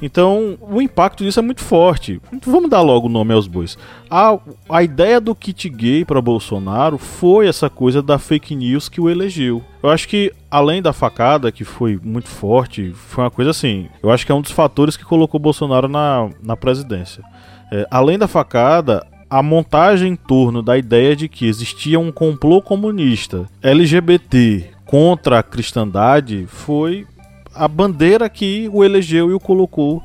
Então, 0.00 0.58
o 0.60 0.80
impacto 0.80 1.24
disso 1.24 1.38
é 1.38 1.42
muito 1.42 1.60
forte. 1.60 2.20
Vamos 2.44 2.70
dar 2.70 2.82
logo 2.82 3.06
o 3.06 3.10
nome 3.10 3.32
aos 3.32 3.46
bois. 3.46 3.78
A, 4.10 4.38
a 4.68 4.82
ideia 4.82 5.20
do 5.20 5.34
kit 5.34 5.68
gay 5.68 6.04
para 6.04 6.20
Bolsonaro 6.20 6.98
foi 6.98 7.46
essa 7.46 7.70
coisa 7.70 8.02
da 8.02 8.18
fake 8.18 8.54
news 8.54 8.88
que 8.88 9.00
o 9.00 9.08
elegeu. 9.08 9.62
Eu 9.82 9.90
acho 9.90 10.08
que, 10.08 10.32
além 10.50 10.80
da 10.82 10.92
facada, 10.92 11.52
que 11.52 11.64
foi 11.64 11.98
muito 12.02 12.28
forte, 12.28 12.92
foi 12.92 13.24
uma 13.24 13.30
coisa 13.30 13.50
assim. 13.50 13.88
Eu 14.02 14.10
acho 14.10 14.24
que 14.24 14.32
é 14.32 14.34
um 14.34 14.42
dos 14.42 14.52
fatores 14.52 14.96
que 14.96 15.04
colocou 15.04 15.40
Bolsonaro 15.40 15.88
na, 15.88 16.30
na 16.42 16.56
presidência. 16.56 17.22
É, 17.72 17.86
além 17.90 18.18
da 18.18 18.28
facada, 18.28 19.06
a 19.28 19.42
montagem 19.42 20.12
em 20.12 20.16
torno 20.16 20.62
da 20.62 20.78
ideia 20.78 21.16
de 21.16 21.28
que 21.28 21.46
existia 21.46 21.98
um 21.98 22.12
complô 22.12 22.62
comunista 22.62 23.46
LGBT 23.62 24.70
contra 24.86 25.40
a 25.40 25.42
cristandade 25.42 26.46
foi 26.46 27.06
a 27.54 27.68
bandeira 27.68 28.28
que 28.28 28.68
o 28.72 28.84
elegeu 28.84 29.30
e 29.30 29.34
o 29.34 29.40
colocou 29.40 30.02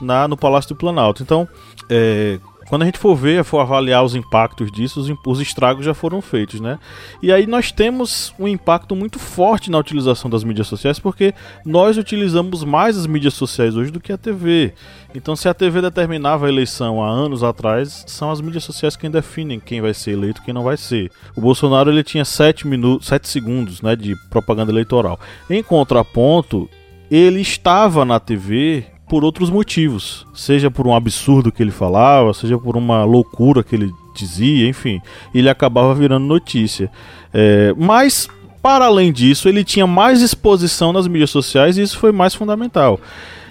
na, 0.00 0.26
no 0.28 0.36
Palácio 0.36 0.70
do 0.70 0.76
Planalto. 0.76 1.22
Então, 1.22 1.48
é, 1.88 2.38
quando 2.68 2.82
a 2.82 2.84
gente 2.84 2.98
for 2.98 3.14
ver, 3.14 3.44
for 3.44 3.60
avaliar 3.60 4.04
os 4.04 4.14
impactos 4.14 4.72
disso, 4.72 5.00
os, 5.00 5.12
os, 5.24 5.40
estragos 5.40 5.84
já 5.84 5.94
foram 5.94 6.20
feitos, 6.20 6.60
né? 6.60 6.78
E 7.22 7.32
aí 7.32 7.46
nós 7.46 7.70
temos 7.70 8.34
um 8.38 8.48
impacto 8.48 8.96
muito 8.96 9.18
forte 9.18 9.70
na 9.70 9.78
utilização 9.78 10.28
das 10.28 10.42
mídias 10.42 10.66
sociais, 10.66 10.98
porque 10.98 11.32
nós 11.64 11.96
utilizamos 11.96 12.64
mais 12.64 12.98
as 12.98 13.06
mídias 13.06 13.34
sociais 13.34 13.76
hoje 13.76 13.92
do 13.92 14.00
que 14.00 14.12
a 14.12 14.18
TV. 14.18 14.74
Então, 15.14 15.36
se 15.36 15.48
a 15.48 15.54
TV 15.54 15.80
determinava 15.80 16.46
a 16.46 16.48
eleição 16.48 17.02
há 17.02 17.08
anos 17.08 17.44
atrás, 17.44 18.04
são 18.06 18.30
as 18.30 18.40
mídias 18.40 18.64
sociais 18.64 18.96
quem 18.96 19.10
definem 19.10 19.60
quem 19.60 19.80
vai 19.80 19.94
ser 19.94 20.12
eleito 20.12 20.40
e 20.40 20.44
quem 20.44 20.52
não 20.52 20.64
vai 20.64 20.76
ser. 20.76 21.10
O 21.36 21.40
Bolsonaro 21.40 21.90
ele 21.90 22.02
tinha 22.02 22.24
7 22.24 22.66
minutos, 22.66 23.06
7 23.06 23.28
segundos, 23.28 23.80
né, 23.80 23.94
de 23.94 24.16
propaganda 24.28 24.72
eleitoral. 24.72 25.18
Em 25.48 25.62
contraponto, 25.62 26.68
ele 27.10 27.40
estava 27.40 28.04
na 28.04 28.18
TV 28.18 28.84
por 29.08 29.24
outros 29.24 29.50
motivos, 29.50 30.26
seja 30.34 30.70
por 30.70 30.86
um 30.86 30.94
absurdo 30.94 31.52
que 31.52 31.62
ele 31.62 31.70
falava, 31.70 32.34
seja 32.34 32.58
por 32.58 32.76
uma 32.76 33.04
loucura 33.04 33.62
que 33.62 33.76
ele 33.76 33.92
dizia, 34.14 34.68
enfim, 34.68 35.00
ele 35.34 35.48
acabava 35.48 35.94
virando 35.94 36.26
notícia. 36.26 36.90
É, 37.32 37.72
mas 37.76 38.28
para 38.60 38.86
além 38.86 39.12
disso, 39.12 39.48
ele 39.48 39.62
tinha 39.62 39.86
mais 39.86 40.20
exposição 40.20 40.92
nas 40.92 41.06
mídias 41.06 41.30
sociais 41.30 41.78
e 41.78 41.82
isso 41.82 41.98
foi 41.98 42.10
mais 42.10 42.34
fundamental. 42.34 42.98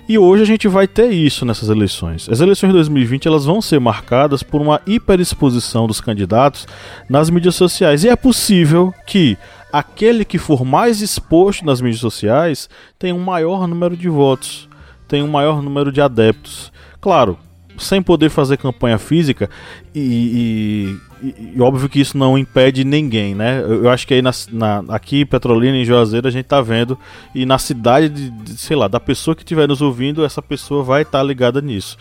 E 0.07 0.19
hoje 0.19 0.43
a 0.43 0.45
gente 0.45 0.67
vai 0.67 0.87
ter 0.87 1.09
isso 1.09 1.45
nessas 1.45 1.69
eleições. 1.69 2.27
As 2.29 2.39
eleições 2.39 2.69
de 2.69 2.73
2020 2.73 3.27
elas 3.27 3.45
vão 3.45 3.61
ser 3.61 3.79
marcadas 3.79 4.43
por 4.43 4.61
uma 4.61 4.79
hiperexposição 4.85 5.87
dos 5.87 5.99
candidatos 5.99 6.67
nas 7.09 7.29
mídias 7.29 7.55
sociais. 7.55 8.03
E 8.03 8.09
é 8.09 8.15
possível 8.15 8.93
que 9.07 9.35
aquele 9.79 10.23
que 10.23 10.37
for 10.37 10.63
mais 10.63 11.01
exposto 11.01 11.65
nas 11.65 11.81
mídias 11.81 12.01
sociais 12.01 12.69
tenha 12.97 13.15
um 13.15 13.23
maior 13.23 13.67
número 13.67 13.95
de 13.97 14.09
votos 14.09 14.69
tem 15.07 15.23
um 15.23 15.27
maior 15.27 15.61
número 15.61 15.91
de 15.91 16.01
adeptos. 16.01 16.71
Claro, 16.99 17.37
sem 17.77 18.01
poder 18.01 18.29
fazer 18.29 18.57
campanha 18.57 18.97
física, 18.97 19.49
e, 19.93 20.97
e, 21.21 21.61
óbvio 21.61 21.87
que 21.87 21.99
isso 21.99 22.17
não 22.17 22.37
impede 22.37 22.83
ninguém, 22.83 23.33
né? 23.33 23.59
Eu, 23.61 23.85
eu 23.85 23.89
acho 23.89 24.05
que 24.05 24.13
aí 24.13 24.21
na, 24.21 24.31
na, 24.51 24.83
aqui 24.89 25.25
Petrolina 25.25 25.77
e 25.77 25.85
Juazeiro 25.85 26.27
a 26.27 26.31
gente 26.31 26.45
tá 26.45 26.61
vendo, 26.61 26.97
e 27.33 27.45
na 27.45 27.57
cidade, 27.57 28.09
de, 28.09 28.29
de, 28.29 28.57
sei 28.57 28.75
lá, 28.75 28.87
da 28.87 28.99
pessoa 28.99 29.35
que 29.35 29.41
estiver 29.41 29.67
nos 29.67 29.81
ouvindo, 29.81 30.25
essa 30.25 30.41
pessoa 30.41 30.83
vai 30.83 31.03
estar 31.03 31.19
tá 31.19 31.23
ligada 31.23 31.61
nisso. 31.61 31.97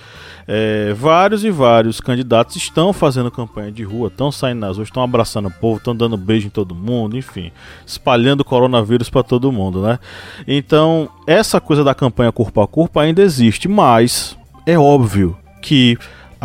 É, 0.47 0.93
vários 0.95 1.45
e 1.45 1.51
vários 1.51 2.01
candidatos 2.01 2.57
estão 2.57 2.93
fazendo 2.93 3.31
campanha 3.31 3.73
de 3.73 3.83
rua, 3.83 4.09
estão 4.09 4.31
saindo 4.31 4.61
nas 4.61 4.77
ruas, 4.77 4.89
estão 4.89 5.03
abraçando 5.03 5.49
o 5.49 5.51
povo, 5.51 5.79
estão 5.79 5.97
dando 5.97 6.17
beijo 6.17 6.49
em 6.49 6.51
todo 6.51 6.75
mundo, 6.75 7.17
enfim, 7.17 7.51
espalhando 7.87 8.45
coronavírus 8.45 9.09
para 9.09 9.23
todo 9.23 9.51
mundo, 9.53 9.81
né? 9.81 9.99
Então, 10.47 11.09
essa 11.27 11.61
coisa 11.61 11.83
da 11.83 11.95
campanha 11.95 12.33
corpo 12.33 12.61
a 12.61 12.69
corpo 12.69 12.99
ainda 13.01 13.23
existe, 13.23 13.69
mas 13.69 14.37
é 14.67 14.79
óbvio 14.79 15.37
que 15.63 15.97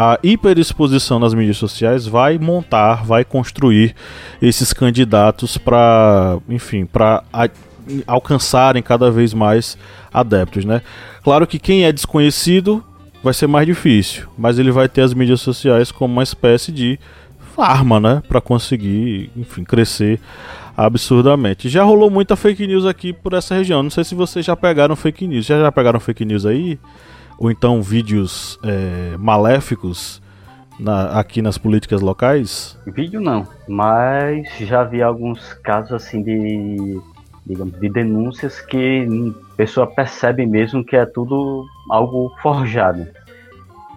a 0.02 0.18
hiperexposição 0.24 1.20
nas 1.20 1.34
mídias 1.34 1.58
sociais 1.58 2.08
vai 2.08 2.38
montar, 2.38 3.04
vai 3.04 3.26
construir 3.26 3.94
esses 4.42 4.72
candidatos 4.72 5.58
para, 5.58 6.38
enfim, 6.48 6.86
para 6.86 7.22
alcançarem 8.08 8.82
cada 8.82 9.12
vez 9.12 9.34
mais 9.34 9.78
adeptos, 10.14 10.64
né? 10.64 10.82
Claro 11.22 11.46
que 11.46 11.60
quem 11.60 11.84
é 11.84 11.92
desconhecido 11.92 12.82
vai 13.22 13.34
ser 13.34 13.48
mais 13.48 13.68
difícil, 13.68 14.26
mas 14.38 14.58
ele 14.58 14.72
vai 14.72 14.88
ter 14.88 15.02
as 15.02 15.14
mídias 15.14 15.42
sociais 15.42 15.92
como 15.92 16.14
uma 16.14 16.24
espécie 16.24 16.72
de 16.72 16.98
arma, 17.58 18.00
né, 18.00 18.24
para 18.26 18.40
conseguir, 18.40 19.30
enfim, 19.36 19.66
crescer 19.66 20.18
absurdamente. 20.78 21.68
Já 21.68 21.84
rolou 21.84 22.10
muita 22.10 22.38
fake 22.38 22.66
news 22.66 22.86
aqui 22.86 23.12
por 23.12 23.34
essa 23.34 23.54
região. 23.54 23.84
Não 23.84 23.90
sei 23.90 24.06
se 24.06 24.16
vocês 24.16 24.46
já 24.46 24.56
pegaram 24.56 24.96
fake 24.96 25.28
news. 25.28 25.46
Já 25.46 25.60
já 25.60 25.70
pegaram 25.70 26.00
fake 26.00 26.24
news 26.24 26.46
aí? 26.46 26.80
Ou 27.40 27.50
então 27.50 27.82
vídeos 27.82 28.60
é, 28.62 29.16
maléficos 29.18 30.22
na, 30.78 31.18
aqui 31.18 31.42
nas 31.42 31.58
políticas 31.58 32.02
locais? 32.02 32.78
Vídeo 32.86 33.22
não, 33.22 33.48
mas 33.66 34.46
já 34.60 34.84
vi 34.84 35.02
alguns 35.02 35.54
casos 35.64 35.94
assim 35.94 36.22
de, 36.22 37.00
digamos, 37.46 37.80
de 37.80 37.90
denúncias 37.90 38.60
que 38.60 39.08
a 39.54 39.56
pessoa 39.56 39.88
percebe 39.88 40.46
mesmo 40.46 40.84
que 40.84 40.98
é 40.98 41.06
tudo 41.06 41.66
algo 41.90 42.30
forjado. 42.42 43.08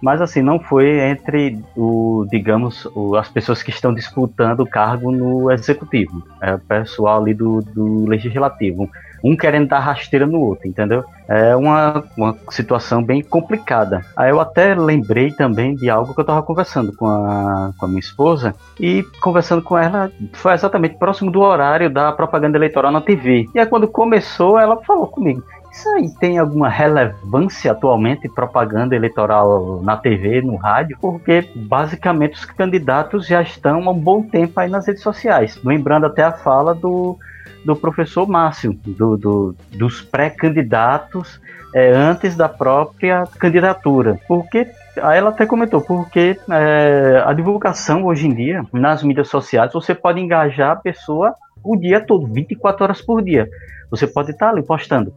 Mas 0.03 0.21
assim, 0.21 0.41
não 0.41 0.59
foi 0.59 0.99
entre 0.99 1.57
o, 1.77 2.25
digamos, 2.29 2.85
o, 2.93 3.15
as 3.15 3.29
pessoas 3.29 3.63
que 3.63 3.69
estão 3.69 3.93
disputando 3.93 4.59
o 4.59 4.67
cargo 4.67 5.09
no 5.13 5.49
executivo. 5.49 6.21
É 6.41 6.55
o 6.55 6.59
pessoal 6.59 7.21
ali 7.21 7.33
do, 7.33 7.61
do 7.61 8.05
legislativo. 8.05 8.89
Um 9.23 9.37
querendo 9.37 9.69
dar 9.69 9.79
rasteira 9.79 10.27
no 10.27 10.41
outro, 10.41 10.67
entendeu? 10.67 11.05
É 11.25 11.55
uma, 11.55 12.03
uma 12.17 12.37
situação 12.49 13.01
bem 13.01 13.23
complicada. 13.23 14.05
Aí 14.17 14.29
eu 14.29 14.41
até 14.41 14.75
lembrei 14.75 15.31
também 15.31 15.73
de 15.73 15.89
algo 15.89 16.13
que 16.13 16.19
eu 16.19 16.23
estava 16.23 16.43
conversando 16.43 16.93
com 16.93 17.07
a, 17.07 17.71
com 17.77 17.85
a 17.85 17.87
minha 17.87 18.01
esposa 18.01 18.53
e 18.77 19.03
conversando 19.21 19.61
com 19.61 19.77
ela 19.77 20.11
foi 20.33 20.51
exatamente 20.51 20.97
próximo 20.97 21.31
do 21.31 21.39
horário 21.39 21.89
da 21.89 22.11
propaganda 22.11 22.57
eleitoral 22.57 22.91
na 22.91 22.99
TV. 22.99 23.47
E 23.55 23.59
aí 23.59 23.65
quando 23.65 23.87
começou, 23.87 24.59
ela 24.59 24.75
falou 24.83 25.07
comigo: 25.07 25.41
isso 25.73 25.89
aí 25.89 26.07
tem 26.19 26.37
alguma 26.37 26.69
relevância 26.69 27.71
atualmente 27.71 28.29
propaganda 28.29 28.95
eleitoral 28.95 29.81
na 29.81 29.97
TV, 29.97 30.39
no 30.39 30.55
rádio? 30.55 30.95
Porque 31.01 31.49
basicamente 31.55 32.35
os 32.35 32.45
candidatos 32.45 33.25
já 33.25 33.41
estão 33.41 33.89
há 33.89 33.91
um 33.91 33.99
bom 33.99 34.21
tempo 34.21 34.59
aí 34.59 34.69
nas 34.69 34.85
redes 34.85 35.01
sociais. 35.01 35.59
Lembrando 35.63 36.05
até 36.05 36.21
a 36.21 36.31
fala 36.31 36.75
do, 36.75 37.17
do 37.65 37.75
professor 37.75 38.27
Márcio, 38.29 38.73
do, 38.85 39.17
do 39.17 39.55
dos 39.71 39.99
pré-candidatos 39.99 41.41
é, 41.73 41.89
antes 41.89 42.35
da 42.35 42.47
própria 42.47 43.23
candidatura. 43.39 44.19
Porque 44.27 44.67
ela 44.95 45.31
até 45.31 45.47
comentou, 45.47 45.81
porque 45.81 46.37
é, 46.51 47.23
a 47.25 47.33
divulgação 47.33 48.05
hoje 48.05 48.27
em 48.27 48.35
dia, 48.35 48.63
nas 48.71 49.01
mídias 49.01 49.27
sociais, 49.27 49.73
você 49.73 49.95
pode 49.95 50.19
engajar 50.19 50.73
a 50.73 50.75
pessoa 50.75 51.33
o 51.63 51.75
dia 51.75 51.99
todo, 51.99 52.27
24 52.27 52.83
horas 52.83 53.01
por 53.01 53.23
dia. 53.23 53.49
Você 53.89 54.05
pode 54.05 54.31
estar 54.31 54.49
ali 54.49 54.61
postando 54.61 55.11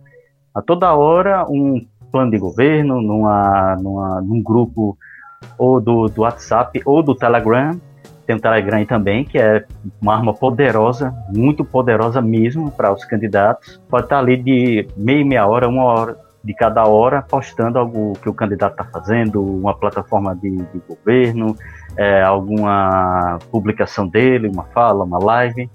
a 0.57 0.63
toda 0.63 0.95
hora 0.95 1.45
um 1.49 1.87
plano 2.11 2.31
de 2.31 2.39
governo 2.39 3.03
numa, 3.03 3.77
numa, 3.77 4.23
num 4.23 4.43
grupo 4.43 4.97
ou 5.59 5.79
do, 5.79 6.07
do 6.09 6.23
WhatsApp 6.23 6.81
ou 6.87 7.03
do 7.03 7.15
Telegram. 7.15 7.79
Tem 8.27 8.35
o 8.35 8.41
Telegram 8.41 8.85
também, 8.87 9.23
que 9.23 9.39
é 9.39 9.65
uma 10.01 10.17
arma 10.17 10.33
poderosa, 10.33 11.15
muito 11.29 11.63
poderosa 11.63 12.23
mesmo 12.23 12.71
para 12.71 12.91
os 12.91 13.05
candidatos. 13.05 13.81
Pode 13.89 14.07
estar 14.07 14.19
ali 14.19 14.37
de 14.39 14.89
meia 14.97 15.25
meia 15.25 15.47
hora, 15.47 15.69
uma 15.69 15.85
hora 15.85 16.17
de 16.43 16.55
cada 16.55 16.87
hora, 16.87 17.23
postando 17.23 17.79
algo 17.79 18.15
que 18.15 18.29
o 18.29 18.35
candidato 18.35 18.73
está 18.73 18.85
fazendo, 18.85 19.43
uma 19.43 19.75
plataforma 19.75 20.35
de, 20.35 20.57
de 20.57 20.81
governo, 20.89 21.55
é, 21.97 22.23
alguma 22.23 23.39
publicação 23.51 24.09
dele, 24.09 24.49
uma 24.49 24.65
fala, 24.65 25.05
uma 25.05 25.19
live. 25.19 25.69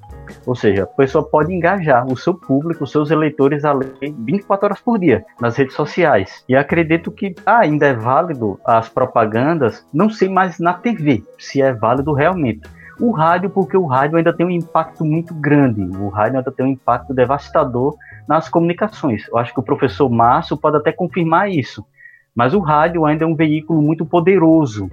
Ou 0.45 0.55
seja, 0.55 0.84
a 0.84 0.88
pessoa 0.88 1.23
pode 1.23 1.53
engajar 1.53 2.05
o 2.05 2.17
seu 2.17 2.34
público, 2.34 2.84
os 2.84 2.91
seus 2.91 3.11
eleitores 3.11 3.63
ali 3.65 3.88
24 4.01 4.65
horas 4.65 4.82
por 4.82 4.99
dia 4.99 5.25
nas 5.39 5.55
redes 5.55 5.75
sociais. 5.75 6.43
E 6.47 6.55
acredito 6.55 7.11
que 7.11 7.36
ah, 7.45 7.59
ainda 7.59 7.88
é 7.88 7.93
válido 7.93 8.59
as 8.65 8.89
propagandas, 8.89 9.86
não 9.93 10.09
sei 10.09 10.29
mais 10.29 10.59
na 10.59 10.73
TV 10.73 11.23
se 11.38 11.61
é 11.61 11.73
válido 11.73 12.13
realmente. 12.13 12.61
O 12.99 13.11
rádio, 13.11 13.49
porque 13.49 13.75
o 13.75 13.86
rádio 13.86 14.17
ainda 14.17 14.32
tem 14.32 14.45
um 14.45 14.51
impacto 14.51 15.03
muito 15.03 15.34
grande, 15.34 15.82
o 15.82 16.09
rádio 16.09 16.38
ainda 16.38 16.51
tem 16.51 16.65
um 16.65 16.69
impacto 16.69 17.13
devastador 17.13 17.95
nas 18.27 18.47
comunicações. 18.47 19.27
Eu 19.27 19.38
acho 19.38 19.53
que 19.53 19.59
o 19.59 19.63
professor 19.63 20.09
Márcio 20.09 20.55
pode 20.55 20.77
até 20.77 20.91
confirmar 20.91 21.49
isso. 21.49 21.84
Mas 22.36 22.53
o 22.53 22.59
rádio 22.59 23.05
ainda 23.05 23.25
é 23.25 23.27
um 23.27 23.36
veículo 23.36 23.82
muito 23.82 24.05
poderoso 24.05 24.89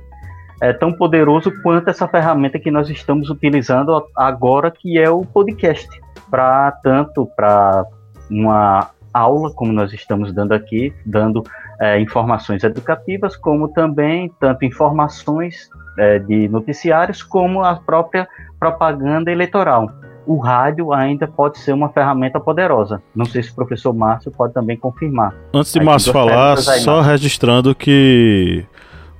é 0.61 0.73
tão 0.73 0.93
poderoso 0.93 1.53
quanto 1.63 1.89
essa 1.89 2.09
ferramenta 2.09 2.59
que 2.59 2.71
nós 2.71 2.91
estamos 2.91 3.31
utilizando 3.31 4.05
agora, 4.17 4.71
que 4.71 4.99
é 4.99 5.09
o 5.09 5.25
podcast, 5.25 5.89
para 6.31 6.73
tanto 6.83 7.27
para 7.37 7.87
uma 8.31 8.91
aula, 9.13 9.51
como 9.53 9.73
nós 9.73 9.93
estamos 9.93 10.33
dando 10.33 10.53
aqui, 10.53 10.93
dando 11.07 11.43
é, 11.81 12.01
informações 12.01 12.63
educativas, 12.65 13.37
como 13.37 13.69
também 13.69 14.31
tanto 14.41 14.65
informações 14.65 15.71
é, 15.99 16.19
de 16.19 16.49
noticiários, 16.49 17.23
como 17.23 17.63
a 17.63 17.77
própria 17.77 18.29
propaganda 18.59 19.31
eleitoral. 19.31 19.91
O 20.27 20.39
rádio 20.39 20.93
ainda 20.93 21.27
pode 21.27 21.59
ser 21.59 21.73
uma 21.73 21.89
ferramenta 21.89 22.39
poderosa. 22.39 23.03
Não 23.15 23.25
sei 23.25 23.43
se 23.43 23.51
o 23.51 23.55
professor 23.55 23.95
Márcio 23.95 24.31
pode 24.31 24.53
também 24.53 24.77
confirmar. 24.77 25.35
Antes 25.55 25.73
de 25.73 25.81
Márcio 25.81 26.13
falar, 26.13 26.59
só 26.59 27.01
registrando 27.01 27.75
que 27.75 28.67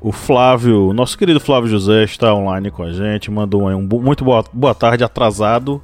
o 0.01 0.13
Flávio, 0.13 0.93
nosso 0.93 1.19
querido 1.19 1.41
Flávio 1.41 1.69
José 1.69 2.05
está 2.05 2.33
online 2.33 2.71
com 2.71 2.83
a 2.83 2.93
gente, 2.93 3.31
mandou 3.31 3.69
um 3.69 3.83
muito 3.83 4.25
boa, 4.25 4.45
boa 4.53 4.75
tarde 4.75 5.03
atrasado, 5.03 5.83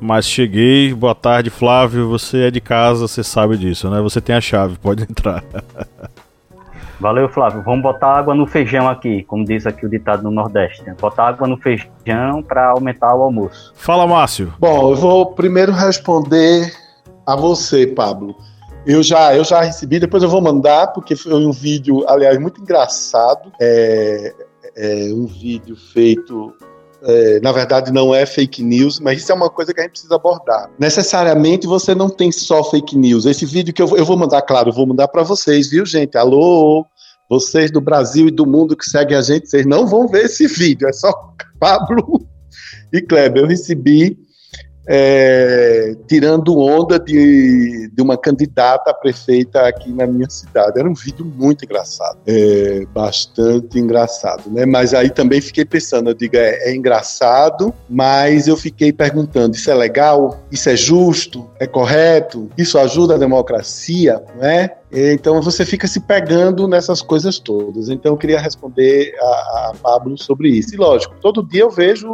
mas 0.00 0.26
cheguei. 0.26 0.94
Boa 0.94 1.14
tarde, 1.14 1.50
Flávio. 1.50 2.08
Você 2.08 2.46
é 2.46 2.50
de 2.50 2.60
casa, 2.60 3.08
você 3.08 3.24
sabe 3.24 3.56
disso, 3.56 3.90
né? 3.90 4.00
Você 4.00 4.20
tem 4.20 4.36
a 4.36 4.40
chave, 4.40 4.78
pode 4.78 5.02
entrar. 5.02 5.42
Valeu, 7.00 7.28
Flávio. 7.28 7.62
Vamos 7.62 7.82
botar 7.82 8.16
água 8.16 8.34
no 8.34 8.44
feijão 8.44 8.88
aqui, 8.88 9.22
como 9.22 9.44
diz 9.44 9.66
aqui 9.66 9.86
o 9.86 9.88
ditado 9.88 10.24
no 10.24 10.32
Nordeste. 10.32 10.82
Né? 10.84 10.96
Botar 11.00 11.28
água 11.28 11.46
no 11.46 11.56
feijão 11.56 12.42
para 12.46 12.70
aumentar 12.70 13.14
o 13.14 13.22
almoço. 13.22 13.72
Fala, 13.76 14.06
Márcio. 14.06 14.52
Bom, 14.58 14.90
eu 14.90 14.96
vou 14.96 15.26
primeiro 15.26 15.72
responder 15.72 16.72
a 17.24 17.36
você, 17.36 17.86
Pablo. 17.86 18.34
Eu 18.88 19.02
já, 19.02 19.36
eu 19.36 19.44
já 19.44 19.60
recebi, 19.60 20.00
depois 20.00 20.22
eu 20.22 20.30
vou 20.30 20.40
mandar, 20.40 20.88
porque 20.94 21.14
foi 21.14 21.34
um 21.34 21.52
vídeo, 21.52 22.08
aliás, 22.08 22.38
muito 22.38 22.62
engraçado. 22.62 23.52
É, 23.60 24.34
é 24.74 25.12
um 25.12 25.26
vídeo 25.26 25.76
feito 25.76 26.54
é, 27.02 27.38
na 27.40 27.52
verdade 27.52 27.92
não 27.92 28.14
é 28.14 28.26
fake 28.26 28.62
news, 28.62 28.98
mas 28.98 29.20
isso 29.20 29.30
é 29.30 29.34
uma 29.34 29.50
coisa 29.50 29.72
que 29.72 29.80
a 29.80 29.82
gente 29.82 29.92
precisa 29.92 30.16
abordar. 30.16 30.70
Necessariamente 30.78 31.66
você 31.66 31.94
não 31.94 32.08
tem 32.08 32.32
só 32.32 32.64
fake 32.64 32.96
news. 32.96 33.26
Esse 33.26 33.44
vídeo 33.44 33.74
que 33.74 33.82
eu, 33.82 33.96
eu 33.96 34.04
vou 34.04 34.16
mandar, 34.16 34.42
claro, 34.42 34.70
eu 34.70 34.74
vou 34.74 34.86
mandar 34.86 35.06
para 35.08 35.22
vocês, 35.22 35.68
viu, 35.68 35.84
gente? 35.84 36.16
Alô, 36.16 36.86
vocês 37.28 37.70
do 37.70 37.80
Brasil 37.82 38.28
e 38.28 38.32
do 38.32 38.46
mundo 38.46 38.76
que 38.76 38.88
seguem 38.88 39.16
a 39.16 39.22
gente, 39.22 39.48
vocês 39.48 39.66
não 39.66 39.86
vão 39.86 40.08
ver 40.08 40.24
esse 40.24 40.46
vídeo, 40.46 40.88
é 40.88 40.92
só 40.92 41.12
Pablo 41.60 42.26
e 42.92 43.02
Kleber. 43.02 43.42
Eu 43.42 43.48
recebi 43.48 44.18
é, 44.90 45.94
tirando 46.06 46.58
onda 46.58 46.98
de, 46.98 47.90
de 47.92 48.02
uma 48.02 48.16
candidata 48.16 48.90
a 48.90 48.94
prefeita 48.94 49.68
aqui 49.68 49.92
na 49.92 50.06
minha 50.06 50.28
cidade. 50.30 50.78
Era 50.78 50.88
um 50.88 50.94
vídeo 50.94 51.26
muito 51.26 51.66
engraçado, 51.66 52.18
é, 52.26 52.86
bastante 52.94 53.78
engraçado, 53.78 54.50
né? 54.50 54.64
Mas 54.64 54.94
aí 54.94 55.10
também 55.10 55.42
fiquei 55.42 55.66
pensando, 55.66 56.08
eu 56.08 56.14
digo, 56.14 56.36
é, 56.36 56.70
é 56.70 56.74
engraçado, 56.74 57.74
mas 57.88 58.48
eu 58.48 58.56
fiquei 58.56 58.90
perguntando, 58.90 59.54
isso 59.54 59.70
é 59.70 59.74
legal? 59.74 60.40
Isso 60.50 60.70
é 60.70 60.76
justo? 60.76 61.50
É 61.60 61.66
correto? 61.66 62.48
Isso 62.56 62.78
ajuda 62.78 63.16
a 63.16 63.18
democracia, 63.18 64.22
né? 64.40 64.70
Então 64.90 65.42
você 65.42 65.66
fica 65.66 65.86
se 65.86 66.00
pegando 66.00 66.66
nessas 66.66 67.02
coisas 67.02 67.38
todas. 67.38 67.90
Então 67.90 68.12
eu 68.12 68.16
queria 68.16 68.40
responder 68.40 69.14
a, 69.20 69.24
a 69.24 69.72
Pablo 69.82 70.16
sobre 70.16 70.48
isso. 70.48 70.74
E 70.74 70.78
lógico, 70.78 71.14
todo 71.20 71.42
dia 71.42 71.60
eu 71.60 71.70
vejo 71.70 72.08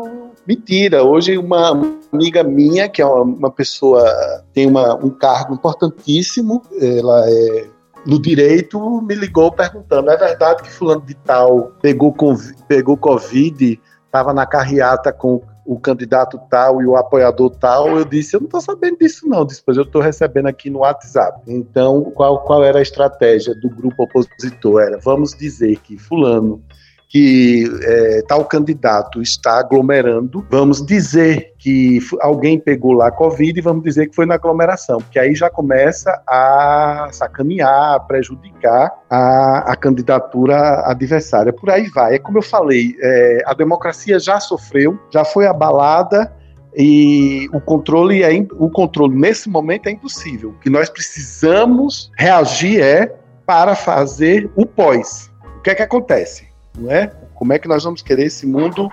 Mentira. 0.47 1.03
Hoje, 1.03 1.39
uma 1.39 1.73
amiga 2.13 2.43
minha, 2.43 2.89
que 2.89 3.01
é 3.01 3.07
uma, 3.07 3.51
pessoa, 3.51 4.05
tem 4.53 4.67
uma, 4.67 4.95
um 4.95 5.11
cargo 5.11 5.55
importantíssimo, 5.55 6.63
ela 6.81 7.25
é 7.29 7.67
no 8.07 8.21
direito, 8.21 9.01
me 9.03 9.15
ligou 9.15 9.51
perguntando: 9.51 10.11
é 10.11 10.17
verdade 10.17 10.63
que 10.63 10.71
Fulano 10.71 11.01
de 11.01 11.15
Tal 11.15 11.73
pegou, 11.81 12.15
pegou 12.69 12.97
Covid, 12.97 13.81
estava 14.07 14.33
na 14.35 14.45
carreata 14.45 15.13
com 15.13 15.41
o 15.67 15.81
candidato 15.81 16.39
tal 16.51 16.83
e 16.83 16.87
o 16.87 16.95
apoiador 16.95 17.51
tal, 17.51 17.97
eu 17.97 18.05
disse, 18.05 18.37
eu 18.37 18.41
não 18.41 18.47
estou 18.47 18.61
sabendo 18.61 18.99
disso 18.99 19.27
não, 19.27 19.47
depois 19.47 19.79
eu 19.79 19.83
estou 19.83 20.03
recebendo 20.03 20.47
aqui 20.47 20.69
no 20.69 20.81
WhatsApp. 20.81 21.41
Então, 21.47 22.13
qual, 22.15 22.43
qual 22.45 22.63
era 22.63 22.81
a 22.81 22.83
estratégia 22.83 23.55
do 23.55 23.71
grupo 23.71 24.03
opositor? 24.03 24.83
Era, 24.83 24.99
vamos 24.99 25.31
dizer 25.35 25.77
que 25.81 25.97
fulano 25.97 26.63
que 27.09 27.65
é, 27.83 28.23
tal 28.27 28.45
candidato 28.45 29.23
está 29.23 29.61
aglomerando, 29.61 30.45
vamos 30.51 30.85
dizer 30.85 31.53
que 31.59 32.01
alguém 32.21 32.59
pegou 32.59 32.93
lá 32.93 33.11
Covid 33.11 33.59
e 33.59 33.63
vamos 33.63 33.85
dizer 33.85 34.09
que 34.09 34.15
foi 34.15 34.27
na 34.27 34.35
aglomeração, 34.35 34.99
porque 34.99 35.19
aí 35.19 35.35
já 35.35 35.49
começa 35.49 36.11
a 36.27 37.09
sacanear, 37.13 37.95
a 37.95 38.01
prejudicar 38.01 38.93
a, 39.09 39.73
a 39.73 39.77
candidatura 39.77 40.83
adversária. 40.87 41.53
Por 41.53 41.71
aí 41.71 41.89
vai. 41.89 42.17
É 42.17 42.19
como 42.19 42.39
eu 42.39 42.43
falei, 42.43 42.97
é, 43.01 43.43
a 43.47 43.55
democracia 43.55 44.19
já 44.19 44.41
sofreu, 44.41 44.99
já 45.11 45.25
foi 45.25 45.47
abalada 45.47 46.33
e 46.77 47.49
o 47.53 47.61
controle 47.61 48.23
é 48.23 48.31
o 48.59 48.69
controle 48.69 49.15
nesse 49.15 49.49
momento 49.49 49.87
é 49.87 49.93
impossível. 49.93 50.51
O 50.51 50.59
que 50.59 50.69
nós 50.69 50.91
precisamos 50.91 52.11
reagir 52.19 52.83
é 52.83 53.15
para 53.47 53.77
fazer 53.77 54.51
o 54.57 54.67
pós. 54.67 55.31
O 55.59 55.63
que 55.63 55.71
é 55.71 55.75
que 55.75 55.83
acontece? 55.83 56.54
Não 56.79 56.91
é? 56.91 57.13
Como 57.35 57.53
é 57.53 57.59
que 57.59 57.69
nós 57.69 57.85
vamos 57.85 58.03
querer 58.03 58.27
esse 58.27 58.47
mundo 58.47 58.91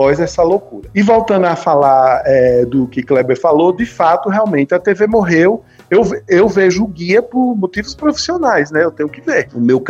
pós 0.00 0.18
essa 0.18 0.42
loucura? 0.42 0.88
E 0.94 1.02
voltando 1.02 1.44
a 1.44 1.54
falar 1.54 2.22
é, 2.24 2.64
do 2.64 2.86
que 2.86 3.02
Kleber 3.02 3.38
falou, 3.38 3.70
de 3.70 3.84
fato, 3.84 4.30
realmente 4.30 4.74
a 4.74 4.78
TV 4.78 5.06
morreu 5.06 5.62
eu, 5.90 6.04
eu 6.28 6.48
vejo 6.48 6.84
o 6.84 6.86
guia 6.86 7.20
por 7.20 7.56
motivos 7.56 7.96
profissionais, 7.96 8.70
né? 8.70 8.84
Eu 8.84 8.92
tenho 8.92 9.08
que 9.08 9.20
ver. 9.20 9.48
O 9.52 9.60
meu 9.60 9.82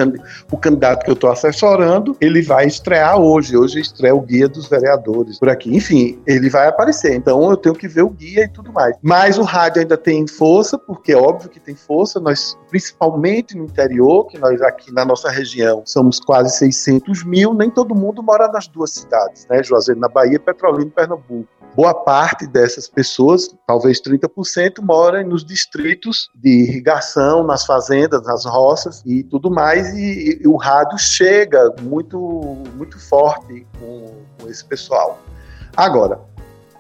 o 0.51 0.57
candidato 0.57 1.05
que 1.05 1.11
eu 1.11 1.15
estou 1.15 1.31
assessorando, 1.31 2.17
ele 2.21 2.41
vai 2.41 2.67
estrear 2.67 3.19
hoje. 3.19 3.55
Hoje 3.55 3.81
estreia 3.81 4.15
o 4.15 4.21
guia 4.21 4.49
dos 4.49 4.67
vereadores 4.67 5.39
por 5.39 5.51
aqui. 5.51 5.77
Enfim, 5.77 6.19
ele 6.27 6.49
vai 6.49 6.69
aparecer. 6.69 7.15
Então 7.15 7.51
eu 7.51 7.57
tenho 7.57 7.75
que 7.75 7.87
ver 7.87 8.03
o 8.03 8.09
guia 8.09 8.45
e 8.45 8.49
tudo 8.49 8.73
mais. 8.73 8.97
Mas 9.03 9.37
o 9.37 9.43
rádio 9.43 9.83
ainda 9.83 9.99
tem 9.99 10.27
força, 10.27 10.79
porque 10.79 11.13
é 11.13 11.17
óbvio 11.17 11.51
que 11.51 11.61
tem 11.61 11.75
força. 11.75 12.19
Nós, 12.19 12.57
principalmente 12.71 13.55
no 13.55 13.65
interior, 13.65 14.27
que 14.27 14.39
nós 14.39 14.63
aqui 14.63 14.91
na 14.91 15.05
nossa 15.05 15.29
região 15.29 15.83
somos 15.85 16.19
quase 16.19 16.57
600 16.57 17.25
mil, 17.25 17.53
nem 17.53 17.69
todo 17.69 17.95
mundo 17.95 18.23
mora 18.23 18.49
nas 18.49 18.67
duas 18.67 18.93
cidades, 18.93 19.47
né? 19.51 19.63
Juazeiro 19.63 20.00
na 20.01 20.09
Bahia 20.09 20.37
e 20.37 20.39
Petrolina 20.39 20.87
em 20.87 20.91
Pernambuco 20.91 21.61
boa 21.75 21.95
parte 21.95 22.47
dessas 22.47 22.89
pessoas, 22.89 23.55
talvez 23.67 24.01
30%, 24.01 24.83
moram 24.83 25.27
nos 25.27 25.45
distritos 25.45 26.31
de 26.35 26.65
irrigação, 26.65 27.45
nas 27.45 27.65
fazendas, 27.65 28.23
nas 28.25 28.45
roças 28.45 29.03
e 29.07 29.23
tudo 29.23 29.51
mais, 29.51 29.89
e, 29.95 30.41
e 30.43 30.49
o 30.49 30.57
rádio 30.57 30.99
chega 30.99 31.73
muito, 31.83 32.19
muito 32.77 32.99
forte 32.99 33.67
com, 33.79 34.15
com 34.39 34.49
esse 34.49 34.65
pessoal. 34.65 35.19
Agora, 35.77 36.21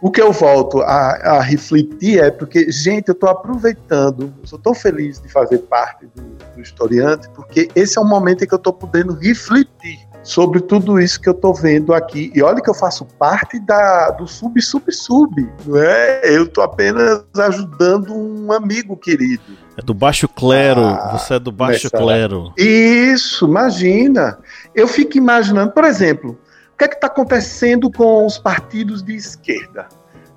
o 0.02 0.10
que 0.10 0.20
eu 0.20 0.32
volto 0.32 0.80
a, 0.80 1.36
a, 1.36 1.40
refletir 1.40 2.20
é 2.20 2.30
porque, 2.30 2.72
gente, 2.72 3.08
eu 3.08 3.12
estou 3.12 3.28
aproveitando, 3.28 4.32
eu 4.40 4.46
sou 4.46 4.58
tão 4.58 4.74
feliz 4.74 5.20
de 5.20 5.28
fazer 5.28 5.58
parte 5.58 6.06
do, 6.14 6.22
do 6.54 6.60
historiante, 6.60 7.28
porque 7.30 7.68
esse 7.74 7.98
é 7.98 8.00
um 8.00 8.08
momento 8.08 8.42
em 8.42 8.46
que 8.46 8.54
eu 8.54 8.58
estou 8.58 8.72
podendo 8.72 9.12
refletir 9.12 10.09
sobre 10.22 10.60
tudo 10.60 11.00
isso 11.00 11.20
que 11.20 11.28
eu 11.28 11.32
estou 11.32 11.54
vendo 11.54 11.94
aqui. 11.94 12.30
E 12.34 12.42
olha 12.42 12.60
que 12.60 12.70
eu 12.70 12.74
faço 12.74 13.04
parte 13.04 13.58
da, 13.60 14.10
do 14.10 14.26
sub, 14.26 14.60
sub, 14.60 14.92
sub. 14.92 15.48
Não 15.66 15.82
é? 15.82 16.20
Eu 16.24 16.44
estou 16.44 16.62
apenas 16.62 17.22
ajudando 17.36 18.14
um 18.14 18.52
amigo 18.52 18.96
querido. 18.96 19.42
É 19.76 19.82
do 19.82 19.94
baixo 19.94 20.28
clero, 20.28 20.84
ah, 20.84 21.18
você 21.18 21.34
é 21.34 21.38
do 21.38 21.50
baixo 21.50 21.88
nessa... 21.92 21.96
clero. 21.96 22.52
Isso, 22.56 23.46
imagina. 23.46 24.38
Eu 24.74 24.86
fico 24.86 25.16
imaginando, 25.16 25.72
por 25.72 25.84
exemplo, 25.84 26.38
o 26.74 26.78
que 26.78 26.84
é 26.84 26.88
que 26.88 26.94
está 26.94 27.06
acontecendo 27.06 27.90
com 27.90 28.26
os 28.26 28.38
partidos 28.38 29.02
de 29.02 29.14
esquerda? 29.14 29.88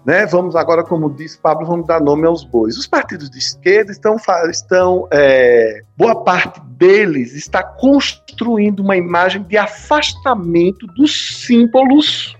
Né? 0.05 0.25
Vamos 0.25 0.55
agora, 0.55 0.83
como 0.83 1.09
disse 1.09 1.37
Pablo, 1.37 1.65
vamos 1.65 1.87
dar 1.87 2.01
nome 2.01 2.25
aos 2.25 2.43
bois. 2.43 2.77
Os 2.77 2.87
partidos 2.87 3.29
de 3.29 3.37
esquerda 3.37 3.91
estão, 3.91 4.17
estão 4.49 5.07
é, 5.11 5.81
boa 5.97 6.23
parte 6.23 6.59
deles 6.77 7.33
está 7.33 7.63
construindo 7.63 8.81
uma 8.81 8.97
imagem 8.97 9.41
de 9.43 9.57
afastamento 9.57 10.85
dos 10.87 11.45
símbolos 11.45 12.35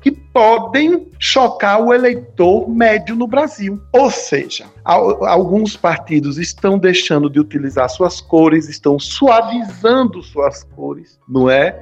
que 0.00 0.10
podem 0.10 1.08
chocar 1.18 1.82
o 1.82 1.92
eleitor 1.92 2.68
médio 2.68 3.14
no 3.14 3.26
Brasil. 3.26 3.80
Ou 3.92 4.10
seja, 4.10 4.66
alguns 4.84 5.76
partidos 5.76 6.38
estão 6.38 6.78
deixando 6.78 7.28
de 7.28 7.38
utilizar 7.38 7.88
suas 7.90 8.20
cores, 8.20 8.68
estão 8.68 8.98
suavizando 8.98 10.22
suas 10.22 10.64
cores, 10.64 11.18
não 11.28 11.50
é? 11.50 11.78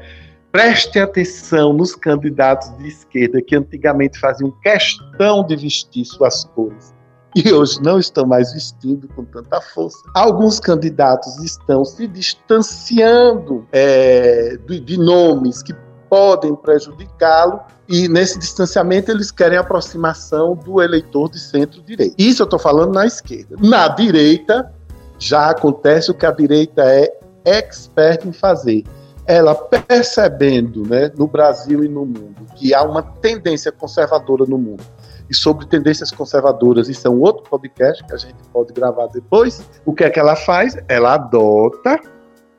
Preste 0.50 0.98
atenção 0.98 1.72
nos 1.72 1.94
candidatos 1.94 2.74
de 2.78 2.88
esquerda 2.88 3.42
que 3.42 3.54
antigamente 3.54 4.18
faziam 4.18 4.50
questão 4.62 5.44
de 5.44 5.54
vestir 5.56 6.04
suas 6.06 6.44
cores 6.44 6.94
e 7.36 7.52
hoje 7.52 7.78
não 7.82 7.98
estão 7.98 8.26
mais 8.26 8.52
vestindo 8.52 9.06
com 9.08 9.24
tanta 9.24 9.60
força. 9.60 9.98
Alguns 10.14 10.58
candidatos 10.58 11.36
estão 11.44 11.84
se 11.84 12.06
distanciando 12.06 13.66
é, 13.70 14.56
de, 14.66 14.80
de 14.80 14.98
nomes 14.98 15.62
que 15.62 15.74
podem 16.08 16.56
prejudicá-lo 16.56 17.60
e 17.86 18.08
nesse 18.08 18.38
distanciamento 18.38 19.10
eles 19.10 19.30
querem 19.30 19.58
aproximação 19.58 20.56
do 20.56 20.80
eleitor 20.80 21.30
de 21.30 21.38
centro-direita. 21.38 22.14
Isso 22.18 22.42
eu 22.42 22.44
estou 22.44 22.58
falando 22.58 22.94
na 22.94 23.06
esquerda. 23.06 23.54
Na 23.60 23.88
direita 23.88 24.72
já 25.18 25.50
acontece 25.50 26.10
o 26.10 26.14
que 26.14 26.24
a 26.24 26.32
direita 26.32 26.82
é 26.82 27.12
expert 27.44 28.26
em 28.26 28.32
fazer 28.32 28.84
ela 29.28 29.54
percebendo, 29.54 30.88
né, 30.88 31.12
no 31.14 31.26
Brasil 31.28 31.84
e 31.84 31.88
no 31.88 32.06
mundo, 32.06 32.46
que 32.56 32.72
há 32.72 32.82
uma 32.82 33.02
tendência 33.02 33.70
conservadora 33.70 34.46
no 34.46 34.56
mundo, 34.56 34.82
e 35.28 35.34
sobre 35.34 35.66
tendências 35.66 36.10
conservadoras, 36.10 36.88
isso 36.88 37.06
é 37.06 37.10
um 37.10 37.20
outro 37.20 37.42
podcast 37.42 38.02
que 38.04 38.14
a 38.14 38.16
gente 38.16 38.42
pode 38.50 38.72
gravar 38.72 39.08
depois. 39.08 39.62
O 39.84 39.92
que 39.92 40.02
é 40.02 40.08
que 40.08 40.18
ela 40.18 40.34
faz? 40.34 40.78
Ela 40.88 41.12
adota 41.14 42.00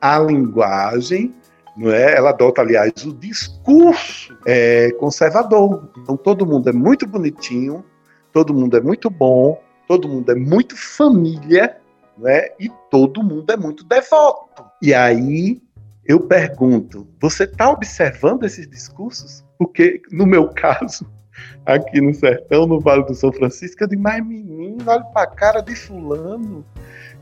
a 0.00 0.20
linguagem, 0.20 1.34
não 1.76 1.90
é? 1.90 2.16
Ela 2.16 2.30
adota, 2.30 2.60
aliás, 2.60 2.92
o 3.04 3.12
discurso 3.14 4.38
é, 4.46 4.92
conservador. 4.92 5.90
Então 5.98 6.16
todo 6.16 6.46
mundo 6.46 6.70
é 6.70 6.72
muito 6.72 7.04
bonitinho, 7.04 7.84
todo 8.32 8.54
mundo 8.54 8.76
é 8.76 8.80
muito 8.80 9.10
bom, 9.10 9.60
todo 9.88 10.08
mundo 10.08 10.30
é 10.30 10.36
muito 10.36 10.76
família, 10.76 11.76
não 12.16 12.28
é? 12.28 12.54
E 12.60 12.70
todo 12.88 13.24
mundo 13.24 13.50
é 13.50 13.56
muito 13.56 13.82
devoto. 13.82 14.64
E 14.80 14.94
aí 14.94 15.60
eu 16.04 16.20
pergunto, 16.20 17.06
você 17.20 17.44
está 17.44 17.70
observando 17.70 18.44
esses 18.44 18.68
discursos? 18.68 19.44
Porque, 19.58 20.00
no 20.10 20.26
meu 20.26 20.48
caso, 20.48 21.06
aqui 21.66 22.00
no 22.00 22.14
sertão, 22.14 22.66
no 22.66 22.80
Vale 22.80 23.04
do 23.04 23.14
São 23.14 23.32
Francisco, 23.32 23.82
eu 23.82 23.88
digo, 23.88 24.02
mas 24.02 24.24
menino, 24.24 24.82
olha 24.86 25.04
para 25.04 25.22
a 25.22 25.26
cara 25.26 25.60
de 25.60 25.74
fulano, 25.74 26.64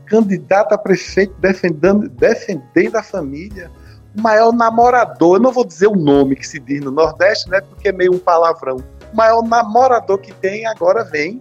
candidato 0.05 0.73
a 0.73 0.77
prefeito 0.77 1.33
defendendo, 1.39 2.09
defendendo 2.09 2.95
a 2.95 3.03
família, 3.03 3.69
o 4.17 4.21
maior 4.21 4.51
namorador, 4.51 5.37
eu 5.37 5.41
não 5.41 5.51
vou 5.51 5.65
dizer 5.65 5.87
o 5.87 5.95
nome 5.95 6.35
que 6.35 6.47
se 6.47 6.59
diz 6.59 6.83
no 6.83 6.91
Nordeste, 6.91 7.49
né, 7.49 7.61
porque 7.61 7.89
é 7.89 7.91
meio 7.91 8.13
um 8.13 8.19
palavrão, 8.19 8.77
o 9.11 9.15
maior 9.15 9.43
namorador 9.43 10.17
que 10.17 10.33
tem 10.33 10.65
agora 10.65 11.03
vem 11.03 11.39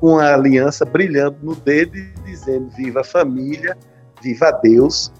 com 0.00 0.18
a 0.18 0.34
aliança 0.34 0.84
brilhando 0.84 1.36
no 1.42 1.54
dedo 1.54 1.96
e 1.96 2.12
dizendo 2.24 2.70
viva 2.70 3.00
a 3.00 3.04
família, 3.04 3.76
viva 4.22 4.50
Deus, 4.50 5.12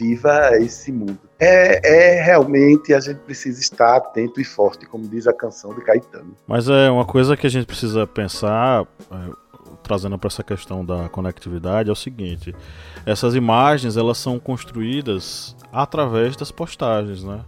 viva 0.00 0.56
esse 0.56 0.90
mundo. 0.90 1.18
É, 1.38 2.16
é, 2.18 2.22
realmente 2.22 2.94
a 2.94 3.00
gente 3.00 3.18
precisa 3.18 3.60
estar 3.60 3.96
atento 3.96 4.40
e 4.40 4.44
forte, 4.44 4.86
como 4.86 5.06
diz 5.06 5.26
a 5.26 5.32
canção 5.32 5.74
de 5.74 5.82
Caetano. 5.82 6.34
Mas 6.46 6.68
é 6.68 6.90
uma 6.90 7.04
coisa 7.04 7.36
que 7.36 7.46
a 7.46 7.50
gente 7.50 7.66
precisa 7.66 8.06
pensar, 8.06 8.86
é, 9.12 9.16
trazendo 9.82 10.18
para 10.18 10.28
essa 10.28 10.42
questão 10.42 10.84
da 10.84 11.08
conectividade, 11.10 11.90
é 11.90 11.92
o 11.92 11.96
seguinte: 11.96 12.54
essas 13.04 13.34
imagens 13.34 13.96
elas 13.96 14.16
são 14.16 14.38
construídas 14.38 15.54
através 15.72 16.34
das 16.36 16.50
postagens, 16.50 17.22
né? 17.22 17.40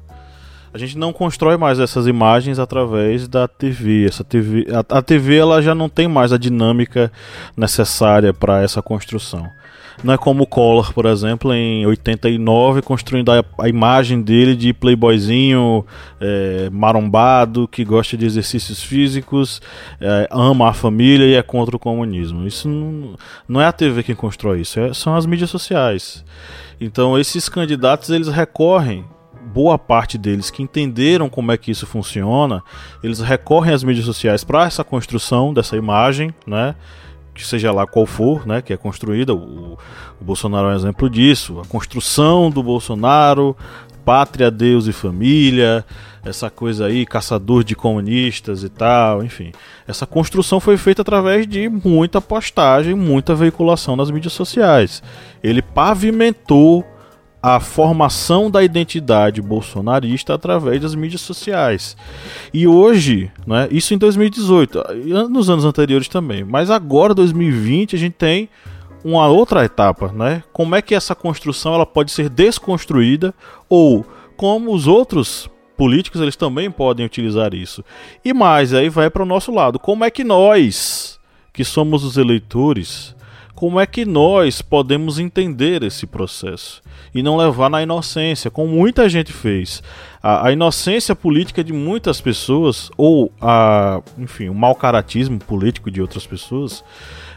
A 0.75 0.79
gente 0.79 0.97
não 0.97 1.13
constrói 1.13 1.59
mais 1.59 1.79
essas 1.79 2.07
imagens 2.07 2.59
através 2.59 3.29
da 3.29 3.47
TV. 3.47 4.07
Essa 4.07 4.25
TV 4.25 4.67
a, 4.71 4.99
a 4.99 5.03
TV 5.03 5.37
ela 5.37 5.61
já 5.61 5.75
não 5.75 5.87
tem 5.87 6.09
mais 6.09 6.33
a 6.33 6.39
dinâmica 6.39 7.13
necessária 7.55 8.33
para 8.33 8.63
essa 8.63 8.81
construção. 8.81 9.47
Não 10.03 10.15
é 10.15 10.19
como 10.19 10.45
o 10.45 10.47
Collor, 10.47 10.93
por 10.93 11.07
exemplo, 11.07 11.53
em 11.53 11.87
89, 11.87 12.83
construindo 12.83 13.31
a, 13.31 13.45
a 13.59 13.69
imagem 13.69 14.21
dele 14.21 14.55
de 14.55 14.73
playboyzinho 14.73 15.85
é, 16.21 16.69
marombado, 16.71 17.69
que 17.69 17.85
gosta 17.85 18.17
de 18.17 18.27
exercícios 18.27 18.83
físicos, 18.83 19.61
é, 20.01 20.29
ama 20.31 20.69
a 20.69 20.73
família 20.73 21.27
e 21.27 21.35
é 21.35 21.43
contra 21.43 21.77
o 21.77 21.79
comunismo. 21.79 22.47
Isso 22.47 22.69
não, 22.69 23.17
não 23.49 23.61
é 23.61 23.67
a 23.67 23.73
TV 23.73 24.03
quem 24.03 24.15
constrói 24.15 24.61
isso, 24.61 24.81
é, 24.81 24.93
são 24.95 25.15
as 25.15 25.27
mídias 25.27 25.51
sociais. 25.51 26.25
Então 26.81 27.19
esses 27.19 27.49
candidatos 27.49 28.11
eles 28.11 28.29
recorrem 28.29 29.05
boa 29.53 29.79
parte 29.79 30.17
deles 30.17 30.51
que 30.51 30.63
entenderam 30.63 31.29
como 31.29 31.53
é 31.53 31.57
que 31.57 31.71
isso 31.71 31.87
funciona, 31.87 32.63
eles 33.03 33.21
recorrem 33.21 33.75
às 33.75 33.85
mídias 33.85 34.07
sociais 34.07 34.43
para 34.45 34.65
essa 34.65 34.83
construção 34.83 35.53
dessa 35.53 35.77
imagem, 35.77 36.35
né? 36.47 36.75
Que 37.35 37.47
seja 37.47 37.73
lá 37.73 37.87
qual 37.87 38.07
for, 38.07 38.47
né, 38.47 38.61
que 38.61 38.73
é 38.73 38.77
construída, 38.77 39.35
o, 39.35 39.79
o, 40.21 40.25
Bolsonaro 40.25 40.69
é 40.69 40.73
um 40.73 40.77
exemplo 40.77 41.09
disso, 41.09 41.61
a 41.61 41.67
construção 41.67 42.51
do 42.51 42.63
Bolsonaro, 42.63 43.57
pátria, 44.05 44.51
Deus 44.51 44.87
e 44.87 44.93
família, 44.93 45.85
essa 46.25 46.49
coisa 46.51 46.87
aí, 46.87 47.05
caçador 47.05 47.65
de 47.65 47.75
comunistas 47.75 48.63
e 48.63 48.69
tal, 48.69 49.25
enfim. 49.25 49.53
Essa 49.87 50.07
construção 50.07 50.61
foi 50.61 50.77
feita 50.77 51.03
através 51.03 51.47
de 51.47 51.69
muita 51.69 52.21
postagem, 52.21 52.95
muita 52.95 53.35
veiculação 53.35 53.97
nas 53.97 54.11
mídias 54.11 54.33
sociais. 54.33 55.03
Ele 55.43 55.61
pavimentou 55.61 56.85
a 57.43 57.59
formação 57.59 58.49
da 58.49 58.63
identidade 58.63 59.43
bolsonarista 59.43 60.35
através 60.35 60.81
das 60.81 60.95
mídias 60.95 61.23
sociais. 61.23 61.97
E 62.55 62.69
hoje, 62.69 63.33
né, 63.45 63.67
isso 63.71 63.93
em 63.93 63.99
2018, 63.99 64.83
nos 65.29 65.51
anos 65.51 65.65
anteriores 65.65 66.07
também, 66.07 66.45
mas 66.45 66.71
agora 66.71 67.13
2020 67.13 67.97
a 67.97 67.99
gente 67.99 68.15
tem 68.15 68.49
uma 69.05 69.27
outra 69.27 69.65
etapa, 69.65 70.13
né? 70.13 70.45
Como 70.53 70.77
é 70.77 70.83
que 70.83 70.95
essa 70.95 71.15
construção 71.15 71.75
ela 71.75 71.85
pode 71.85 72.13
ser 72.13 72.29
desconstruída 72.29 73.35
ou 73.69 74.07
como 74.37 74.73
os 74.73 74.87
outros 74.87 75.51
políticos 75.77 76.21
eles 76.21 76.37
também 76.37 76.71
podem 76.71 77.05
utilizar 77.05 77.55
isso. 77.55 77.85
E 78.25 78.33
mais, 78.33 78.73
aí 78.73 78.89
vai 78.89 79.11
para 79.11 79.25
o 79.25 79.27
nosso 79.27 79.53
lado. 79.53 79.81
Como 79.81 80.05
é 80.05 80.11
que 80.11 80.23
nós, 80.23 81.19
que 81.53 81.65
somos 81.65 82.05
os 82.05 82.17
eleitores, 82.17 83.17
como 83.55 83.79
é 83.79 83.87
que 83.87 84.05
nós 84.05 84.63
podemos 84.63 85.19
entender 85.19 85.83
esse 85.83 86.07
processo 86.07 86.83
e 87.15 87.23
não 87.23 87.37
levar 87.37 87.69
na 87.69 87.83
inocência, 87.83 88.51
como 88.51 88.69
muita 88.69 89.09
gente 89.09 89.33
fez? 89.33 89.83
A, 90.23 90.49
a 90.49 90.53
inocência 90.53 91.15
política 91.15 91.63
de 91.63 91.73
muitas 91.73 92.21
pessoas, 92.21 92.91
ou 92.97 93.31
a, 93.41 94.01
enfim, 94.19 94.49
o 94.49 94.55
mau 94.55 94.75
caratismo 94.75 95.39
político 95.39 95.91
de 95.91 96.01
outras 96.01 96.27
pessoas, 96.27 96.83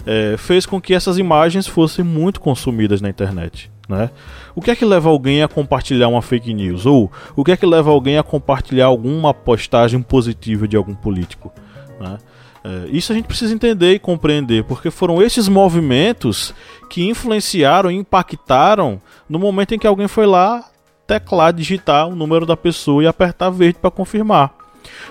é, 0.05 0.35
fez 0.37 0.65
com 0.65 0.79
que 0.79 0.93
essas 0.93 1.17
imagens 1.17 1.67
fossem 1.67 2.03
muito 2.03 2.39
consumidas 2.39 3.01
na 3.01 3.09
internet. 3.09 3.69
Né? 3.87 4.09
O 4.55 4.61
que 4.61 4.71
é 4.71 4.75
que 4.75 4.85
leva 4.85 5.09
alguém 5.09 5.43
a 5.43 5.47
compartilhar 5.47 6.07
uma 6.07 6.21
fake 6.21 6.53
news? 6.53 6.85
Ou 6.85 7.11
o 7.35 7.43
que 7.43 7.51
é 7.51 7.57
que 7.57 7.65
leva 7.65 7.91
alguém 7.91 8.17
a 8.17 8.23
compartilhar 8.23 8.85
alguma 8.85 9.33
postagem 9.33 10.01
positiva 10.01 10.67
de 10.67 10.75
algum 10.75 10.95
político? 10.95 11.51
Né? 11.99 12.17
É, 12.65 12.89
isso 12.89 13.11
a 13.11 13.15
gente 13.15 13.27
precisa 13.27 13.53
entender 13.53 13.93
e 13.93 13.99
compreender, 13.99 14.63
porque 14.63 14.89
foram 14.89 15.21
esses 15.21 15.47
movimentos 15.47 16.51
que 16.89 17.07
influenciaram 17.07 17.91
e 17.91 17.95
impactaram 17.95 18.99
no 19.29 19.37
momento 19.37 19.75
em 19.75 19.79
que 19.79 19.85
alguém 19.85 20.07
foi 20.07 20.25
lá 20.25 20.65
teclar, 21.05 21.53
digitar 21.53 22.07
o 22.07 22.15
número 22.15 22.43
da 22.43 22.57
pessoa 22.57 23.03
e 23.03 23.07
apertar 23.07 23.51
verde 23.51 23.77
para 23.79 23.91
confirmar. 23.91 24.51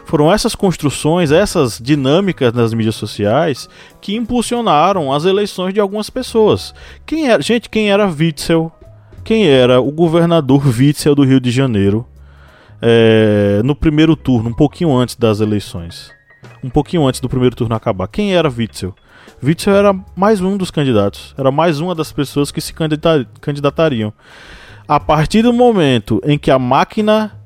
Foram 0.04 0.32
essas 0.32 0.56
construções, 0.56 1.30
essas 1.30 1.78
dinâmicas 1.80 2.52
nas 2.52 2.74
mídias 2.74 2.96
sociais 2.96 3.68
que 4.00 4.16
impulsionaram 4.16 5.12
as 5.12 5.24
eleições 5.24 5.72
de 5.72 5.78
algumas 5.78 6.10
pessoas. 6.10 6.74
Quem 7.06 7.28
era, 7.28 7.40
gente, 7.40 7.70
quem 7.70 7.88
era 7.88 8.08
Witzel? 8.08 8.72
Quem 9.22 9.46
era 9.46 9.80
o 9.80 9.92
governador 9.92 10.66
Witzel 10.66 11.14
do 11.14 11.22
Rio 11.24 11.40
de 11.40 11.52
Janeiro 11.52 12.04
é, 12.82 13.62
no 13.64 13.76
primeiro 13.76 14.16
turno, 14.16 14.50
um 14.50 14.54
pouquinho 14.54 14.92
antes 14.92 15.14
das 15.14 15.40
eleições? 15.40 16.12
Um 16.64 16.70
pouquinho 16.70 17.06
antes 17.06 17.20
do 17.20 17.28
primeiro 17.28 17.54
turno 17.54 17.74
acabar. 17.74 18.08
Quem 18.08 18.34
era 18.34 18.48
Witzel? 18.48 18.94
Witzel 19.42 19.76
era 19.76 19.94
mais 20.16 20.40
um 20.40 20.56
dos 20.56 20.70
candidatos, 20.70 21.34
era 21.36 21.50
mais 21.50 21.78
uma 21.78 21.94
das 21.94 22.10
pessoas 22.10 22.50
que 22.50 22.60
se 22.60 22.72
candidatariam. 22.72 24.12
A 24.88 24.98
partir 24.98 25.42
do 25.42 25.52
momento 25.52 26.20
em 26.24 26.38
que 26.38 26.50
a 26.50 26.58
máquina 26.58 27.38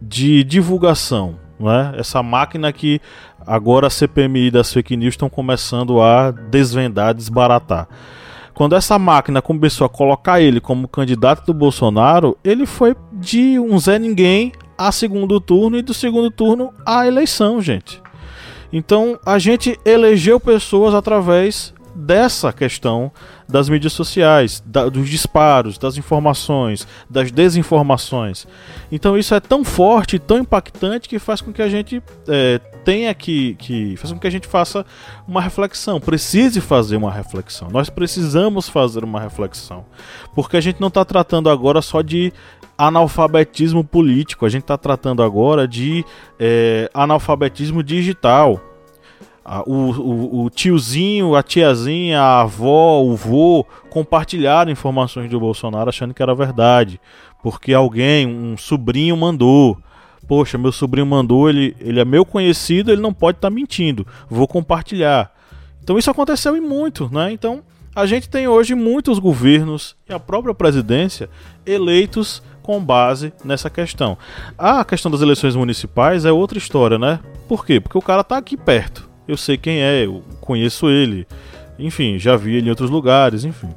de 0.00 0.44
divulgação, 0.44 1.36
né, 1.58 1.94
essa 1.96 2.22
máquina 2.22 2.70
que 2.70 3.00
agora 3.46 3.86
a 3.86 3.90
CPMI 3.90 4.50
das 4.50 4.70
fake 4.70 4.94
news 4.94 5.14
estão 5.14 5.30
começando 5.30 6.02
a 6.02 6.30
desvendar, 6.30 7.14
desbaratar. 7.14 7.88
Quando 8.52 8.74
essa 8.74 8.98
máquina 8.98 9.40
começou 9.40 9.86
a 9.86 9.90
colocar 9.90 10.40
ele 10.40 10.60
como 10.60 10.88
candidato 10.88 11.46
do 11.46 11.54
Bolsonaro, 11.54 12.36
ele 12.44 12.66
foi 12.66 12.94
de 13.12 13.58
um 13.58 13.78
Zé 13.78 13.98
Ninguém 13.98 14.52
a 14.76 14.92
segundo 14.92 15.40
turno 15.40 15.78
e 15.78 15.82
do 15.82 15.94
segundo 15.94 16.30
turno 16.30 16.72
à 16.84 17.06
eleição, 17.06 17.60
gente. 17.62 18.02
Então 18.72 19.18
a 19.24 19.38
gente 19.38 19.78
elegeu 19.84 20.40
pessoas 20.40 20.94
através 20.94 21.74
dessa 21.94 22.52
questão 22.52 23.10
das 23.48 23.68
mídias 23.68 23.92
sociais, 23.94 24.62
da, 24.66 24.88
dos 24.88 25.08
disparos, 25.08 25.78
das 25.78 25.96
informações, 25.96 26.86
das 27.08 27.30
desinformações. 27.30 28.46
Então 28.92 29.16
isso 29.16 29.34
é 29.34 29.40
tão 29.40 29.64
forte, 29.64 30.18
tão 30.18 30.38
impactante 30.38 31.08
que 31.08 31.18
faz 31.18 31.40
com 31.40 31.52
que 31.52 31.62
a 31.62 31.68
gente 31.68 32.02
é, 32.28 32.60
tenha 32.86 33.12
que, 33.12 33.56
que 33.56 33.96
faz 33.96 34.12
com 34.12 34.18
que 34.20 34.28
a 34.28 34.30
gente 34.30 34.46
faça 34.46 34.86
uma 35.26 35.42
reflexão, 35.42 35.98
precise 35.98 36.60
fazer 36.60 36.96
uma 36.96 37.10
reflexão. 37.10 37.68
Nós 37.68 37.90
precisamos 37.90 38.68
fazer 38.68 39.02
uma 39.02 39.20
reflexão, 39.20 39.84
porque 40.36 40.56
a 40.56 40.60
gente 40.60 40.80
não 40.80 40.86
está 40.86 41.04
tratando 41.04 41.50
agora 41.50 41.82
só 41.82 42.00
de 42.00 42.32
analfabetismo 42.78 43.82
político, 43.82 44.46
a 44.46 44.48
gente 44.48 44.62
está 44.62 44.78
tratando 44.78 45.20
agora 45.20 45.66
de 45.66 46.04
é, 46.38 46.88
analfabetismo 46.94 47.82
digital. 47.82 48.60
O, 49.64 49.72
o, 49.72 50.44
o, 50.44 50.50
tiozinho, 50.50 51.36
a 51.36 51.42
tiazinha, 51.42 52.20
a 52.20 52.40
avó, 52.42 53.00
o 53.02 53.14
vô 53.14 53.64
compartilharam 53.90 54.72
informações 54.72 55.30
do 55.30 55.38
Bolsonaro 55.38 55.88
achando 55.88 56.12
que 56.12 56.22
era 56.22 56.34
verdade, 56.34 57.00
porque 57.42 57.72
alguém, 57.72 58.26
um 58.26 58.56
sobrinho 58.56 59.16
mandou. 59.16 59.76
Poxa, 60.26 60.58
meu 60.58 60.72
sobrinho 60.72 61.06
mandou, 61.06 61.48
ele, 61.48 61.76
ele 61.80 62.00
é 62.00 62.04
meu 62.04 62.24
conhecido, 62.24 62.90
ele 62.90 63.00
não 63.00 63.12
pode 63.12 63.38
estar 63.38 63.48
tá 63.48 63.54
mentindo. 63.54 64.06
Vou 64.28 64.48
compartilhar. 64.48 65.32
Então 65.82 65.98
isso 65.98 66.10
aconteceu 66.10 66.56
em 66.56 66.60
muito, 66.60 67.08
né? 67.12 67.30
Então 67.32 67.62
a 67.94 68.04
gente 68.06 68.28
tem 68.28 68.48
hoje 68.48 68.74
muitos 68.74 69.18
governos 69.18 69.96
e 70.08 70.12
a 70.12 70.18
própria 70.18 70.52
presidência 70.52 71.30
eleitos 71.64 72.42
com 72.62 72.82
base 72.82 73.32
nessa 73.44 73.70
questão. 73.70 74.18
A 74.58 74.84
questão 74.84 75.10
das 75.10 75.22
eleições 75.22 75.54
municipais 75.54 76.24
é 76.24 76.32
outra 76.32 76.58
história, 76.58 76.98
né? 76.98 77.20
Por 77.48 77.64
quê? 77.64 77.80
Porque 77.80 77.96
o 77.96 78.02
cara 78.02 78.24
tá 78.24 78.36
aqui 78.36 78.56
perto. 78.56 79.08
Eu 79.28 79.36
sei 79.36 79.56
quem 79.56 79.80
é, 79.80 80.04
eu 80.04 80.22
conheço 80.40 80.88
ele. 80.88 81.26
Enfim, 81.78 82.18
já 82.18 82.36
vi 82.36 82.56
ele 82.56 82.66
em 82.66 82.70
outros 82.70 82.90
lugares, 82.90 83.44
enfim. 83.44 83.70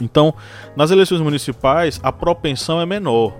Então, 0.00 0.34
nas 0.74 0.90
eleições 0.90 1.20
municipais, 1.20 2.00
a 2.02 2.10
propensão 2.10 2.80
é 2.80 2.86
menor. 2.86 3.34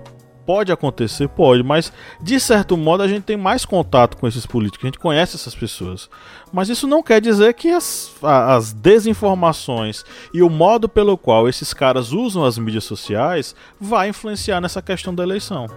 Pode 0.45 0.71
acontecer, 0.71 1.29
pode, 1.29 1.63
mas 1.63 1.91
de 2.21 2.37
certo 2.37 2.75
modo 2.75 3.01
a 3.01 3.07
gente 3.07 3.23
tem 3.23 3.37
mais 3.37 3.63
contato 3.63 4.17
com 4.17 4.27
esses 4.27 4.45
políticos, 4.45 4.83
a 4.83 4.87
gente 4.87 4.99
conhece 4.99 5.37
essas 5.37 5.55
pessoas. 5.55 6.09
Mas 6.51 6.67
isso 6.67 6.85
não 6.85 7.01
quer 7.01 7.21
dizer 7.21 7.53
que 7.53 7.69
as, 7.69 8.13
as 8.21 8.73
desinformações 8.73 10.03
e 10.33 10.43
o 10.43 10.49
modo 10.49 10.89
pelo 10.89 11.17
qual 11.17 11.47
esses 11.47 11.73
caras 11.73 12.11
usam 12.11 12.43
as 12.43 12.57
mídias 12.57 12.83
sociais 12.83 13.55
vai 13.79 14.09
influenciar 14.09 14.59
nessa 14.59 14.81
questão 14.81 15.15
da 15.15 15.23
eleição. 15.23 15.67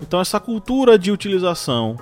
Então 0.00 0.20
essa 0.20 0.40
cultura 0.40 0.98
de 0.98 1.12
utilização 1.12 1.96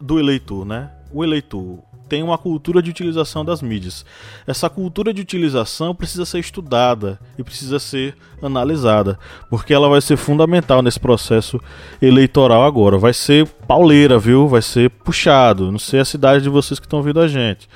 do 0.00 0.18
eleitor, 0.20 0.64
né? 0.64 0.90
O 1.12 1.24
eleitor, 1.24 1.80
tem 2.10 2.24
uma 2.24 2.36
cultura 2.36 2.82
de 2.82 2.90
utilização 2.90 3.44
das 3.44 3.62
mídias. 3.62 4.04
Essa 4.44 4.68
cultura 4.68 5.14
de 5.14 5.22
utilização 5.22 5.94
precisa 5.94 6.24
ser 6.26 6.40
estudada 6.40 7.20
e 7.38 7.44
precisa 7.44 7.78
ser 7.78 8.16
analisada, 8.42 9.16
porque 9.48 9.72
ela 9.72 9.88
vai 9.88 10.00
ser 10.00 10.16
fundamental 10.16 10.82
nesse 10.82 10.98
processo 10.98 11.60
eleitoral 12.02 12.64
agora. 12.64 12.98
Vai 12.98 13.14
ser 13.14 13.46
pauleira, 13.46 14.18
viu? 14.18 14.48
Vai 14.48 14.60
ser 14.60 14.90
puxado. 14.90 15.70
Não 15.70 15.78
sei 15.78 16.00
a 16.00 16.04
cidade 16.04 16.42
de 16.42 16.48
vocês 16.48 16.80
que 16.80 16.86
estão 16.86 16.98
ouvindo 16.98 17.20
a 17.20 17.28
gente. 17.28 17.68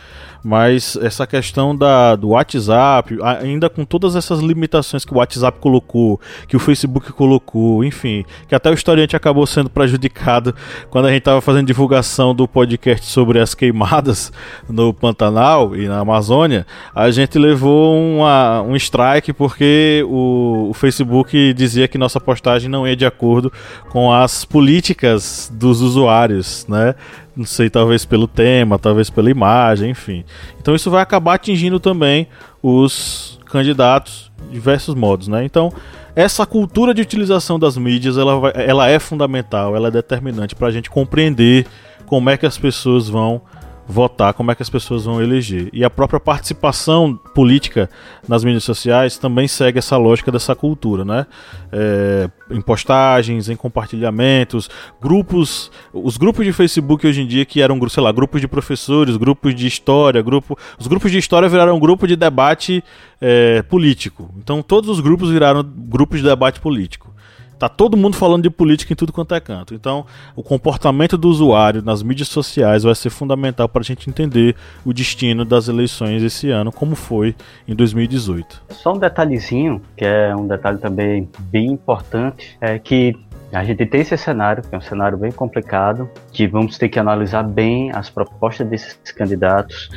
Mas 0.44 0.94
essa 1.00 1.26
questão 1.26 1.74
da, 1.74 2.14
do 2.14 2.28
WhatsApp, 2.28 3.16
ainda 3.40 3.70
com 3.70 3.82
todas 3.82 4.14
essas 4.14 4.40
limitações 4.40 5.02
que 5.02 5.14
o 5.14 5.16
WhatsApp 5.16 5.58
colocou, 5.58 6.20
que 6.46 6.54
o 6.54 6.60
Facebook 6.60 7.10
colocou, 7.14 7.82
enfim, 7.82 8.26
que 8.46 8.54
até 8.54 8.68
o 8.68 8.74
historiante 8.74 9.16
acabou 9.16 9.46
sendo 9.46 9.70
prejudicado 9.70 10.54
quando 10.90 11.06
a 11.06 11.08
gente 11.08 11.20
estava 11.20 11.40
fazendo 11.40 11.66
divulgação 11.66 12.34
do 12.34 12.46
podcast 12.46 13.06
sobre 13.06 13.40
as 13.40 13.54
queimadas 13.54 14.30
no 14.68 14.92
Pantanal 14.92 15.74
e 15.74 15.88
na 15.88 16.00
Amazônia, 16.00 16.66
a 16.94 17.10
gente 17.10 17.38
levou 17.38 17.96
uma, 17.96 18.60
um 18.60 18.76
strike 18.76 19.32
porque 19.32 20.04
o, 20.06 20.68
o 20.68 20.74
Facebook 20.74 21.54
dizia 21.54 21.88
que 21.88 21.96
nossa 21.96 22.20
postagem 22.20 22.68
não 22.68 22.86
ia 22.86 22.94
de 22.94 23.06
acordo 23.06 23.50
com 23.88 24.12
as 24.12 24.44
políticas 24.44 25.50
dos 25.54 25.80
usuários, 25.80 26.66
né? 26.68 26.94
Não 27.36 27.44
sei, 27.44 27.68
talvez 27.68 28.04
pelo 28.04 28.28
tema, 28.28 28.78
talvez 28.78 29.10
pela 29.10 29.30
imagem, 29.30 29.90
enfim. 29.90 30.24
Então 30.60 30.74
isso 30.74 30.90
vai 30.90 31.02
acabar 31.02 31.34
atingindo 31.34 31.80
também 31.80 32.28
os 32.62 33.40
candidatos 33.46 34.30
de 34.46 34.52
diversos 34.52 34.94
modos, 34.94 35.28
né? 35.28 35.44
Então, 35.44 35.72
essa 36.14 36.46
cultura 36.46 36.94
de 36.94 37.02
utilização 37.02 37.58
das 37.58 37.76
mídias, 37.76 38.16
ela, 38.16 38.38
vai, 38.38 38.52
ela 38.54 38.88
é 38.88 38.98
fundamental, 38.98 39.74
ela 39.74 39.88
é 39.88 39.90
determinante 39.90 40.54
para 40.54 40.68
a 40.68 40.70
gente 40.70 40.88
compreender 40.88 41.66
como 42.06 42.30
é 42.30 42.36
que 42.36 42.46
as 42.46 42.56
pessoas 42.56 43.08
vão 43.08 43.42
votar, 43.86 44.32
como 44.32 44.50
é 44.50 44.54
que 44.54 44.62
as 44.62 44.70
pessoas 44.70 45.04
vão 45.04 45.22
eleger. 45.22 45.68
E 45.72 45.84
a 45.84 45.90
própria 45.90 46.18
participação 46.18 47.18
política 47.34 47.88
nas 48.26 48.44
mídias 48.44 48.64
sociais 48.64 49.18
também 49.18 49.46
segue 49.46 49.78
essa 49.78 49.96
lógica 49.96 50.32
dessa 50.32 50.54
cultura, 50.54 51.04
né? 51.04 51.26
É, 51.70 52.30
em 52.50 52.60
postagens, 52.60 53.48
em 53.48 53.56
compartilhamentos, 53.56 54.70
grupos, 55.00 55.70
os 55.92 56.16
grupos 56.16 56.44
de 56.44 56.52
Facebook 56.52 57.06
hoje 57.06 57.22
em 57.22 57.26
dia 57.26 57.44
que 57.44 57.60
eram, 57.60 57.78
sei 57.88 58.02
lá, 58.02 58.12
grupos 58.12 58.40
de 58.40 58.48
professores, 58.48 59.16
grupos 59.16 59.54
de 59.54 59.66
história, 59.66 60.22
grupo, 60.22 60.58
os 60.78 60.86
grupos 60.86 61.10
de 61.10 61.18
história 61.18 61.48
viraram 61.48 61.78
grupo 61.78 62.06
de 62.06 62.16
debate 62.16 62.82
é, 63.20 63.62
político. 63.62 64.30
Então 64.38 64.62
todos 64.62 64.90
os 64.90 65.00
grupos 65.00 65.30
viraram 65.30 65.62
grupos 65.62 66.20
de 66.20 66.26
debate 66.26 66.60
político. 66.60 67.13
Tá 67.58 67.68
todo 67.68 67.96
mundo 67.96 68.16
falando 68.16 68.42
de 68.42 68.50
política 68.50 68.92
em 68.92 68.96
tudo 68.96 69.12
quanto 69.12 69.34
é 69.34 69.40
canto. 69.40 69.74
Então, 69.74 70.04
o 70.34 70.42
comportamento 70.42 71.16
do 71.16 71.28
usuário 71.28 71.82
nas 71.82 72.02
mídias 72.02 72.28
sociais 72.28 72.82
vai 72.82 72.94
ser 72.94 73.10
fundamental 73.10 73.68
para 73.68 73.80
a 73.80 73.84
gente 73.84 74.08
entender 74.10 74.56
o 74.84 74.92
destino 74.92 75.44
das 75.44 75.68
eleições 75.68 76.22
esse 76.22 76.50
ano, 76.50 76.72
como 76.72 76.94
foi 76.94 77.34
em 77.66 77.74
2018. 77.74 78.62
Só 78.70 78.92
um 78.92 78.98
detalhezinho, 78.98 79.80
que 79.96 80.04
é 80.04 80.34
um 80.34 80.46
detalhe 80.46 80.78
também 80.78 81.28
bem 81.50 81.66
importante, 81.66 82.56
é 82.60 82.78
que 82.78 83.14
a 83.52 83.62
gente 83.62 83.86
tem 83.86 84.00
esse 84.00 84.16
cenário, 84.16 84.62
que 84.62 84.74
é 84.74 84.78
um 84.78 84.80
cenário 84.80 85.16
bem 85.16 85.30
complicado, 85.30 86.10
que 86.32 86.46
vamos 86.46 86.76
ter 86.76 86.88
que 86.88 86.98
analisar 86.98 87.44
bem 87.44 87.92
as 87.92 88.10
propostas 88.10 88.66
desses 88.66 88.98
candidatos. 89.12 89.90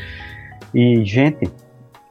E, 0.74 1.04
gente, 1.04 1.50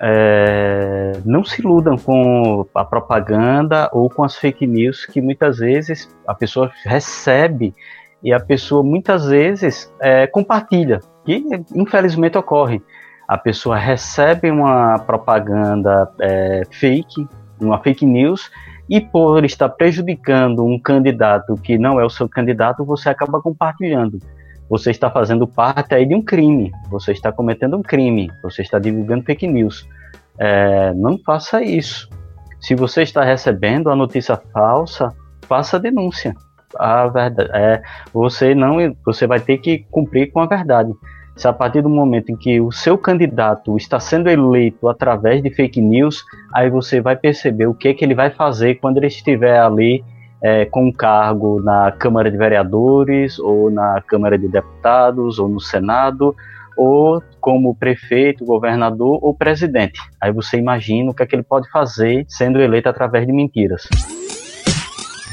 é, 0.01 1.13
não 1.25 1.45
se 1.45 1.63
iludam 1.63 1.97
com 1.97 2.67
a 2.75 2.85
propaganda 2.85 3.89
ou 3.93 4.11
com 4.11 4.23
as 4.23 4.37
fake 4.37 4.67
news 4.67 5.07
que 5.07 5.21
muitas 5.21 5.59
vezes 5.59 6.09
a 6.27 6.35
pessoa 6.35 6.71
recebe 6.85 7.75
e 8.23 8.33
a 8.33 8.41
pessoa 8.41 8.83
muitas 8.83 9.27
vezes 9.27 9.93
é, 10.01 10.27
compartilha, 10.27 11.01
que 11.25 11.45
infelizmente 11.75 12.37
ocorre. 12.37 12.83
A 13.29 13.37
pessoa 13.37 13.77
recebe 13.77 14.51
uma 14.51 14.99
propaganda 15.01 16.11
é, 16.21 16.63
fake, 16.71 17.27
uma 17.61 17.83
fake 17.83 18.07
news, 18.07 18.51
e 18.89 19.01
por 19.01 19.45
estar 19.45 19.69
prejudicando 19.71 20.65
um 20.65 20.79
candidato 20.79 21.57
que 21.57 21.77
não 21.77 21.99
é 21.99 22.05
o 22.05 22.11
seu 22.11 22.29
candidato, 22.29 22.85
você 22.85 23.09
acaba 23.09 23.41
compartilhando. 23.41 24.19
Você 24.69 24.91
está 24.91 25.11
fazendo 25.11 25.47
parte 25.47 25.95
aí 25.95 26.05
de 26.05 26.15
um 26.15 26.23
crime, 26.23 26.73
você 26.91 27.13
está 27.13 27.31
cometendo 27.31 27.77
um 27.77 27.83
crime, 27.83 28.31
você 28.43 28.63
está 28.63 28.79
divulgando 28.79 29.25
fake 29.25 29.47
news. 29.47 29.89
É, 30.39 30.93
não 30.95 31.19
faça 31.19 31.63
isso. 31.63 32.09
Se 32.61 32.75
você 32.75 33.03
está 33.03 33.23
recebendo 33.23 33.91
a 33.91 33.97
notícia 33.97 34.37
falsa, 34.53 35.15
faça 35.43 35.77
a 35.77 35.81
denúncia. 35.81 36.35
A 36.79 37.07
verdade 37.07 37.51
é, 37.55 37.83
você 38.13 38.55
não, 38.55 38.77
você 39.05 39.27
vai 39.27 39.39
ter 39.41 39.59
que 39.59 39.87
cumprir 39.91 40.33
com 40.33 40.41
a 40.41 40.47
verdade. 40.47 40.93
Se 41.37 41.47
a 41.47 41.53
partir 41.53 41.83
do 41.83 41.89
momento 41.89 42.31
em 42.31 42.37
que 42.37 42.61
o 42.61 42.73
seu 42.73 42.97
candidato 42.97 43.77
está 43.77 44.01
sendo 44.01 44.29
eleito 44.29 44.89
através 44.89 45.43
de 45.43 45.51
fake 45.51 45.81
news, 45.81 46.25
aí 46.53 46.71
você 46.71 47.01
vai 47.01 47.15
perceber 47.15 47.67
o 47.67 47.75
que, 47.75 47.89
é 47.89 47.95
que 47.95 48.05
ele 48.05 48.15
vai 48.15 48.31
fazer 48.31 48.77
quando 48.77 48.97
ele 48.97 49.07
estiver 49.07 49.61
ali 49.61 50.03
é, 50.47 50.65
com 50.65 50.87
um 50.87 50.93
cargo 50.93 51.61
na 51.61 51.91
Câmara 51.91 52.31
de 52.31 52.37
Vereadores, 52.37 53.37
ou 53.37 53.69
na 53.69 54.01
Câmara 54.01 54.39
de 54.39 54.47
Deputados, 54.47 55.41
ou 55.41 55.49
no 55.49 55.59
Senado, 55.61 56.37
ou 56.77 57.21
como 57.41 57.75
prefeito, 57.75 58.45
governador 58.45 59.19
ou 59.21 59.35
presidente. 59.35 59.99
Aí 60.21 60.31
você 60.31 60.57
imagina 60.57 61.11
o 61.11 61.15
que, 61.15 61.25
é 61.25 61.27
que 61.27 61.35
ele 61.35 61.43
pode 61.43 61.69
fazer 61.69 62.25
sendo 62.29 62.61
eleito 62.61 62.89
através 62.89 63.27
de 63.27 63.33
mentiras. 63.33 63.89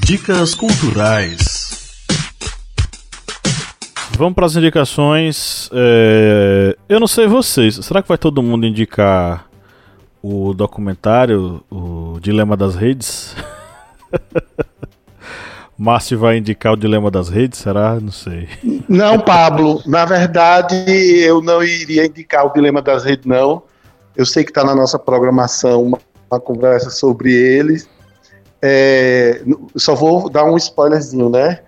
Dicas 0.03 0.55
culturais. 0.55 1.93
Vamos 4.18 4.34
para 4.34 4.47
as 4.47 4.55
indicações. 4.55 5.70
É... 5.72 6.76
Eu 6.89 6.99
não 6.99 7.07
sei 7.07 7.28
vocês. 7.28 7.76
Será 7.76 8.01
que 8.01 8.07
vai 8.07 8.18
todo 8.18 8.41
mundo 8.41 8.66
indicar 8.66 9.45
o 10.24 10.55
documentário, 10.55 11.64
o 11.70 12.18
Dilema 12.20 12.57
das 12.57 12.74
Redes? 12.74 13.36
Márcio 15.78 16.20
vai 16.20 16.38
indicar 16.38 16.74
o 16.74 16.78
Dilema 16.78 17.10
das 17.10 17.30
Redes, 17.30 17.60
será? 17.60 18.00
Não 18.00 18.12
sei. 18.12 18.48
Não, 18.88 19.20
Pablo. 19.20 19.82
Na 19.86 20.06
verdade, 20.06 20.76
eu 21.20 21.42
não 21.42 21.64
iria 21.64 22.06
indicar 22.06 22.46
o 22.46 22.54
Dilema 22.54 22.82
das 22.82 23.04
Redes, 23.04 23.26
não. 23.26 23.64
Eu 24.16 24.26
sei 24.26 24.44
que 24.44 24.52
está 24.52 24.64
na 24.64 24.76
nossa 24.76 25.00
programação 25.00 25.84
uma, 25.84 26.00
uma 26.30 26.40
conversa 26.40 26.90
sobre 26.90 27.34
eles. 27.34 27.90
É, 28.62 29.42
só 29.76 29.96
vou 29.96 30.30
dar 30.30 30.46
um 30.46 30.56
spoilerzinho, 30.58 31.30
né? 31.30 31.60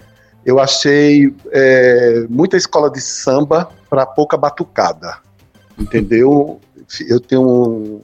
Eu 0.45 0.60
achei 0.60 1.34
é, 1.51 2.26
muita 2.30 2.56
escola 2.56 2.89
de 2.89 3.01
samba 3.01 3.70
para 3.89 4.06
pouca 4.06 4.38
batucada. 4.38 5.18
Entendeu? 5.78 6.62
Eu 7.10 7.20
tenho 7.20 7.41
um, 7.41 8.01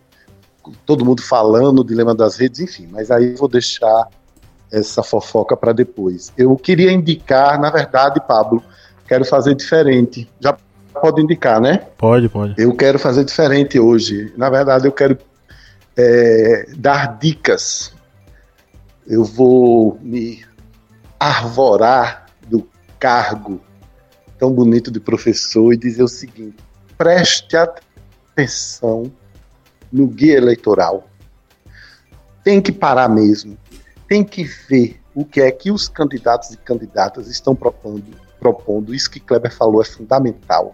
todo 0.85 1.05
mundo 1.05 1.21
falando, 1.21 1.79
o 1.79 1.85
dilema 1.85 2.15
das 2.15 2.35
redes, 2.37 2.59
enfim, 2.59 2.87
mas 2.91 3.11
aí 3.11 3.35
vou 3.35 3.47
deixar 3.47 4.07
essa 4.71 5.03
fofoca 5.03 5.55
para 5.57 5.73
depois. 5.73 6.31
Eu 6.37 6.55
queria 6.55 6.91
indicar, 6.91 7.59
na 7.59 7.69
verdade, 7.69 8.21
Pablo, 8.25 8.63
quero 9.07 9.25
fazer 9.25 9.55
diferente. 9.55 10.29
Já 10.39 10.57
pode 10.93 11.21
indicar, 11.21 11.59
né? 11.59 11.87
Pode, 11.97 12.29
pode. 12.29 12.55
Eu 12.57 12.75
quero 12.75 12.97
fazer 12.97 13.23
diferente 13.25 13.79
hoje. 13.79 14.33
Na 14.37 14.49
verdade, 14.49 14.87
eu 14.87 14.91
quero 14.91 15.17
é, 15.97 16.67
dar 16.77 17.17
dicas. 17.19 17.93
Eu 19.05 19.23
vou 19.23 19.99
me 20.01 20.43
arvorar 21.19 22.21
cargo 23.01 23.59
tão 24.37 24.53
bonito 24.53 24.91
de 24.91 24.99
professor 24.99 25.73
e 25.73 25.77
dizer 25.77 26.03
o 26.03 26.07
seguinte: 26.07 26.57
preste 26.95 27.57
atenção 27.57 29.11
no 29.91 30.05
guia 30.05 30.37
eleitoral. 30.37 31.09
Tem 32.43 32.61
que 32.61 32.71
parar 32.71 33.09
mesmo. 33.09 33.57
Tem 34.11 34.25
que 34.25 34.43
ver 34.43 34.99
o 35.15 35.23
que 35.23 35.39
é 35.39 35.49
que 35.49 35.71
os 35.71 35.87
candidatos 35.87 36.51
e 36.51 36.57
candidatas 36.57 37.27
estão 37.27 37.55
propondo. 37.55 38.03
propondo. 38.41 38.93
Isso 38.93 39.09
que 39.09 39.21
Kleber 39.21 39.55
falou 39.55 39.81
é 39.81 39.85
fundamental. 39.85 40.73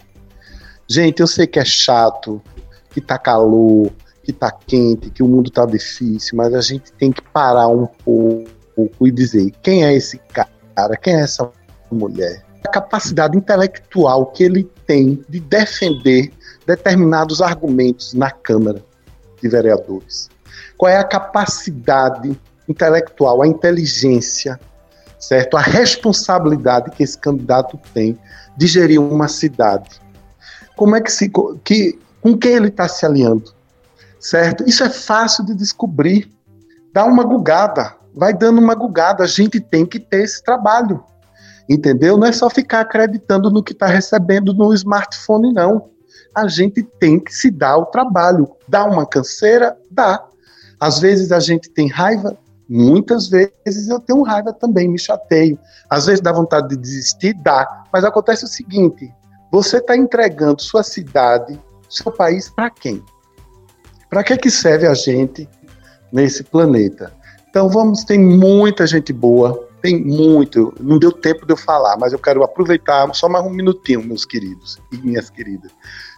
Gente, 0.90 1.20
eu 1.20 1.28
sei 1.28 1.46
que 1.46 1.60
é 1.60 1.64
chato, 1.64 2.42
que 2.90 3.00
tá 3.00 3.16
calor, 3.20 3.92
que 4.24 4.34
tá 4.34 4.52
quente, 4.52 5.12
que 5.12 5.22
o 5.22 5.28
mundo 5.28 5.52
tá 5.52 5.68
difícil, 5.68 6.36
mas 6.36 6.52
a 6.56 6.62
gente 6.62 6.92
tem 6.94 7.12
que 7.12 7.22
parar 7.22 7.68
um 7.68 7.86
pouco 7.86 9.08
e 9.08 9.12
dizer 9.12 9.52
quem 9.62 9.86
é 9.86 9.94
esse 9.94 10.18
cara, 10.18 10.98
quem 11.00 11.14
é 11.14 11.22
essa 11.22 11.48
mulher, 11.92 12.44
a 12.66 12.70
capacidade 12.70 13.38
intelectual 13.38 14.32
que 14.32 14.46
ele 14.46 14.64
tem 14.88 15.24
de 15.30 15.40
defender 15.40 16.34
determinados 16.66 17.40
argumentos 17.40 18.16
na 18.16 18.32
Câmara 18.32 18.84
de 19.40 19.48
Vereadores. 19.48 20.28
Qual 20.76 20.92
é 20.92 20.98
a 20.98 21.04
capacidade 21.04 22.36
intelectual, 22.68 23.42
a 23.42 23.48
inteligência, 23.48 24.60
certo? 25.20 25.58
A 25.58 25.62
responsabilidade 25.62 26.92
que 26.92 27.04
esse 27.04 27.18
candidato 27.18 27.80
tem 27.94 28.18
de 28.56 28.68
gerir 28.68 29.02
uma 29.02 29.28
cidade. 29.28 30.02
Como 30.76 30.96
é 30.96 31.02
que 31.02 31.12
se 31.12 31.32
que 31.64 32.00
com 32.22 32.38
quem 32.38 32.54
ele 32.54 32.68
está 32.68 32.88
se 32.88 33.06
alinhando, 33.06 33.54
certo? 34.20 34.64
Isso 34.68 34.84
é 34.84 34.90
fácil 34.90 35.46
de 35.46 35.56
descobrir. 35.56 36.30
Dá 36.94 37.06
uma 37.06 37.24
gugada, 37.24 37.96
vai 38.14 38.34
dando 38.34 38.60
uma 38.60 38.76
gugada. 38.76 39.24
A 39.24 39.28
gente 39.28 39.60
tem 39.60 39.86
que 39.86 40.00
ter 40.00 40.24
esse 40.24 40.44
trabalho. 40.44 41.04
Entendeu? 41.70 42.18
Não 42.18 42.28
é 42.28 42.32
só 42.32 42.50
ficar 42.50 42.82
acreditando 42.82 43.52
no 43.52 43.62
que 43.62 43.74
está 43.74 43.88
recebendo 43.88 44.54
no 44.54 44.74
smartphone, 44.74 45.54
não. 45.54 45.90
A 46.34 46.48
gente 46.48 46.82
tem 46.82 47.20
que 47.20 47.34
se 47.34 47.52
dar 47.52 47.78
o 47.78 47.86
trabalho. 47.86 48.50
Dá 48.68 48.86
uma 48.86 49.06
canseira? 49.06 49.78
Dá. 49.92 50.24
Às 50.80 51.00
vezes 51.00 51.32
a 51.32 51.40
gente 51.40 51.70
tem 51.70 51.90
raiva, 51.90 52.38
muitas 52.70 53.28
vezes 53.28 53.90
eu 53.90 54.00
tenho 54.00 54.22
raiva 54.24 54.54
também, 54.54 54.88
me 54.88 55.00
chateio. 55.00 55.58
Às 55.90 56.06
vezes 56.06 56.22
dá 56.22 56.32
vontade 56.32 56.70
de 56.70 56.78
desistir? 56.78 57.34
Dá. 57.34 57.84
Mas 57.92 58.04
acontece 58.04 58.46
o 58.46 58.48
seguinte: 58.48 59.14
você 59.52 59.78
está 59.78 59.96
entregando 59.96 60.62
sua 60.62 60.84
cidade, 60.84 61.60
seu 61.90 62.12
país 62.12 62.50
para 62.50 62.70
quem? 62.70 63.04
Para 64.10 64.24
que, 64.24 64.38
que 64.38 64.52
serve 64.52 64.88
a 64.88 64.94
gente 64.94 65.48
nesse 66.12 66.44
planeta? 66.44 67.12
Então 67.50 67.70
vamos, 67.70 68.04
tem 68.04 68.20
muita 68.20 68.86
gente 68.86 69.12
boa, 69.12 69.68
tem 69.82 70.04
muito, 70.04 70.74
não 70.80 71.00
deu 71.00 71.12
tempo 71.12 71.46
de 71.46 71.54
eu 71.54 71.58
falar, 71.58 71.98
mas 71.98 72.14
eu 72.14 72.20
quero 72.20 72.44
aproveitar 72.44 73.14
só 73.14 73.28
mais 73.30 73.46
um 73.46 73.50
minutinho, 73.50 74.04
meus 74.04 74.26
queridos 74.26 74.80
e 74.92 74.98
minhas 74.98 75.30
queridas. 75.30 75.72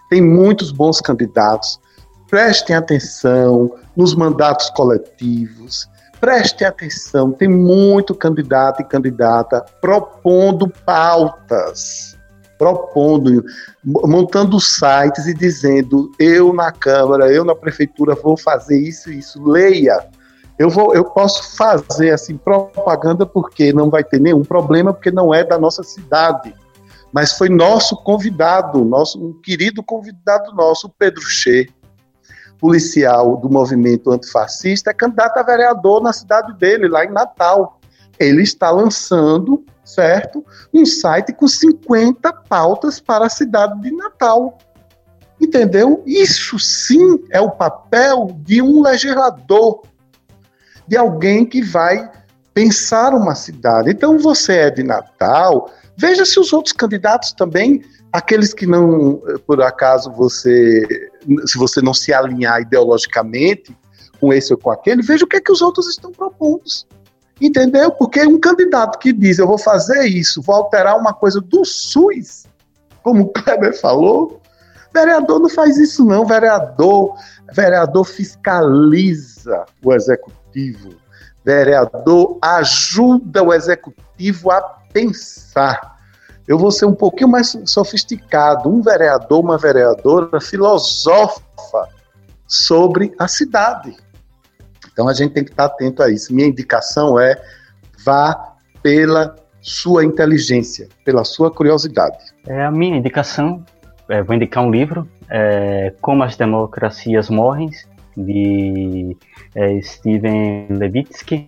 Tem 0.08 0.20
muitos 0.20 0.72
bons 0.72 1.00
candidatos. 1.00 1.80
Prestem 2.28 2.76
atenção 2.76 3.72
nos 3.96 4.14
mandatos 4.14 4.68
coletivos. 4.70 5.88
Prestem 6.20 6.66
atenção, 6.66 7.32
tem 7.32 7.48
muito 7.48 8.14
candidato 8.14 8.82
e 8.82 8.84
candidata 8.84 9.64
propondo 9.80 10.68
pautas, 10.68 12.14
propondo, 12.58 13.42
montando 13.82 14.60
sites 14.60 15.26
e 15.26 15.32
dizendo: 15.32 16.12
eu 16.18 16.52
na 16.52 16.70
Câmara, 16.70 17.32
eu 17.32 17.42
na 17.42 17.54
Prefeitura 17.54 18.14
vou 18.14 18.36
fazer 18.36 18.78
isso 18.78 19.10
e 19.10 19.20
isso. 19.20 19.42
Leia, 19.42 20.06
eu, 20.58 20.68
vou, 20.68 20.94
eu 20.94 21.04
posso 21.04 21.56
fazer 21.56 22.10
assim 22.10 22.36
propaganda 22.36 23.24
porque 23.24 23.72
não 23.72 23.88
vai 23.88 24.04
ter 24.04 24.20
nenhum 24.20 24.42
problema, 24.42 24.92
porque 24.92 25.10
não 25.10 25.32
é 25.32 25.42
da 25.42 25.58
nossa 25.58 25.82
cidade. 25.82 26.54
Mas 27.10 27.32
foi 27.32 27.48
nosso 27.48 27.96
convidado, 27.96 28.84
nosso 28.84 29.18
um 29.18 29.32
querido 29.40 29.82
convidado 29.82 30.52
nosso, 30.52 30.88
Pedro 30.98 31.22
Che, 31.22 31.66
policial 32.60 33.36
do 33.38 33.48
movimento 33.48 34.10
antifascista, 34.10 34.90
é 34.90 34.94
candidato 34.94 35.38
a 35.38 35.42
vereador 35.42 36.02
na 36.02 36.12
cidade 36.12 36.52
dele, 36.58 36.88
lá 36.88 37.04
em 37.04 37.10
Natal. 37.10 37.80
Ele 38.18 38.42
está 38.42 38.70
lançando, 38.70 39.64
certo, 39.84 40.44
um 40.72 40.84
site 40.84 41.32
com 41.32 41.48
50 41.48 42.32
pautas 42.48 43.00
para 43.00 43.26
a 43.26 43.30
cidade 43.30 43.80
de 43.80 43.90
Natal. 43.90 44.58
Entendeu? 45.40 46.02
Isso 46.06 46.58
sim 46.58 47.24
é 47.30 47.40
o 47.40 47.50
papel 47.50 48.36
de 48.40 48.60
um 48.60 48.82
legislador 48.82 49.82
de 50.86 50.98
alguém 50.98 51.46
que 51.46 51.62
vai 51.62 52.10
pensar 52.52 53.14
uma 53.14 53.34
cidade. 53.34 53.90
Então 53.90 54.18
você 54.18 54.52
é 54.54 54.70
de 54.70 54.82
Natal, 54.82 55.70
veja 55.96 56.26
se 56.26 56.38
os 56.38 56.52
outros 56.52 56.74
candidatos 56.74 57.32
também, 57.32 57.82
aqueles 58.12 58.52
que 58.52 58.66
não, 58.66 59.22
por 59.46 59.62
acaso 59.62 60.10
você, 60.12 61.10
se 61.46 61.58
você 61.58 61.80
não 61.80 61.94
se 61.94 62.12
alinhar 62.12 62.60
ideologicamente 62.60 63.76
com 64.20 64.32
esse 64.32 64.52
ou 64.52 64.58
com 64.58 64.70
aquele, 64.70 65.02
veja 65.02 65.24
o 65.24 65.28
que 65.28 65.36
é 65.36 65.40
que 65.40 65.52
os 65.52 65.62
outros 65.62 65.88
estão 65.88 66.12
propondo. 66.12 66.62
Entendeu? 67.40 67.90
Porque 67.90 68.26
um 68.26 68.38
candidato 68.38 68.98
que 68.98 69.12
diz 69.12 69.38
eu 69.38 69.46
vou 69.46 69.58
fazer 69.58 70.04
isso, 70.04 70.42
vou 70.42 70.56
alterar 70.56 70.98
uma 70.98 71.14
coisa 71.14 71.40
do 71.40 71.64
SUS, 71.64 72.46
como 73.02 73.22
o 73.22 73.28
Kleber 73.28 73.78
falou, 73.80 74.40
vereador 74.92 75.40
não 75.40 75.48
faz 75.48 75.78
isso 75.78 76.04
não, 76.04 76.26
vereador, 76.26 77.14
vereador 77.52 78.04
fiscaliza 78.04 79.64
o 79.82 79.92
executivo. 79.94 80.90
Vereador 81.42 82.38
ajuda 82.42 83.42
o 83.42 83.54
executivo 83.54 84.50
a 84.50 84.60
pensar. 84.92 85.99
Eu 86.50 86.58
vou 86.58 86.72
ser 86.72 86.84
um 86.84 86.94
pouquinho 86.96 87.30
mais 87.30 87.56
sofisticado. 87.64 88.68
Um 88.68 88.82
vereador, 88.82 89.38
uma 89.38 89.56
vereadora 89.56 90.40
filosofa 90.40 91.88
sobre 92.44 93.14
a 93.20 93.28
cidade. 93.28 93.96
Então 94.92 95.06
a 95.06 95.14
gente 95.14 95.32
tem 95.32 95.44
que 95.44 95.50
estar 95.50 95.66
atento 95.66 96.02
a 96.02 96.10
isso. 96.10 96.34
Minha 96.34 96.48
indicação 96.48 97.20
é 97.20 97.40
vá 98.04 98.56
pela 98.82 99.36
sua 99.60 100.04
inteligência, 100.04 100.88
pela 101.04 101.22
sua 101.22 101.52
curiosidade. 101.52 102.18
É 102.44 102.64
a 102.64 102.70
minha 102.72 102.96
indicação. 102.96 103.64
É, 104.08 104.20
vou 104.20 104.34
indicar 104.34 104.64
um 104.64 104.72
livro, 104.72 105.08
é, 105.30 105.94
Como 106.00 106.24
as 106.24 106.36
Democracias 106.36 107.30
Morrem, 107.30 107.70
de 108.16 109.16
é, 109.54 109.80
Steven 109.82 110.66
Levitsky, 110.68 111.46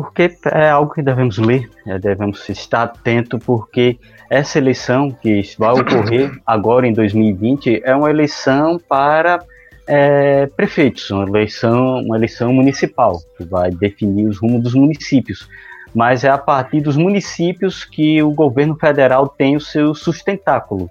porque 0.00 0.30
é 0.52 0.70
algo 0.70 0.94
que 0.94 1.02
devemos 1.02 1.38
ler, 1.38 1.68
é, 1.84 1.98
devemos 1.98 2.48
estar 2.48 2.84
atento, 2.84 3.36
porque 3.36 3.98
essa 4.30 4.56
eleição 4.56 5.10
que 5.10 5.42
vai 5.58 5.72
ocorrer 5.72 6.30
agora 6.46 6.86
em 6.86 6.92
2020 6.92 7.82
é 7.84 7.96
uma 7.96 8.08
eleição 8.08 8.78
para 8.78 9.42
é, 9.88 10.46
prefeitos, 10.46 11.10
uma 11.10 11.24
eleição, 11.24 11.98
uma 12.04 12.16
eleição 12.16 12.52
municipal, 12.52 13.18
que 13.36 13.44
vai 13.44 13.72
definir 13.72 14.28
os 14.28 14.38
rumos 14.38 14.62
dos 14.62 14.74
municípios 14.74 15.48
mas 15.94 16.22
é 16.22 16.28
a 16.28 16.36
partir 16.36 16.82
dos 16.82 16.98
municípios 16.98 17.82
que 17.82 18.22
o 18.22 18.30
governo 18.30 18.76
federal 18.76 19.26
tem 19.26 19.56
o 19.56 19.60
seu 19.60 19.94
sustentáculo. 19.94 20.88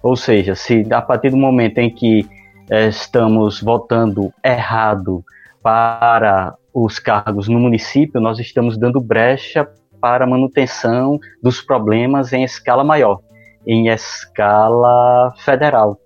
Ou 0.00 0.14
seja, 0.16 0.54
se 0.54 0.86
a 0.92 1.02
partir 1.02 1.30
do 1.30 1.36
momento 1.36 1.78
em 1.78 1.90
que 1.90 2.24
é, 2.70 2.86
estamos 2.86 3.60
votando 3.60 4.32
errado 4.44 5.24
para 5.68 6.56
os 6.72 6.98
cargos 6.98 7.46
no 7.46 7.60
município, 7.60 8.22
nós 8.22 8.38
estamos 8.38 8.78
dando 8.78 9.02
brecha 9.02 9.68
para 10.00 10.24
a 10.24 10.26
manutenção 10.26 11.20
dos 11.42 11.60
problemas 11.60 12.32
em 12.32 12.42
escala 12.42 12.82
maior, 12.82 13.20
em 13.66 13.88
escala 13.88 15.34
federal. 15.44 16.00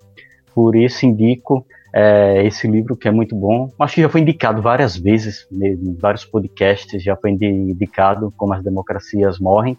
Por 0.52 0.74
isso 0.74 1.06
indico 1.06 1.64
é, 1.94 2.44
esse 2.44 2.66
livro 2.66 2.96
que 2.96 3.06
é 3.06 3.12
muito 3.12 3.36
bom. 3.36 3.70
Acho 3.78 3.94
que 3.94 4.02
já 4.02 4.08
foi 4.08 4.22
indicado 4.22 4.60
várias 4.60 4.96
vezes, 4.96 5.46
em 5.52 5.94
vários 5.94 6.24
podcasts 6.24 7.00
já 7.00 7.14
foi 7.14 7.30
indicado 7.30 8.34
como 8.36 8.54
as 8.54 8.64
democracias 8.64 9.38
morrem. 9.38 9.78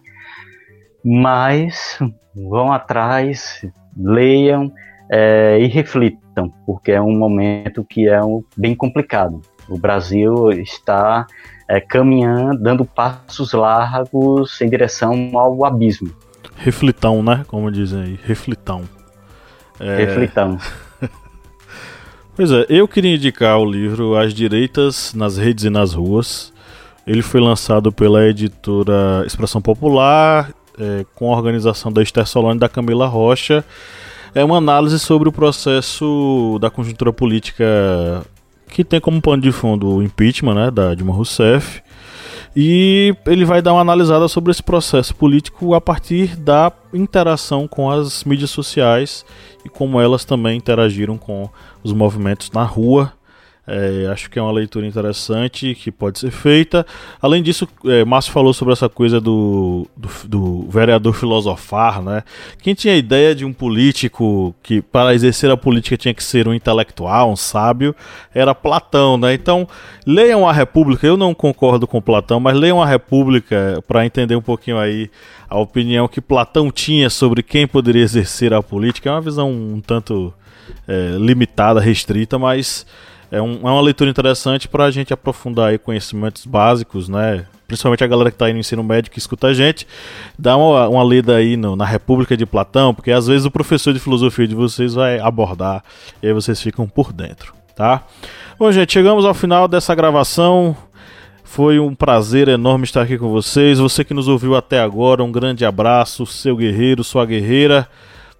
Mas 1.03 1.99
vão 2.33 2.71
atrás, 2.71 3.65
leiam 3.97 4.71
é, 5.11 5.59
e 5.59 5.67
reflitam, 5.67 6.53
porque 6.65 6.93
é 6.93 7.01
um 7.01 7.17
momento 7.17 7.83
que 7.83 8.07
é 8.07 8.23
um, 8.23 8.41
bem 8.55 8.73
complicado. 8.73 9.41
O 9.67 9.77
Brasil 9.77 10.51
está 10.51 11.27
é, 11.67 11.79
caminhando, 11.79 12.61
dando 12.61 12.85
passos 12.85 13.53
largos 13.53 14.59
em 14.61 14.69
direção 14.69 15.31
ao 15.33 15.65
abismo. 15.65 16.11
Reflitão, 16.55 17.23
né? 17.23 17.43
Como 17.47 17.71
dizem 17.71 18.01
aí, 18.01 18.19
reflitão. 18.23 18.83
É... 19.79 19.97
Reflitão. 19.97 20.57
Pois 22.35 22.51
é, 22.51 22.65
eu 22.67 22.87
queria 22.87 23.13
indicar 23.13 23.59
o 23.59 23.63
livro 23.63 24.17
As 24.17 24.33
Direitas 24.33 25.13
nas 25.13 25.37
Redes 25.37 25.65
e 25.65 25.69
nas 25.69 25.93
Ruas. 25.93 26.51
Ele 27.05 27.21
foi 27.21 27.39
lançado 27.39 27.91
pela 27.91 28.25
editora 28.27 29.23
Expressão 29.23 29.61
Popular, 29.61 30.51
é, 30.79 31.05
com 31.13 31.31
a 31.31 31.37
organização 31.37 31.91
da 31.91 32.01
Esther 32.01 32.25
Solano 32.25 32.55
e 32.55 32.59
da 32.59 32.67
Camila 32.67 33.05
Rocha. 33.05 33.63
É 34.33 34.43
uma 34.43 34.57
análise 34.57 34.97
sobre 34.97 35.29
o 35.29 35.31
processo 35.31 36.57
da 36.59 36.71
conjuntura 36.71 37.13
política 37.13 37.63
que 38.73 38.83
tem 38.83 38.99
como 38.99 39.21
pano 39.21 39.43
de 39.43 39.51
fundo 39.51 39.87
o 39.87 40.03
impeachment 40.03 40.55
né, 40.55 40.71
da 40.71 40.95
Dilma 40.95 41.13
Rousseff. 41.13 41.81
E 42.55 43.15
ele 43.27 43.45
vai 43.45 43.61
dar 43.61 43.73
uma 43.73 43.81
analisada 43.81 44.27
sobre 44.27 44.51
esse 44.51 44.63
processo 44.63 45.15
político 45.15 45.75
a 45.75 45.81
partir 45.81 46.35
da 46.35 46.71
interação 46.91 47.67
com 47.67 47.89
as 47.89 48.23
mídias 48.23 48.49
sociais 48.49 49.23
e 49.63 49.69
como 49.69 49.99
elas 50.01 50.25
também 50.25 50.57
interagiram 50.57 51.17
com 51.17 51.47
os 51.83 51.93
movimentos 51.93 52.51
na 52.51 52.63
rua. 52.63 53.13
É, 53.65 54.09
acho 54.11 54.29
que 54.29 54.37
é 54.37 54.41
uma 54.41 54.51
leitura 54.51 54.85
interessante 54.85 55.73
que 55.73 55.89
pode 55.89 56.19
ser 56.19 56.31
feita. 56.31 56.85
Além 57.21 57.41
disso, 57.41 57.65
é, 57.85 58.03
Márcio 58.03 58.33
falou 58.33 58.53
sobre 58.53 58.73
essa 58.73 58.89
coisa 58.89 59.21
do, 59.21 59.87
do, 59.95 60.09
do, 60.27 60.67
vereador 60.69 61.13
filosofar, 61.13 62.01
né? 62.01 62.23
Quem 62.61 62.73
tinha 62.73 62.93
a 62.93 62.97
ideia 62.97 63.33
de 63.33 63.45
um 63.45 63.53
político 63.53 64.53
que, 64.61 64.81
para 64.81 65.15
exercer 65.15 65.49
a 65.49 65.55
política, 65.55 65.95
tinha 65.95 66.13
que 66.13 66.23
ser 66.23 66.45
um 66.45 66.53
intelectual, 66.53 67.31
um 67.31 67.37
sábio, 67.37 67.95
era 68.35 68.53
Platão, 68.53 69.17
né? 69.17 69.33
Então, 69.33 69.65
leiam 70.05 70.45
a 70.47 70.51
República. 70.51 71.07
Eu 71.07 71.15
não 71.15 71.33
concordo 71.33 71.87
com 71.87 72.01
Platão, 72.01 72.41
mas 72.41 72.57
leiam 72.57 72.83
a 72.83 72.85
República 72.85 73.81
para 73.87 74.05
entender 74.05 74.35
um 74.35 74.41
pouquinho 74.41 74.77
aí 74.77 75.09
a 75.49 75.57
opinião 75.57 76.05
que 76.09 76.19
Platão 76.19 76.69
tinha 76.69 77.09
sobre 77.09 77.41
quem 77.41 77.65
poderia 77.65 78.03
exercer 78.03 78.53
a 78.53 78.61
política. 78.61 79.09
É 79.09 79.13
uma 79.13 79.21
visão 79.21 79.49
um 79.49 79.79
tanto 79.79 80.33
é, 80.85 81.15
limitada, 81.17 81.79
restrita, 81.79 82.37
mas 82.37 82.85
é, 83.33 83.41
um, 83.41 83.67
é 83.67 83.71
uma 83.71 83.81
leitura 83.81 84.11
interessante 84.11 84.67
para 84.67 84.83
a 84.83 84.91
gente 84.91 85.11
aprofundar 85.11 85.69
aí 85.69 85.79
conhecimentos 85.79 86.45
básicos, 86.45 87.09
né? 87.09 87.47
Principalmente 87.65 88.03
a 88.03 88.07
galera 88.07 88.29
que 88.29 88.35
está 88.35 88.45
aí 88.45 88.53
no 88.53 88.59
ensino 88.59 88.83
médio 88.83 89.11
que 89.11 89.17
escuta 89.17 89.47
a 89.47 89.53
gente, 89.55 89.87
dá 90.37 90.55
uma, 90.55 90.87
uma 90.87 91.03
lida 91.03 91.35
aí 91.35 91.57
no, 91.57 91.75
na 91.75 91.83
República 91.83 92.37
de 92.37 92.45
Platão, 92.45 92.93
porque 92.93 93.11
às 93.11 93.25
vezes 93.25 93.45
o 93.47 93.49
professor 93.49 93.91
de 93.91 93.99
filosofia 93.99 94.47
de 94.47 94.53
vocês 94.53 94.93
vai 94.93 95.19
abordar 95.19 95.83
e 96.21 96.27
aí 96.27 96.33
vocês 96.33 96.61
ficam 96.61 96.87
por 96.87 97.11
dentro, 97.11 97.55
tá? 97.75 98.03
Bom, 98.59 98.71
gente, 98.71 98.93
chegamos 98.93 99.25
ao 99.25 99.33
final 99.33 99.67
dessa 99.67 99.95
gravação. 99.95 100.77
Foi 101.43 101.79
um 101.79 101.95
prazer 101.95 102.47
enorme 102.47 102.83
estar 102.83 103.01
aqui 103.01 103.17
com 103.17 103.29
vocês. 103.29 103.79
Você 103.79 104.03
que 104.03 104.13
nos 104.13 104.27
ouviu 104.27 104.55
até 104.55 104.79
agora, 104.79 105.23
um 105.23 105.31
grande 105.31 105.65
abraço, 105.65 106.23
seu 106.27 106.55
guerreiro, 106.55 107.03
sua 107.03 107.25
guerreira. 107.25 107.87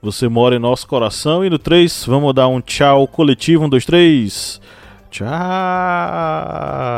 Você 0.04 0.28
mora 0.28 0.56
em 0.56 0.60
nosso 0.60 0.86
coração. 0.86 1.44
E 1.44 1.50
no 1.50 1.58
3, 1.58 2.06
vamos 2.06 2.34
dar 2.36 2.48
um 2.48 2.62
tchau 2.62 3.08
coletivo. 3.08 3.66
Um, 3.66 3.70
dois, 3.70 3.86
três. 3.86 4.62
Tchau. 5.14 5.30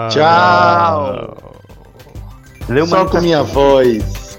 Tchau. 0.10 1.36
Leu 2.70 2.88
Só 2.88 3.06
com 3.06 3.20
minha 3.20 3.44
voz. 3.44 4.35